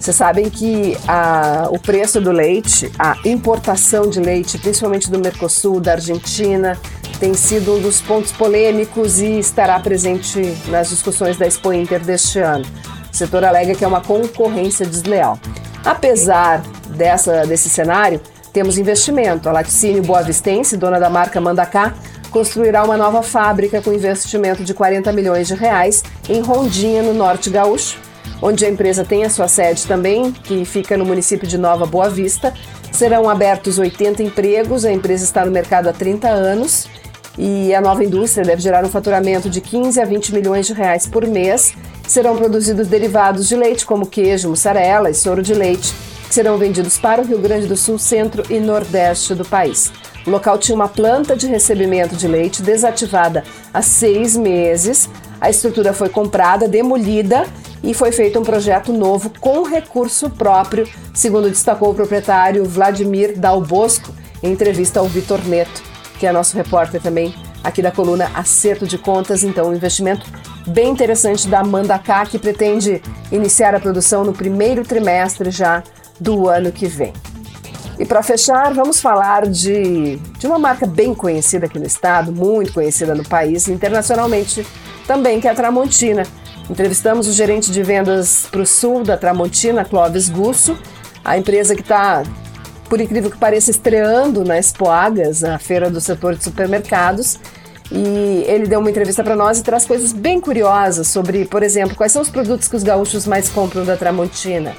Vocês 0.00 0.16
sabem 0.16 0.48
que 0.48 0.96
a, 1.06 1.68
o 1.70 1.78
preço 1.78 2.18
do 2.18 2.32
leite, 2.32 2.90
a 2.98 3.18
importação 3.28 4.08
de 4.08 4.18
leite, 4.18 4.56
principalmente 4.56 5.10
do 5.10 5.18
Mercosul, 5.18 5.80
da 5.80 5.92
Argentina, 5.92 6.80
tem 7.20 7.34
sido 7.34 7.74
um 7.74 7.82
dos 7.82 8.00
pontos 8.00 8.32
polêmicos 8.32 9.20
e 9.20 9.38
estará 9.38 9.78
presente 9.80 10.40
nas 10.68 10.88
discussões 10.88 11.36
da 11.36 11.46
Expo 11.46 11.74
Inter 11.74 12.02
deste 12.02 12.38
ano. 12.38 12.64
O 13.12 13.14
setor 13.14 13.44
alega 13.44 13.74
que 13.74 13.84
é 13.84 13.86
uma 13.88 14.00
concorrência 14.00 14.86
desleal. 14.86 15.38
Apesar 15.86 16.64
dessa, 16.88 17.46
desse 17.46 17.70
cenário, 17.70 18.20
temos 18.52 18.76
investimento. 18.76 19.48
A 19.48 19.52
Laticínio 19.52 20.02
Boa 20.02 20.20
Vistense, 20.20 20.76
dona 20.76 20.98
da 20.98 21.08
marca 21.08 21.40
Mandacá, 21.40 21.94
construirá 22.28 22.82
uma 22.82 22.96
nova 22.96 23.22
fábrica 23.22 23.80
com 23.80 23.92
investimento 23.92 24.64
de 24.64 24.74
40 24.74 25.12
milhões 25.12 25.46
de 25.46 25.54
reais 25.54 26.02
em 26.28 26.40
Rondinha, 26.40 27.04
no 27.04 27.14
Norte 27.14 27.48
Gaúcho, 27.50 28.00
onde 28.42 28.66
a 28.66 28.68
empresa 28.68 29.04
tem 29.04 29.24
a 29.24 29.30
sua 29.30 29.46
sede 29.46 29.86
também, 29.86 30.32
que 30.32 30.64
fica 30.64 30.96
no 30.96 31.04
município 31.04 31.46
de 31.46 31.56
Nova 31.56 31.86
Boa 31.86 32.10
Vista. 32.10 32.52
Serão 32.90 33.30
abertos 33.30 33.78
80 33.78 34.24
empregos, 34.24 34.84
a 34.84 34.90
empresa 34.90 35.22
está 35.22 35.44
no 35.44 35.52
mercado 35.52 35.88
há 35.88 35.92
30 35.92 36.28
anos 36.28 36.88
E 37.38 37.74
a 37.74 37.80
nova 37.80 38.02
indústria 38.02 38.44
deve 38.44 38.62
gerar 38.62 38.84
um 38.84 38.88
faturamento 38.88 39.48
de 39.48 39.60
15 39.60 40.00
a 40.00 40.04
20 40.04 40.34
milhões 40.34 40.66
de 40.66 40.72
reais 40.72 41.06
por 41.06 41.24
mês. 41.26 41.74
Serão 42.06 42.36
produzidos 42.36 42.86
derivados 42.86 43.48
de 43.48 43.56
leite, 43.56 43.84
como 43.84 44.06
queijo, 44.06 44.48
mussarela 44.48 45.10
e 45.10 45.14
soro 45.14 45.42
de 45.42 45.52
leite, 45.52 45.92
que 46.28 46.34
serão 46.34 46.56
vendidos 46.56 46.98
para 46.98 47.20
o 47.20 47.24
Rio 47.24 47.38
Grande 47.38 47.66
do 47.66 47.76
Sul, 47.76 47.98
centro 47.98 48.42
e 48.48 48.60
nordeste 48.60 49.34
do 49.34 49.44
país. 49.44 49.92
O 50.26 50.30
local 50.30 50.58
tinha 50.58 50.74
uma 50.74 50.88
planta 50.88 51.36
de 51.36 51.46
recebimento 51.46 52.16
de 52.16 52.26
leite 52.26 52.62
desativada 52.62 53.44
há 53.72 53.80
seis 53.80 54.36
meses. 54.36 55.08
A 55.40 55.50
estrutura 55.50 55.92
foi 55.92 56.08
comprada, 56.08 56.66
demolida 56.66 57.46
e 57.82 57.94
foi 57.94 58.10
feito 58.10 58.38
um 58.38 58.42
projeto 58.42 58.92
novo 58.92 59.30
com 59.38 59.62
recurso 59.62 60.28
próprio, 60.30 60.88
segundo 61.14 61.48
destacou 61.48 61.90
o 61.90 61.94
proprietário 61.94 62.64
Vladimir 62.64 63.38
Dalbosco 63.38 64.12
em 64.42 64.50
entrevista 64.50 64.98
ao 64.98 65.06
Vitor 65.06 65.44
Neto, 65.46 65.82
que 66.18 66.26
é 66.26 66.32
nosso 66.32 66.56
repórter 66.56 67.00
também 67.00 67.34
aqui 67.62 67.82
da 67.82 67.90
coluna 67.90 68.30
Acerto 68.34 68.86
de 68.86 68.98
Contas. 68.98 69.44
Então, 69.44 69.68
um 69.68 69.74
investimento 69.74 70.26
bem 70.66 70.90
interessante 70.90 71.48
da 71.48 71.60
Amanda 71.60 71.98
K, 71.98 72.26
que 72.26 72.38
pretende 72.38 73.00
iniciar 73.30 73.74
a 73.74 73.80
produção 73.80 74.24
no 74.24 74.32
primeiro 74.32 74.84
trimestre 74.84 75.50
já 75.50 75.82
do 76.18 76.48
ano 76.48 76.72
que 76.72 76.86
vem. 76.86 77.12
E 77.98 78.04
para 78.04 78.22
fechar, 78.22 78.74
vamos 78.74 79.00
falar 79.00 79.46
de, 79.46 80.16
de 80.38 80.46
uma 80.46 80.58
marca 80.58 80.86
bem 80.86 81.14
conhecida 81.14 81.64
aqui 81.64 81.78
no 81.78 81.86
estado, 81.86 82.30
muito 82.30 82.72
conhecida 82.72 83.14
no 83.14 83.24
país, 83.24 83.68
internacionalmente 83.68 84.66
também, 85.06 85.40
que 85.40 85.48
é 85.48 85.50
a 85.50 85.54
Tramontina. 85.54 86.24
Entrevistamos 86.68 87.26
o 87.26 87.32
gerente 87.32 87.70
de 87.70 87.82
vendas 87.82 88.46
para 88.50 88.60
o 88.60 88.66
sul 88.66 89.02
da 89.02 89.16
Tramontina, 89.16 89.84
Clóvis 89.84 90.28
Gusso, 90.28 90.76
a 91.24 91.38
empresa 91.38 91.74
que 91.74 91.80
está, 91.80 92.22
por 92.88 93.00
incrível 93.00 93.30
que 93.30 93.38
pareça, 93.38 93.70
estreando 93.70 94.44
na 94.44 94.58
Expoagas, 94.58 95.42
a 95.42 95.58
feira 95.58 95.88
do 95.88 96.00
setor 96.00 96.34
de 96.34 96.44
supermercados. 96.44 97.38
E 97.90 98.44
ele 98.46 98.66
deu 98.66 98.80
uma 98.80 98.90
entrevista 98.90 99.22
para 99.22 99.36
nós 99.36 99.58
e 99.58 99.62
traz 99.62 99.84
coisas 99.84 100.12
bem 100.12 100.40
curiosas 100.40 101.08
sobre, 101.08 101.44
por 101.44 101.62
exemplo, 101.62 101.94
quais 101.94 102.12
são 102.12 102.22
os 102.22 102.30
produtos 102.30 102.66
que 102.66 102.76
os 102.76 102.82
gaúchos 102.82 103.26
mais 103.26 103.48
compram 103.48 103.84
da 103.84 103.96
Tramontina 103.96 104.74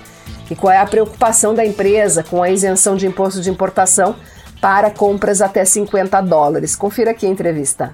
e 0.49 0.55
qual 0.55 0.73
é 0.73 0.77
a 0.77 0.85
preocupação 0.85 1.53
da 1.53 1.65
empresa 1.65 2.23
com 2.23 2.43
a 2.43 2.49
isenção 2.49 2.95
de 2.95 3.07
imposto 3.07 3.41
de 3.41 3.49
importação 3.49 4.15
para 4.61 4.89
compras 4.89 5.41
até 5.41 5.63
50 5.63 6.19
dólares. 6.21 6.75
Confira 6.75 7.11
aqui 7.11 7.25
a 7.25 7.29
entrevista. 7.29 7.93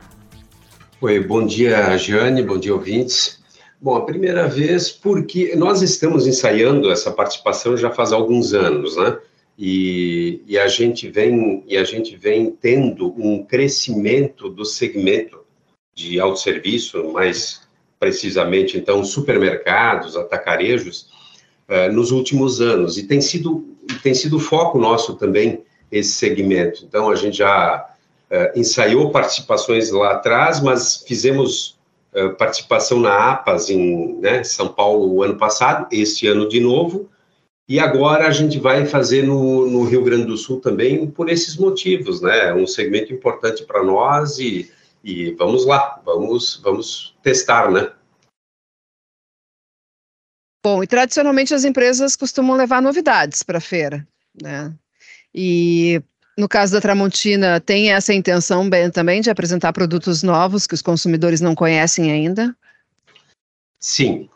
Oi, 1.02 1.20
bom 1.20 1.46
dia, 1.46 1.98
Jane, 1.98 2.42
bom 2.42 2.58
dia, 2.58 2.74
ouvintes. 2.74 3.42
Bom, 3.82 3.96
a 3.96 4.06
primeira 4.06 4.48
vez 4.48 4.90
porque 4.90 5.54
nós 5.58 5.82
estamos 5.82 6.26
ensaiando 6.26 6.90
essa 6.90 7.12
participação 7.12 7.76
já 7.76 7.92
faz 7.92 8.14
alguns 8.14 8.54
anos, 8.54 8.96
né? 8.96 9.18
E, 9.58 10.42
e, 10.48 10.58
a 10.58 10.68
gente 10.68 11.10
vem 11.10 11.64
e 11.68 11.78
a 11.78 11.84
gente 11.84 12.16
vem 12.16 12.50
tendo 12.52 13.14
um 13.18 13.44
crescimento 13.44 14.50
do 14.50 14.66
segmento 14.66 15.42
de 15.94 16.20
autosserviço, 16.20 17.12
mais 17.12 17.62
precisamente 18.00 18.78
então 18.78 19.04
supermercados, 19.04 20.18
atacarejos, 20.18 21.08
uh, 21.70 21.92
nos 21.92 22.12
últimos 22.12 22.62
anos. 22.62 22.98
E 22.98 23.04
tem 23.04 23.22
sido, 23.22 23.64
tem 24.02 24.14
sido 24.14 24.40
foco 24.40 24.78
nosso 24.78 25.16
também 25.16 25.64
esse 25.92 26.14
segmento. 26.14 26.84
Então, 26.84 27.10
a 27.10 27.16
gente 27.16 27.38
já 27.38 27.88
uh, 28.30 28.60
ensaiou 28.60 29.12
participações 29.12 29.92
lá 29.92 30.14
atrás, 30.14 30.60
mas 30.60 31.04
fizemos 31.08 31.78
uh, 32.14 32.36
participação 32.36 33.00
na 33.00 33.32
APAS 33.32 33.70
em 33.70 34.20
né, 34.20 34.44
São 34.44 34.68
Paulo 34.68 35.14
o 35.14 35.24
ano 35.24 35.38
passado, 35.38 35.88
este 35.92 36.28
ano 36.28 36.50
de 36.50 36.60
novo, 36.60 37.10
e 37.68 37.80
agora 37.80 38.28
a 38.28 38.32
gente 38.32 38.60
vai 38.60 38.86
fazer 38.86 39.24
no, 39.24 39.70
no, 39.70 39.84
Rio 39.86 40.04
Grande 40.04 40.26
do 40.26 40.38
Sul 40.38 40.60
também 40.60 41.10
por 41.10 41.30
esses 41.30 41.56
motivos, 41.56 42.22
né? 42.22 42.54
Um 42.54 42.68
segmento 42.68 43.14
importante 43.14 43.64
para 43.64 43.84
nós 43.84 44.38
e, 44.38 44.72
e 45.04 45.32
vamos 45.32 45.66
lá, 45.66 46.02
vamos, 46.04 46.60
vamos 46.62 47.16
testar, 47.24 47.72
né? 47.72 47.92
Bom, 50.66 50.84
e 50.84 50.88
tradicionalmente 50.88 51.54
as 51.54 51.64
empresas 51.64 52.16
costumam 52.16 52.56
levar 52.56 52.82
novidades 52.82 53.44
para 53.44 53.58
a 53.58 53.62
feira, 53.62 54.06
né? 54.42 54.74
E 55.34 56.02
no 56.38 56.50
caso 56.50 56.74
da 56.74 56.82
Tramontina, 56.82 57.60
tem 57.62 57.92
essa 57.92 58.14
intenção 58.14 58.70
bem, 58.70 58.90
também 58.90 59.22
de 59.22 59.30
apresentar 59.30 59.72
produtos 59.72 60.24
novos 60.24 60.66
que 60.66 60.74
os 60.74 60.82
consumidores 60.82 61.42
não 61.42 61.54
conhecem 61.54 62.12
ainda? 62.12 62.56
Sim, 63.80 64.30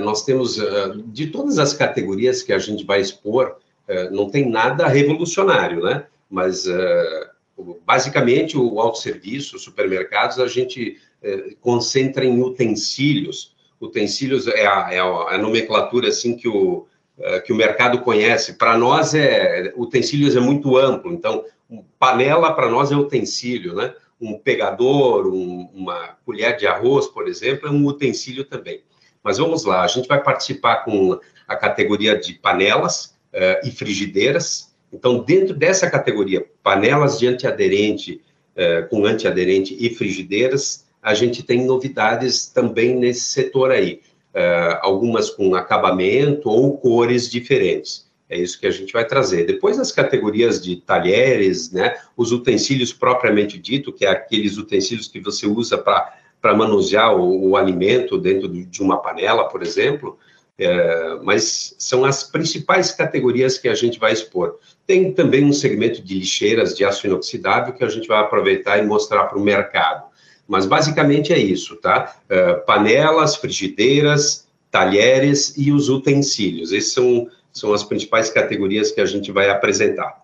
nós 0.00 0.24
temos, 0.24 0.58
uh, 0.58 1.00
de 1.06 1.28
todas 1.28 1.58
as 1.58 1.72
categorias 1.72 2.42
que 2.42 2.52
a 2.52 2.58
gente 2.58 2.84
vai 2.84 3.00
expor, 3.00 3.56
uh, 3.88 4.14
não 4.14 4.28
tem 4.28 4.48
nada 4.48 4.86
revolucionário, 4.88 5.82
né? 5.82 6.06
Mas, 6.28 6.64
basicamente, 7.84 8.56
o 8.56 8.80
autosserviço, 8.80 9.56
os 9.56 9.62
supermercados, 9.62 10.38
a 10.38 10.46
gente 10.46 10.96
concentra 11.60 12.24
em 12.24 12.40
utensílios, 12.40 13.56
utensílios 13.80 14.46
é 14.46 14.64
a, 14.64 14.92
é 14.92 15.00
a, 15.00 15.36
nomenclatura 15.38 16.06
assim 16.06 16.36
que 16.36 16.46
o, 16.46 16.86
que 17.44 17.52
o 17.52 17.56
mercado 17.56 18.02
conhece. 18.02 18.52
Para 18.52 18.78
nós, 18.78 19.12
é 19.12 19.72
utensílios 19.76 20.36
é 20.36 20.40
muito 20.40 20.76
amplo. 20.76 21.12
Então, 21.12 21.44
panela 21.98 22.52
para 22.52 22.70
nós 22.70 22.92
é 22.92 22.96
utensílio, 22.96 23.74
né? 23.74 23.92
Um 24.20 24.38
pegador, 24.38 25.26
um, 25.26 25.68
uma 25.74 26.16
colher 26.24 26.56
de 26.56 26.68
arroz, 26.68 27.08
por 27.08 27.26
exemplo, 27.26 27.68
é 27.68 27.72
um 27.72 27.84
utensílio 27.86 28.44
também. 28.44 28.84
Mas 29.22 29.38
vamos 29.38 29.64
lá, 29.64 29.82
a 29.82 29.86
gente 29.86 30.08
vai 30.08 30.22
participar 30.22 30.84
com 30.84 31.18
a 31.46 31.56
categoria 31.56 32.18
de 32.18 32.34
panelas 32.34 33.16
uh, 33.34 33.66
e 33.66 33.70
frigideiras. 33.70 34.74
Então, 34.92 35.18
dentro 35.22 35.54
dessa 35.54 35.90
categoria, 35.90 36.46
panelas 36.62 37.18
de 37.18 37.26
antiaderente, 37.26 38.20
uh, 38.56 38.88
com 38.88 39.04
antiaderente 39.04 39.76
e 39.78 39.94
frigideiras, 39.94 40.86
a 41.02 41.14
gente 41.14 41.42
tem 41.42 41.64
novidades 41.64 42.46
também 42.46 42.96
nesse 42.96 43.22
setor 43.22 43.70
aí, 43.70 44.00
uh, 44.34 44.78
algumas 44.80 45.30
com 45.30 45.54
acabamento 45.54 46.48
ou 46.48 46.78
cores 46.78 47.30
diferentes. 47.30 48.08
É 48.28 48.38
isso 48.38 48.60
que 48.60 48.66
a 48.66 48.70
gente 48.70 48.92
vai 48.92 49.04
trazer. 49.04 49.44
Depois 49.44 49.76
as 49.78 49.90
categorias 49.90 50.62
de 50.62 50.76
talheres, 50.76 51.72
né, 51.72 51.96
os 52.16 52.30
utensílios 52.30 52.92
propriamente 52.92 53.58
dito, 53.58 53.92
que 53.92 54.06
é 54.06 54.08
aqueles 54.08 54.56
utensílios 54.56 55.08
que 55.08 55.18
você 55.18 55.48
usa 55.48 55.76
para 55.76 56.19
manusear 56.42 57.14
o, 57.14 57.50
o, 57.50 57.56
alimento 57.56 58.18
dentro 58.18 58.48
de 58.48 58.82
uma 58.82 58.96
panela, 58.98 59.44
por 59.48 59.62
exemplo, 59.62 60.18
é, 60.58 61.18
mas 61.22 61.74
são 61.78 62.04
as 62.04 62.22
principais 62.22 62.92
categorias 62.92 63.58
que 63.58 63.68
a 63.68 63.74
gente 63.74 63.98
vai 63.98 64.12
expor. 64.12 64.58
Tem 64.86 65.12
também 65.12 65.44
um 65.44 65.52
segmento 65.52 66.02
de 66.02 66.18
lixeiras 66.18 66.76
de 66.76 66.84
aço 66.84 67.06
inoxidável 67.06 67.72
que 67.74 67.84
a 67.84 67.88
gente 67.88 68.08
vai 68.08 68.20
aproveitar 68.20 68.78
e 68.78 68.82
mostrar 68.82 69.24
para 69.24 69.38
o 69.38 69.42
mercado. 69.42 70.04
Mas 70.46 70.66
basicamente 70.66 71.32
é 71.32 71.38
isso, 71.38 71.76
tá? 71.76 72.16
Uh, 72.24 72.64
panelas, 72.66 73.36
frigideiras, 73.36 74.48
talheres 74.70 75.54
e 75.56 75.72
os 75.72 75.88
utensílios. 75.88 76.72
Essas 76.72 76.92
são, 76.92 77.28
são 77.52 77.72
as 77.72 77.84
principais 77.84 78.30
categorias 78.30 78.90
que 78.90 79.00
a 79.00 79.06
gente 79.06 79.30
vai 79.30 79.48
apresentar. 79.48 80.19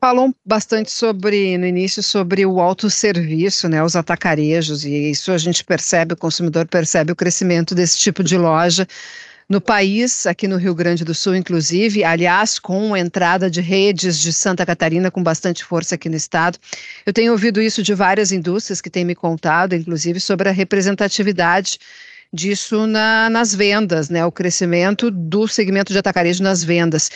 Falou 0.00 0.34
bastante 0.44 0.90
sobre, 0.90 1.56
no 1.56 1.66
início, 1.66 2.02
sobre 2.02 2.44
o 2.44 2.60
autosserviço, 2.60 3.68
né, 3.68 3.82
os 3.82 3.96
atacarejos, 3.96 4.84
e 4.84 5.10
isso 5.10 5.32
a 5.32 5.38
gente 5.38 5.64
percebe, 5.64 6.12
o 6.12 6.16
consumidor 6.16 6.66
percebe 6.66 7.12
o 7.12 7.16
crescimento 7.16 7.74
desse 7.74 7.98
tipo 7.98 8.22
de 8.22 8.36
loja 8.36 8.86
no 9.48 9.60
país, 9.60 10.26
aqui 10.26 10.48
no 10.48 10.56
Rio 10.56 10.74
Grande 10.74 11.04
do 11.04 11.14
Sul, 11.14 11.34
inclusive, 11.34 12.02
aliás, 12.02 12.58
com 12.58 12.96
entrada 12.96 13.50
de 13.50 13.60
redes 13.60 14.18
de 14.18 14.32
Santa 14.32 14.64
Catarina 14.64 15.10
com 15.10 15.22
bastante 15.22 15.64
força 15.64 15.94
aqui 15.94 16.08
no 16.08 16.16
estado. 16.16 16.58
Eu 17.04 17.12
tenho 17.12 17.32
ouvido 17.32 17.60
isso 17.60 17.82
de 17.82 17.94
várias 17.94 18.32
indústrias 18.32 18.80
que 18.80 18.90
têm 18.90 19.04
me 19.04 19.14
contado, 19.14 19.74
inclusive, 19.74 20.18
sobre 20.18 20.48
a 20.48 20.52
representatividade 20.52 21.78
disso 22.32 22.86
na, 22.86 23.30
nas 23.30 23.54
vendas, 23.54 24.08
né, 24.08 24.24
o 24.24 24.32
crescimento 24.32 25.10
do 25.10 25.46
segmento 25.46 25.92
de 25.92 25.98
atacarejo 25.98 26.42
nas 26.42 26.64
vendas. 26.64 27.10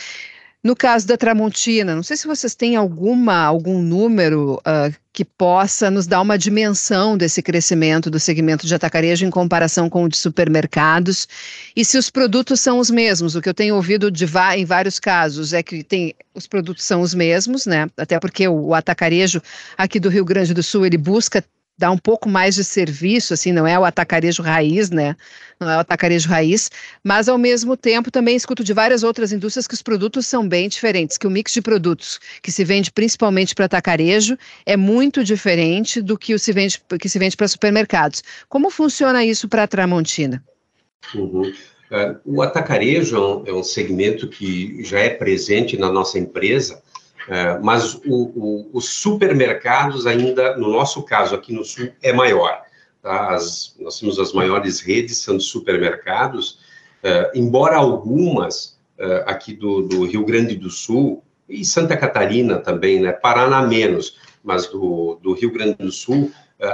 No 0.61 0.75
caso 0.75 1.07
da 1.07 1.15
Tramontina, 1.15 1.95
não 1.95 2.03
sei 2.03 2.17
se 2.17 2.27
vocês 2.27 2.53
têm 2.53 2.75
alguma, 2.75 3.35
algum 3.35 3.81
número 3.81 4.55
uh, 4.55 4.93
que 5.13 5.23
possa 5.23 5.89
nos 5.89 6.05
dar 6.05 6.19
uma 6.19 6.37
dimensão 6.37 7.17
desse 7.17 7.41
crescimento 7.41 8.09
do 8.09 8.19
segmento 8.19 8.67
de 8.67 8.75
atacarejo 8.75 9.25
em 9.25 9.29
comparação 9.29 9.89
com 9.89 10.03
o 10.03 10.09
de 10.09 10.17
supermercados 10.17 11.29
e 11.73 11.85
se 11.85 11.97
os 11.97 12.09
produtos 12.09 12.59
são 12.59 12.77
os 12.77 12.89
mesmos. 12.89 13.35
O 13.35 13.41
que 13.41 13.47
eu 13.47 13.53
tenho 13.53 13.75
ouvido 13.75 14.11
em 14.57 14.65
vários 14.65 14.99
casos 14.99 15.53
é 15.53 15.63
que 15.63 15.81
tem, 15.81 16.13
os 16.33 16.45
produtos 16.45 16.83
são 16.83 16.99
os 16.99 17.13
mesmos, 17.13 17.65
né? 17.65 17.89
Até 17.95 18.19
porque 18.19 18.45
o, 18.45 18.67
o 18.67 18.73
atacarejo 18.73 19.41
aqui 19.77 19.97
do 19.97 20.09
Rio 20.09 20.25
Grande 20.25 20.53
do 20.53 20.61
Sul 20.61 20.85
ele 20.85 20.97
busca 20.97 21.41
dar 21.79 21.91
um 21.91 21.97
pouco 21.97 22.27
mais 22.27 22.55
de 22.55 22.63
serviço, 22.63 23.33
assim, 23.33 23.53
não 23.53 23.65
é 23.65 23.79
o 23.79 23.85
atacarejo 23.85 24.43
raiz, 24.43 24.91
né? 24.91 25.15
Não 25.57 25.69
é 25.69 25.77
o 25.77 25.79
atacarejo 25.79 26.27
raiz, 26.27 26.69
mas 27.01 27.29
ao 27.29 27.37
mesmo 27.37 27.77
tempo 27.77 28.11
também 28.11 28.35
escuto 28.35 28.65
de 28.65 28.73
várias 28.73 29.01
outras 29.01 29.31
indústrias 29.31 29.65
que 29.65 29.73
os 29.73 29.81
produtos 29.81 30.27
são 30.27 30.45
bem 30.45 30.67
diferentes, 30.67 31.17
que 31.17 31.25
o 31.25 31.31
mix 31.31 31.53
de 31.53 31.61
produtos 31.61 32.19
que 32.43 32.51
se 32.51 32.65
vende 32.65 32.91
principalmente 32.91 33.55
para 33.55 33.63
atacarejo 33.63 34.37
é 34.65 34.75
muito 34.75 35.23
diferente 35.23 36.01
do 36.01 36.17
que 36.17 36.37
se 36.37 36.51
vende, 36.51 36.81
que 36.99 37.07
se 37.07 37.17
vende 37.17 37.37
para 37.37 37.47
supermercados. 37.47 38.21
Como 38.49 38.69
funciona 38.69 39.23
isso 39.23 39.47
para 39.47 39.63
a 39.63 39.67
Tramontina? 39.67 40.43
Uhum. 41.15 41.43
Uh, 41.43 42.19
o 42.25 42.41
atacarejo 42.41 43.43
é 43.47 43.51
é 43.51 43.53
um 43.53 43.63
segmento 43.63 44.27
que 44.27 44.83
já 44.83 44.99
é 44.99 45.09
presente 45.09 45.77
na 45.77 45.89
nossa 45.89 46.19
empresa 46.19 46.83
É, 47.27 47.59
mas 47.59 47.95
o, 47.95 48.31
o, 48.35 48.69
os 48.73 48.89
supermercados 48.89 50.07
ainda, 50.07 50.55
no 50.55 50.71
nosso 50.71 51.03
caso 51.03 51.35
aqui 51.35 51.53
no 51.53 51.65
Sul, 51.65 51.89
é 52.01 52.13
maior. 52.13 52.61
Tá? 53.01 53.35
As, 53.35 53.75
nós 53.79 53.99
temos 53.99 54.19
as 54.19 54.33
maiores 54.33 54.79
redes, 54.79 55.17
são 55.17 55.37
de 55.37 55.43
supermercados, 55.43 56.59
é, 57.03 57.31
embora 57.35 57.75
algumas 57.75 58.77
é, 58.97 59.23
aqui 59.27 59.53
do, 59.53 59.81
do, 59.81 60.05
Rio 60.05 60.25
Grande 60.25 60.55
do 60.55 60.69
Sul 60.69 61.23
e 61.47 61.63
Santa 61.65 61.97
Catarina 61.97 62.57
também, 62.57 62.99
né? 62.99 63.11
Paraná 63.11 63.61
menos, 63.61 64.17
mas 64.43 64.67
do, 64.67 65.19
do 65.21 65.33
Rio 65.33 65.51
Grande 65.51 65.75
do 65.75 65.91
Sul 65.91 66.31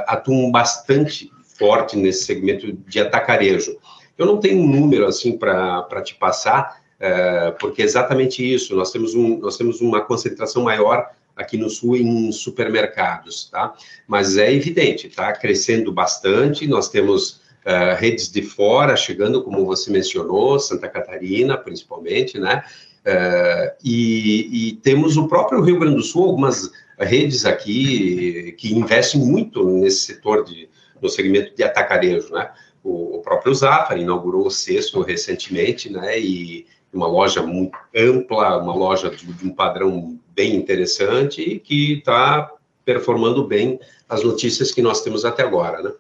atuam 0.08 0.52
bastante 0.52 1.32
forte 1.60 1.96
nesse 1.96 2.26
segmento 2.26 2.74
de 2.74 3.00
atacarejo. 3.00 3.78
Eu 4.18 4.26
não 4.26 4.40
tenho 4.40 4.62
um 4.62 4.68
número 4.68 5.06
assim 5.06 5.38
para 5.38 6.02
te 6.04 6.16
passar, 6.16 6.82
é, 7.00 7.52
porque 7.60 7.82
é 7.82 7.86
exatamente 7.86 8.42
isso. 8.54 8.76
Nós 8.76 8.92
temos, 8.92 9.14
um, 9.14 9.38
nós 9.40 9.58
temos 9.58 9.82
uma 9.82 10.02
concentração 10.02 10.64
maior 10.64 11.10
aqui 11.36 11.58
no 11.58 11.70
sul 11.70 11.98
em 11.98 12.32
supermercados, 12.32 13.50
tá? 13.52 13.74
Mas 14.08 14.38
é 14.38 14.54
evidente, 14.54 15.10
tá 15.10 15.34
crescendo 15.34 15.92
bastante. 15.92 16.66
Nós 16.66 16.90
temos 16.90 17.42
uh, 17.66 17.96
redes 17.98 18.32
de 18.32 18.42
fora 18.42 18.96
chegando, 18.96 19.44
como 19.44 19.66
você 19.66 19.92
mencionou, 19.92 20.58
Santa 20.60 20.88
Catarina, 20.88 21.58
principalmente, 21.58 22.40
né? 22.40 22.64
Uh, 23.06 23.76
e, 23.84 24.70
e, 24.70 24.74
temos 24.78 25.16
o 25.18 25.28
próprio 25.28 25.62
Rio 25.62 25.80
Grande 25.80 25.98
do 25.98 26.02
Sul, 26.02 26.24
algumas 26.26 26.72
redes 26.98 27.46
aqui 27.46 28.54
que 28.58 28.74
investem 28.74 29.22
muito 29.22 29.64
nesse 29.64 30.00
setor 30.00 30.44
de 30.44 30.68
no 31.02 31.10
segmento 31.10 31.54
de 31.56 31.64
atacarejo, 31.64 32.34
né? 32.34 32.50
O, 32.84 33.18
o 33.18 33.22
próprio 33.22 33.54
Zafari 33.54 34.02
inaugurou 34.02 34.48
o 34.48 34.52
sexto 34.52 35.02
recentemente, 35.02 35.92
né? 35.92 36.20
E 36.20 36.66
uma 36.96 37.08
loja 37.08 37.42
muito 37.42 37.78
ampla, 37.96 38.58
uma 38.58 38.76
loja 38.76 39.10
de, 39.10 39.26
de 39.26 39.46
um 39.46 39.54
padrão 39.54 40.18
bem 40.34 40.56
interessante 40.56 41.42
e 41.42 41.60
que 41.60 41.94
está 41.94 42.52
performando 42.84 43.44
bem 43.44 43.80
as 44.08 44.24
notícias 44.24 44.72
que 44.72 44.82
nós 44.82 45.02
temos 45.02 45.26
até 45.26 45.44
agora, 45.44 45.82
né? 45.82 45.92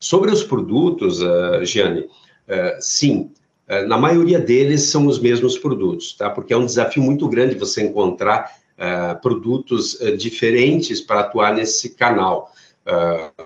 Sobre 0.00 0.30
os 0.30 0.42
produtos, 0.42 1.22
uh, 1.22 1.62
uh, 1.62 2.80
sim, 2.80 3.30
uh, 3.68 3.86
na 3.86 3.96
maioria 3.96 4.38
deles 4.38 4.82
são 4.82 5.06
os 5.06 5.18
mesmos 5.18 5.58
produtos, 5.58 6.14
tá? 6.14 6.28
Porque 6.28 6.52
é 6.52 6.56
um 6.56 6.66
desafio 6.66 7.02
muito 7.02 7.28
grande 7.28 7.54
você 7.54 7.82
encontrar 7.82 8.50
uh, 8.76 9.20
produtos 9.20 9.98
diferentes 10.18 11.00
para 11.00 11.20
atuar 11.20 11.54
nesse 11.54 11.94
canal, 11.94 12.52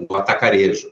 no 0.09 0.16
atacarejo. 0.16 0.90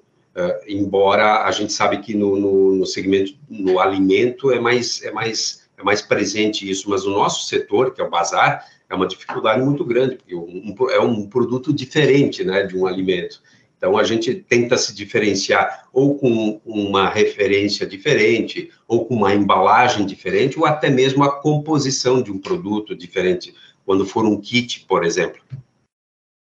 Embora 0.69 1.45
a 1.45 1.51
gente 1.51 1.73
sabe 1.73 1.99
que 1.99 2.15
no, 2.15 2.37
no, 2.37 2.75
no 2.77 2.87
segmento, 2.87 3.33
no 3.49 3.81
alimento 3.81 4.51
é 4.51 4.61
mais, 4.61 5.03
é 5.03 5.11
mais, 5.11 5.69
é 5.79 5.83
mais 5.83 6.03
presente 6.03 6.69
isso, 6.69 6.91
mas 6.91 7.05
o 7.07 7.11
nosso 7.11 7.47
setor, 7.47 7.95
que 7.95 8.01
é 8.01 8.05
o 8.05 8.11
bazar, 8.11 8.67
é 8.89 8.95
uma 8.95 9.07
dificuldade 9.07 9.63
muito 9.65 9.85
grande, 9.85 10.17
porque 10.17 10.35
um, 10.35 10.75
é 10.91 11.01
um 11.01 11.27
produto 11.27 11.73
diferente, 11.73 12.45
né, 12.45 12.63
de 12.65 12.77
um 12.77 12.87
alimento. 12.87 13.43
Então, 13.77 13.99
a 13.99 14.05
gente 14.05 14.35
tenta 14.35 14.77
se 14.77 14.95
diferenciar 14.95 15.87
ou 15.93 16.17
com 16.17 16.61
uma 16.65 17.09
referência 17.09 17.87
diferente, 17.87 18.71
ou 18.89 19.05
com 19.05 19.15
uma 19.15 19.35
embalagem 19.35 20.07
diferente, 20.07 20.59
ou 20.59 20.65
até 20.65 20.89
mesmo 20.89 21.23
a 21.23 21.41
composição 21.41 22.23
de 22.23 22.33
um 22.33 22.39
produto 22.39 22.95
diferente, 22.95 23.55
quando 23.85 24.07
for 24.07 24.25
um 24.25 24.41
kit, 24.41 24.87
por 24.89 25.05
exemplo. 25.05 25.41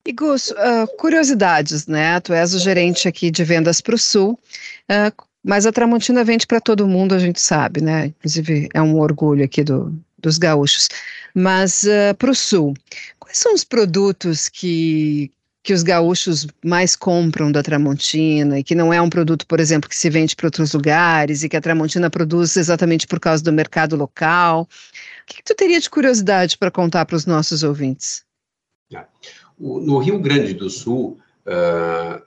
E 0.08 0.14
Gus, 0.14 0.52
uh, 0.52 0.88
curiosidades, 0.98 1.86
né? 1.86 2.18
Tu 2.22 2.32
és 2.32 2.54
o 2.54 2.60
gerente 2.60 3.10
aqui 3.10 3.30
de 3.30 3.44
vendas 3.44 3.82
para 3.82 3.94
o 3.94 3.98
Sul, 3.98 4.40
uh, 4.90 5.28
mas 5.44 5.66
a 5.66 5.72
Tramontina 5.74 6.24
vende 6.24 6.48
para 6.48 6.62
todo 6.62 6.88
mundo, 6.88 7.14
a 7.14 7.20
gente 7.20 7.42
sabe, 7.42 7.82
né? 7.82 8.06
Inclusive, 8.06 8.70
é 8.74 8.82
um 8.82 8.98
orgulho 9.00 9.44
aqui 9.44 9.66
do, 9.66 9.94
dos 10.18 10.38
gaúchos. 10.38 10.88
Mas 11.36 11.84
uh, 11.84 12.16
para 12.18 12.32
o 12.32 12.36
Sul, 12.36 12.74
quais 13.20 13.38
são 13.38 13.54
os 13.54 13.66
produtos 13.66 14.48
que, 14.48 15.30
que 15.62 15.74
os 15.74 15.84
gaúchos 15.84 16.48
mais 16.64 16.96
compram 16.96 17.52
da 17.52 17.62
Tramontina 17.62 18.60
e 18.60 18.64
que 18.64 18.76
não 18.76 18.94
é 18.94 19.02
um 19.02 19.10
produto, 19.10 19.46
por 19.46 19.60
exemplo, 19.60 19.90
que 19.90 19.98
se 19.98 20.10
vende 20.10 20.38
para 20.38 20.48
outros 20.48 20.72
lugares 20.72 21.44
e 21.44 21.50
que 21.50 21.58
a 21.58 21.62
Tramontina 21.62 22.10
produz 22.10 22.56
exatamente 22.56 23.06
por 23.08 23.20
causa 23.20 23.44
do 23.44 23.52
mercado 23.52 23.98
local. 23.98 24.62
O 24.62 25.26
que, 25.26 25.36
que 25.36 25.44
tu 25.44 25.54
teria 25.54 25.82
de 25.82 25.90
curiosidade 25.90 26.58
para 26.58 26.72
contar 26.72 27.06
para 27.06 27.18
os 27.18 27.26
nossos 27.26 27.62
ouvintes? 27.62 28.26
No 29.60 29.98
Rio 29.98 30.20
Grande 30.20 30.54
do 30.54 30.70
Sul, 30.70 31.18
uh, 31.46 32.22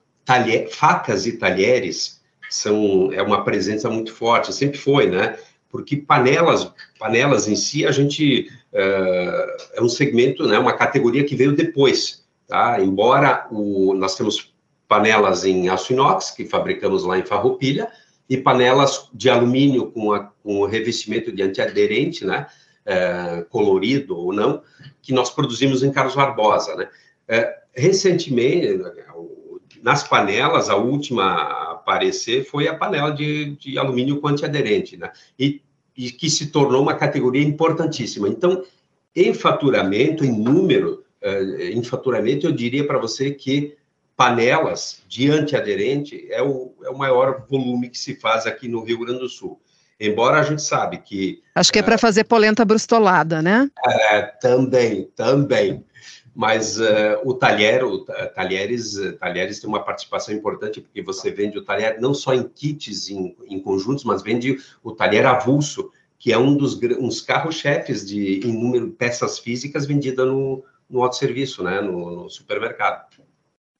facas 0.70 1.26
e 1.26 1.32
talheres 1.32 2.20
são 2.48 3.12
é 3.12 3.22
uma 3.22 3.44
presença 3.44 3.88
muito 3.88 4.12
forte, 4.12 4.52
sempre 4.52 4.78
foi, 4.78 5.06
né? 5.08 5.38
Porque 5.68 5.96
panelas, 5.96 6.72
panelas 6.98 7.46
em 7.46 7.54
si, 7.54 7.86
a 7.86 7.92
gente 7.92 8.50
uh, 8.72 9.74
é 9.74 9.80
um 9.80 9.88
segmento, 9.88 10.46
né? 10.46 10.58
Uma 10.58 10.72
categoria 10.72 11.24
que 11.24 11.36
veio 11.36 11.54
depois 11.54 12.20
Tá? 12.50 12.80
Embora 12.80 13.46
o, 13.48 13.94
nós 13.94 14.16
temos 14.16 14.52
panelas 14.88 15.44
em 15.44 15.68
aço 15.68 15.92
inox, 15.92 16.32
que 16.32 16.44
fabricamos 16.44 17.04
lá 17.04 17.16
em 17.16 17.24
Farroupilha, 17.24 17.88
e 18.28 18.36
panelas 18.36 19.08
de 19.14 19.30
alumínio 19.30 19.92
com, 19.92 20.12
a, 20.12 20.24
com 20.42 20.66
revestimento 20.66 21.30
de 21.30 21.44
antiaderente, 21.44 22.24
né, 22.24 22.48
é, 22.84 23.46
colorido 23.48 24.16
ou 24.16 24.32
não, 24.32 24.62
que 25.00 25.12
nós 25.12 25.30
produzimos 25.30 25.84
em 25.84 25.92
Carlos 25.92 26.16
Barbosa. 26.16 26.74
Né. 26.74 26.88
É, 27.32 27.60
recentemente, 27.72 28.80
nas 29.80 30.02
panelas, 30.02 30.68
a 30.68 30.74
última 30.74 31.22
a 31.22 31.72
aparecer 31.74 32.44
foi 32.44 32.66
a 32.66 32.74
panela 32.74 33.10
de, 33.10 33.56
de 33.56 33.78
alumínio 33.78 34.20
com 34.20 34.26
antiaderente, 34.26 34.96
né, 34.96 35.12
e, 35.38 35.62
e 35.96 36.10
que 36.10 36.28
se 36.28 36.50
tornou 36.50 36.82
uma 36.82 36.94
categoria 36.94 37.42
importantíssima. 37.42 38.28
Então, 38.28 38.64
em 39.14 39.32
faturamento, 39.32 40.24
em 40.24 40.32
número, 40.32 41.04
uh, 41.22 41.62
em 41.62 41.82
faturamento, 41.84 42.46
eu 42.46 42.52
diria 42.52 42.84
para 42.84 42.98
você 42.98 43.30
que 43.30 43.76
panelas 44.16 45.02
de 45.08 45.30
antiaderente 45.30 46.26
é 46.30 46.42
o, 46.42 46.74
é 46.84 46.90
o 46.90 46.98
maior 46.98 47.46
volume 47.48 47.88
que 47.88 47.98
se 47.98 48.16
faz 48.16 48.44
aqui 48.44 48.66
no 48.66 48.82
Rio 48.82 48.98
Grande 48.98 49.20
do 49.20 49.28
Sul. 49.28 49.60
Embora 49.98 50.40
a 50.40 50.42
gente 50.42 50.62
sabe 50.62 50.98
que... 50.98 51.42
Acho 51.54 51.72
que 51.72 51.78
é 51.78 51.82
para 51.82 51.98
fazer 51.98 52.24
polenta 52.24 52.64
brustolada, 52.64 53.42
né? 53.42 53.70
É, 53.86 54.22
também, 54.22 55.10
também. 55.14 55.84
Mas 56.34 56.78
uh, 56.78 57.20
o 57.24 57.34
talher, 57.34 57.84
o 57.84 58.04
talheres, 58.34 58.94
talheres 59.18 59.58
tem 59.58 59.68
uma 59.68 59.82
participação 59.82 60.34
importante, 60.34 60.80
porque 60.80 61.02
você 61.02 61.30
vende 61.30 61.58
o 61.58 61.64
talher 61.64 62.00
não 62.00 62.14
só 62.14 62.32
em 62.32 62.48
kits, 62.48 63.10
em, 63.10 63.36
em 63.46 63.60
conjuntos, 63.60 64.04
mas 64.04 64.22
vende 64.22 64.56
o 64.82 64.92
talher 64.92 65.26
avulso, 65.26 65.90
que 66.18 66.32
é 66.32 66.38
um 66.38 66.56
dos 66.56 66.78
uns 67.00 67.20
carros-chefes 67.20 68.06
de 68.06 68.40
em 68.46 68.52
número 68.52 68.86
de 68.86 68.92
peças 68.92 69.38
físicas 69.38 69.86
vendida 69.86 70.24
no, 70.24 70.62
no 70.88 71.02
autosserviço, 71.02 71.64
né, 71.64 71.80
no, 71.80 72.22
no 72.22 72.30
supermercado. 72.30 73.06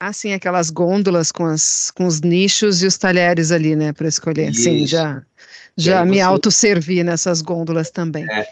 Ah, 0.02 0.14
sim, 0.14 0.32
aquelas 0.32 0.70
gôndolas 0.70 1.30
com, 1.30 1.44
as, 1.44 1.90
com 1.90 2.06
os 2.06 2.22
nichos 2.22 2.82
e 2.82 2.86
os 2.86 2.96
talheres 2.96 3.52
ali, 3.52 3.76
né, 3.76 3.92
para 3.92 4.08
escolher. 4.08 4.50
Isso. 4.50 4.62
Sim, 4.62 4.86
já, 4.86 5.22
já 5.76 6.04
me 6.06 6.16
você... 6.16 6.20
autosservi 6.22 7.04
nessas 7.04 7.42
gôndolas 7.42 7.90
também. 7.90 8.24
É, 8.30 8.48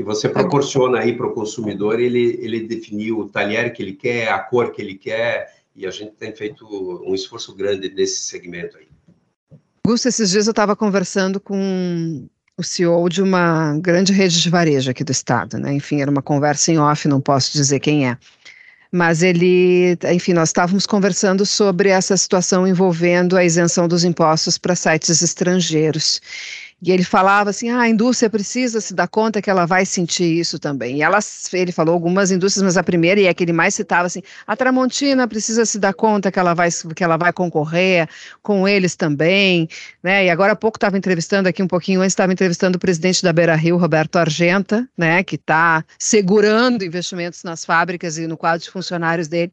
e 0.00 0.02
você 0.02 0.30
proporciona 0.30 1.00
aí 1.00 1.14
para 1.14 1.26
o 1.26 1.34
consumidor 1.34 2.00
ele, 2.00 2.38
ele 2.40 2.60
definir 2.60 3.12
o 3.12 3.28
talher 3.28 3.70
que 3.70 3.82
ele 3.82 3.92
quer, 3.92 4.30
a 4.30 4.38
cor 4.38 4.72
que 4.72 4.80
ele 4.80 4.94
quer, 4.94 5.54
e 5.76 5.86
a 5.86 5.90
gente 5.90 6.12
tem 6.12 6.34
feito 6.34 6.66
um 7.06 7.14
esforço 7.14 7.54
grande 7.54 7.90
nesse 7.90 8.22
segmento 8.22 8.78
aí. 8.78 8.88
Gusto, 9.86 10.08
esses 10.08 10.30
dias 10.30 10.46
eu 10.46 10.52
estava 10.52 10.74
conversando 10.74 11.38
com 11.38 12.26
o 12.56 12.62
CEO 12.62 13.10
de 13.10 13.20
uma 13.20 13.76
grande 13.78 14.10
rede 14.10 14.40
de 14.40 14.48
varejo 14.48 14.90
aqui 14.90 15.04
do 15.04 15.12
estado, 15.12 15.58
né? 15.58 15.74
Enfim, 15.74 16.00
era 16.00 16.10
uma 16.10 16.22
conversa 16.22 16.72
em 16.72 16.78
off, 16.78 17.06
não 17.06 17.20
posso 17.20 17.52
dizer 17.52 17.78
quem 17.78 18.08
é. 18.08 18.16
Mas 18.90 19.22
ele, 19.22 19.98
enfim, 20.14 20.32
nós 20.32 20.48
estávamos 20.48 20.86
conversando 20.86 21.44
sobre 21.44 21.90
essa 21.90 22.16
situação 22.16 22.66
envolvendo 22.66 23.36
a 23.36 23.44
isenção 23.44 23.86
dos 23.86 24.02
impostos 24.02 24.56
para 24.56 24.74
sites 24.74 25.20
estrangeiros. 25.20 26.22
E 26.82 26.90
ele 26.90 27.04
falava 27.04 27.50
assim: 27.50 27.68
ah, 27.68 27.80
a 27.80 27.88
indústria 27.88 28.30
precisa 28.30 28.80
se 28.80 28.94
dar 28.94 29.06
conta 29.06 29.42
que 29.42 29.50
ela 29.50 29.66
vai 29.66 29.84
sentir 29.84 30.38
isso 30.38 30.58
também. 30.58 30.96
E 30.96 31.02
ela, 31.02 31.18
ele 31.52 31.72
falou 31.72 31.92
algumas 31.92 32.30
indústrias, 32.30 32.62
mas 32.62 32.76
a 32.76 32.82
primeira, 32.82 33.20
e 33.20 33.26
é 33.26 33.34
que 33.34 33.44
ele 33.44 33.52
mais 33.52 33.74
citava 33.74 34.06
assim: 34.06 34.22
a 34.46 34.56
Tramontina 34.56 35.28
precisa 35.28 35.66
se 35.66 35.78
dar 35.78 35.92
conta 35.92 36.32
que 36.32 36.38
ela 36.38 36.54
vai, 36.54 36.70
que 36.94 37.04
ela 37.04 37.16
vai 37.16 37.32
concorrer 37.32 38.08
com 38.42 38.66
eles 38.66 38.96
também. 38.96 39.68
Né? 40.02 40.26
E 40.26 40.30
agora 40.30 40.52
há 40.52 40.56
pouco 40.56 40.78
estava 40.78 40.96
entrevistando 40.96 41.48
aqui 41.48 41.62
um 41.62 41.68
pouquinho 41.68 42.00
antes, 42.00 42.12
estava 42.12 42.32
entrevistando 42.32 42.76
o 42.76 42.80
presidente 42.80 43.22
da 43.22 43.32
Beira 43.32 43.54
Rio, 43.54 43.76
Roberto 43.76 44.16
Argenta, 44.16 44.88
né, 44.96 45.22
que 45.22 45.36
está 45.36 45.84
segurando 45.98 46.84
investimentos 46.84 47.42
nas 47.42 47.64
fábricas 47.64 48.16
e 48.16 48.26
no 48.26 48.36
quadro 48.36 48.64
de 48.64 48.70
funcionários 48.70 49.28
dele 49.28 49.52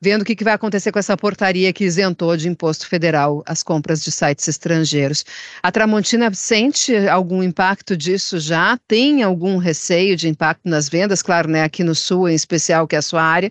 vendo 0.00 0.22
o 0.22 0.24
que, 0.24 0.36
que, 0.36 0.44
vai 0.44 0.54
acontecer 0.54 0.92
com 0.92 0.98
essa 0.98 1.16
portaria 1.16 1.72
que 1.72 1.84
isentou 1.84 2.36
de 2.36 2.48
imposto 2.48 2.86
federal 2.86 3.42
as 3.46 3.62
compras 3.62 4.02
de 4.02 4.10
sites 4.10 4.46
estrangeiros. 4.48 5.24
A 5.62 5.72
Tramontina 5.72 6.32
sente 6.34 6.94
algum 7.08 7.42
impacto 7.42 7.96
disso 7.96 8.38
já? 8.38 8.78
Tem 8.86 9.22
algum 9.22 9.56
receio 9.56 10.16
de 10.16 10.28
impacto 10.28 10.68
nas 10.68 10.88
vendas? 10.88 11.22
Claro, 11.22 11.48
né, 11.48 11.62
aqui 11.62 11.82
no 11.82 11.94
Sul, 11.94 12.28
em 12.28 12.34
especial, 12.34 12.86
que 12.86 12.94
é 12.94 12.98
a 12.98 13.02
sua 13.02 13.22
área, 13.22 13.50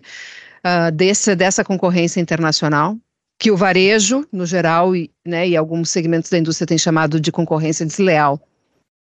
uh, 0.64 0.90
desse, 0.92 1.34
dessa 1.34 1.64
concorrência 1.64 2.20
internacional? 2.20 2.96
Que 3.38 3.50
o 3.50 3.56
varejo, 3.56 4.26
no 4.32 4.46
geral, 4.46 4.96
e, 4.96 5.10
né, 5.24 5.46
e 5.46 5.56
alguns 5.56 5.90
segmentos 5.90 6.30
da 6.30 6.38
indústria 6.38 6.66
têm 6.66 6.78
chamado 6.78 7.20
de 7.20 7.30
concorrência 7.30 7.84
desleal. 7.84 8.40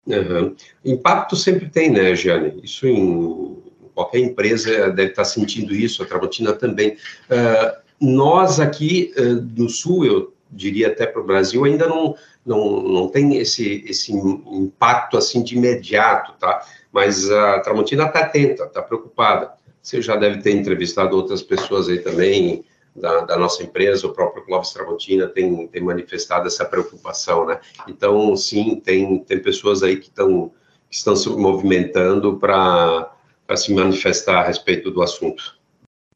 Uhum. 0.05 0.55
Impacto 0.83 1.35
sempre 1.35 1.69
tem, 1.69 1.89
né, 1.89 2.15
Jane? 2.15 2.59
Isso 2.63 2.87
em 2.87 3.66
qualquer 3.97 4.19
empresa 4.19 4.91
deve 4.91 5.09
estar 5.09 5.25
sentindo 5.25 5.73
isso, 5.73 6.03
a 6.03 6.05
Tramontina 6.05 6.53
também. 6.53 6.91
Uh, 6.91 7.81
nós 7.99 8.59
aqui 8.59 9.11
no 9.55 9.67
Sul, 9.67 10.05
eu 10.05 10.33
diria 10.51 10.89
até 10.89 11.07
para 11.07 11.19
o 11.19 11.25
Brasil, 11.25 11.65
ainda 11.65 11.87
não, 11.87 12.15
não, 12.45 12.79
não 12.83 13.07
tem 13.07 13.37
esse, 13.37 13.83
esse 13.87 14.13
impacto 14.13 15.17
assim 15.17 15.41
de 15.41 15.57
imediato, 15.57 16.33
tá? 16.39 16.63
Mas 16.91 17.27
a 17.31 17.59
Tramontina 17.61 18.05
está 18.05 18.19
atenta, 18.19 18.65
está 18.65 18.83
preocupada. 18.83 19.53
Você 19.81 19.99
já 19.99 20.15
deve 20.15 20.43
ter 20.43 20.51
entrevistado 20.51 21.15
outras 21.15 21.41
pessoas 21.41 21.89
aí 21.89 21.97
também, 21.97 22.63
da, 22.95 23.21
da, 23.21 23.35
nossa 23.35 23.63
empresa, 23.63 24.05
o 24.05 24.13
próprio 24.13 24.43
Clóvis 24.43 24.73
Tramontina 24.73 25.27
tem, 25.27 25.67
tem 25.67 25.81
manifestado 25.81 26.45
essa 26.45 26.65
preocupação, 26.65 27.47
né? 27.47 27.59
Então, 27.87 28.35
sim, 28.35 28.79
tem, 28.79 29.23
tem 29.23 29.39
pessoas 29.39 29.81
aí 29.81 29.97
que, 29.97 30.11
tão, 30.11 30.51
que 30.87 30.97
estão 30.97 31.15
se 31.15 31.27
movimentando 31.29 32.37
para 32.37 33.11
se 33.55 33.73
manifestar 33.73 34.41
a 34.41 34.47
respeito 34.47 34.91
do 34.91 35.01
assunto. 35.01 35.55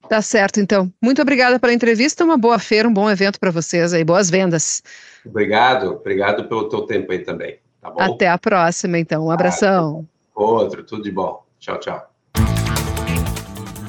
Tá 0.09 0.21
certo, 0.21 0.59
então. 0.59 0.91
Muito 1.01 1.21
obrigada 1.21 1.57
pela 1.57 1.73
entrevista, 1.73 2.25
uma 2.25 2.37
boa 2.37 2.59
feira, 2.59 2.87
um 2.87 2.93
bom 2.93 3.09
evento 3.09 3.39
para 3.39 3.51
vocês 3.51 3.93
aí, 3.93 4.03
boas 4.03 4.29
vendas. 4.29 4.83
Obrigado, 5.25 5.91
obrigado 5.91 6.49
pelo 6.49 6.67
teu 6.67 6.81
tempo 6.81 7.11
aí 7.11 7.19
também, 7.19 7.59
tá 7.79 7.89
bom? 7.89 8.01
Até 8.01 8.27
a 8.27 8.37
próxima, 8.37 8.99
então. 8.99 9.27
Um 9.27 9.31
abração. 9.31 10.05
Ah, 10.35 10.41
outro, 10.41 10.83
tudo 10.83 11.03
de 11.03 11.11
bom. 11.11 11.45
Tchau, 11.59 11.79
tchau. 11.79 12.11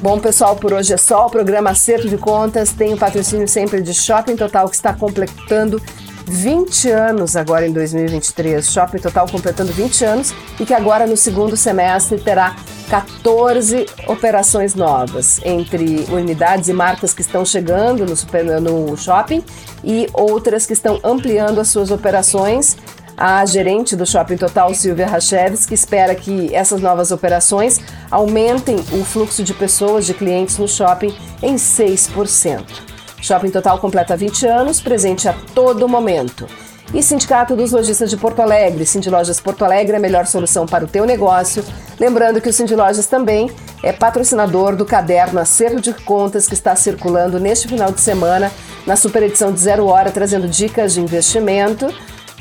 Bom, 0.01 0.21
pessoal, 0.21 0.57
por 0.57 0.73
hoje 0.73 0.93
é 0.93 0.97
só. 0.97 1.27
O 1.27 1.31
programa 1.31 1.71
Acerto 1.71 2.09
de 2.09 2.19
Contas 2.19 2.73
tem 2.73 2.93
o 2.93 2.99
patrocínio 2.99 3.49
sempre 3.49 3.81
de 3.81 3.95
Shopping 3.95 4.37
Total, 4.37 4.69
que 4.69 4.75
está 4.75 4.93
completando 4.93 5.81
20 6.27 6.91
anos 6.91 7.37
agora 7.37 7.67
em 7.67 7.73
2023. 7.73 8.71
Shopping 8.71 8.99
Total 8.99 9.27
completando 9.29 9.73
20 9.73 10.05
anos 10.05 10.35
e 10.59 10.65
que 10.65 10.75
agora 10.75 11.07
no 11.07 11.17
segundo 11.17 11.57
semestre 11.57 12.19
terá 12.19 12.57
14 12.89 13.87
operações 14.07 14.75
novas 14.75 15.41
entre 15.45 16.07
unidades 16.11 16.69
e 16.69 16.73
marcas 16.73 17.15
que 17.15 17.23
estão 17.23 17.45
chegando 17.45 18.05
no, 18.05 18.15
super, 18.15 18.45
no 18.61 18.97
shopping 18.97 19.43
e 19.83 20.09
outras 20.13 20.67
que 20.67 20.73
estão 20.73 21.01
ampliando 21.03 21.61
as 21.61 21.69
suas 21.69 21.91
operações 21.91 22.77
a 23.17 23.45
gerente 23.45 23.95
do 23.95 24.07
Shopping 24.07 24.37
Total, 24.37 24.75
Silvia 24.75 25.07
Racheves, 25.07 25.67
que 25.67 25.75
espera 25.75 26.15
que 26.15 26.53
essas 26.55 26.81
novas 26.81 27.11
operações 27.11 27.81
aumentem 28.11 28.77
o 28.77 29.05
fluxo 29.05 29.45
de 29.45 29.55
pessoas, 29.55 30.07
de 30.07 30.15
clientes 30.15 30.59
no 30.59 30.67
shopping 30.67 31.15
em 31.43 31.57
6%. 31.57 32.92
Shopping 33.23 33.51
Total 33.51 33.79
completa 33.79 34.17
20 34.17 34.47
anos, 34.47 34.81
presente 34.81 35.29
a 35.29 35.35
todo 35.55 35.89
momento. 35.89 36.49
E 36.93 37.03
Sindicato 37.03 37.55
dos 37.55 37.71
Lojistas 37.71 38.11
de 38.11 38.17
Porto 38.17 38.43
Alegre. 38.43 38.85
Cindy 38.85 39.09
Lojas 39.09 39.41
Porto 39.41 39.65
Alegre 39.65 39.95
é 39.95 39.97
a 39.97 40.01
melhor 40.01 40.27
solução 40.27 40.67
para 40.67 40.85
o 40.85 40.89
teu 40.89 41.07
negócio. 41.07 41.65
Lembrando 41.99 42.41
que 42.41 42.49
o 42.49 42.53
Cindy 42.53 42.75
Lojas 42.75 43.07
também 43.07 43.51
é 43.83 43.93
patrocinador 43.93 44.77
do 44.77 44.85
caderno 44.85 45.41
Acerto 45.41 45.81
de 45.81 45.95
Contas 45.95 46.47
que 46.47 46.55
está 46.55 46.75
circulando 46.77 47.41
neste 47.41 47.69
final 47.69 47.93
de 47.93 48.01
semana 48.01 48.53
na 48.87 48.97
super 48.97 49.23
edição 49.23 49.53
de 49.53 49.61
Zero 49.61 49.87
Hora, 49.87 50.11
trazendo 50.11 50.49
dicas 50.49 50.93
de 50.93 51.01
investimento 51.01 51.87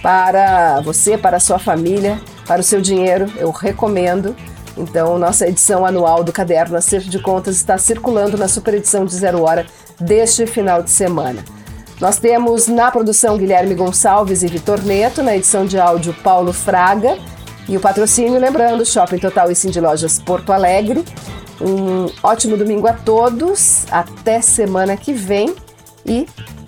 para 0.02 0.82
você, 0.82 1.18
para 1.18 1.38
a 1.38 1.40
sua 1.40 1.60
família, 1.60 2.20
para 2.46 2.60
o 2.60 2.64
seu 2.64 2.82
dinheiro. 2.82 3.32
Eu 3.38 3.52
recomendo. 3.52 4.36
Então, 4.76 5.20
nossa 5.20 5.48
edição 5.48 5.86
anual 5.86 6.24
do 6.24 6.32
caderno 6.34 6.76
Acerto 6.76 7.10
de 7.10 7.20
Contas 7.20 7.56
está 7.56 7.78
circulando 7.78 8.38
na 8.38 8.48
super 8.48 8.74
edição 8.74 9.06
de 9.06 9.14
Zero 9.14 9.44
Hora 9.44 9.66
deste 10.02 10.46
final 10.46 10.84
de 10.84 10.90
semana. 10.90 11.44
Nós 12.00 12.18
temos 12.18 12.68
na 12.68 12.90
produção 12.90 13.38
Guilherme 13.38 13.76
Gonçalves 13.76 14.42
e 14.42 14.48
Vitor 14.48 14.84
Neto, 14.84 15.22
na 15.22 15.36
edição 15.36 15.66
de 15.66 15.80
áudio 15.80 16.14
Paulo 16.24 16.52
Fraga 16.52 17.18
e 17.70 17.78
o 17.78 17.80
patrocínio, 17.80 18.40
lembrando, 18.40 18.86
Shopping 18.86 19.20
Total 19.20 19.52
e 19.52 19.56
Cindy 19.56 19.80
Lojas 19.80 20.20
Porto 20.20 20.52
Alegre. 20.52 21.06
Um 21.62 22.08
ótimo 22.24 22.58
domingo 22.58 22.88
a 22.88 22.94
todos, 22.94 23.86
até 23.92 24.42
semana 24.42 24.98
que 24.98 25.14
vem 25.14 25.56
e 26.04 26.28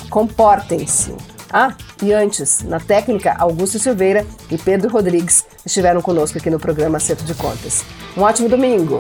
comportem-se. 0.10 1.16
Ah, 1.52 1.74
e 2.02 2.14
antes, 2.14 2.62
na 2.62 2.80
técnica, 2.80 3.36
Augusto 3.40 3.80
Silveira 3.80 4.26
e 4.52 4.58
Pedro 4.58 4.90
Rodrigues 4.92 5.46
estiveram 5.66 6.02
conosco 6.02 6.38
aqui 6.38 6.50
no 6.50 6.60
programa 6.60 6.98
Acerto 6.98 7.24
de 7.24 7.34
Contas. 7.34 7.84
Um 8.16 8.22
ótimo 8.22 8.48
domingo! 8.48 9.00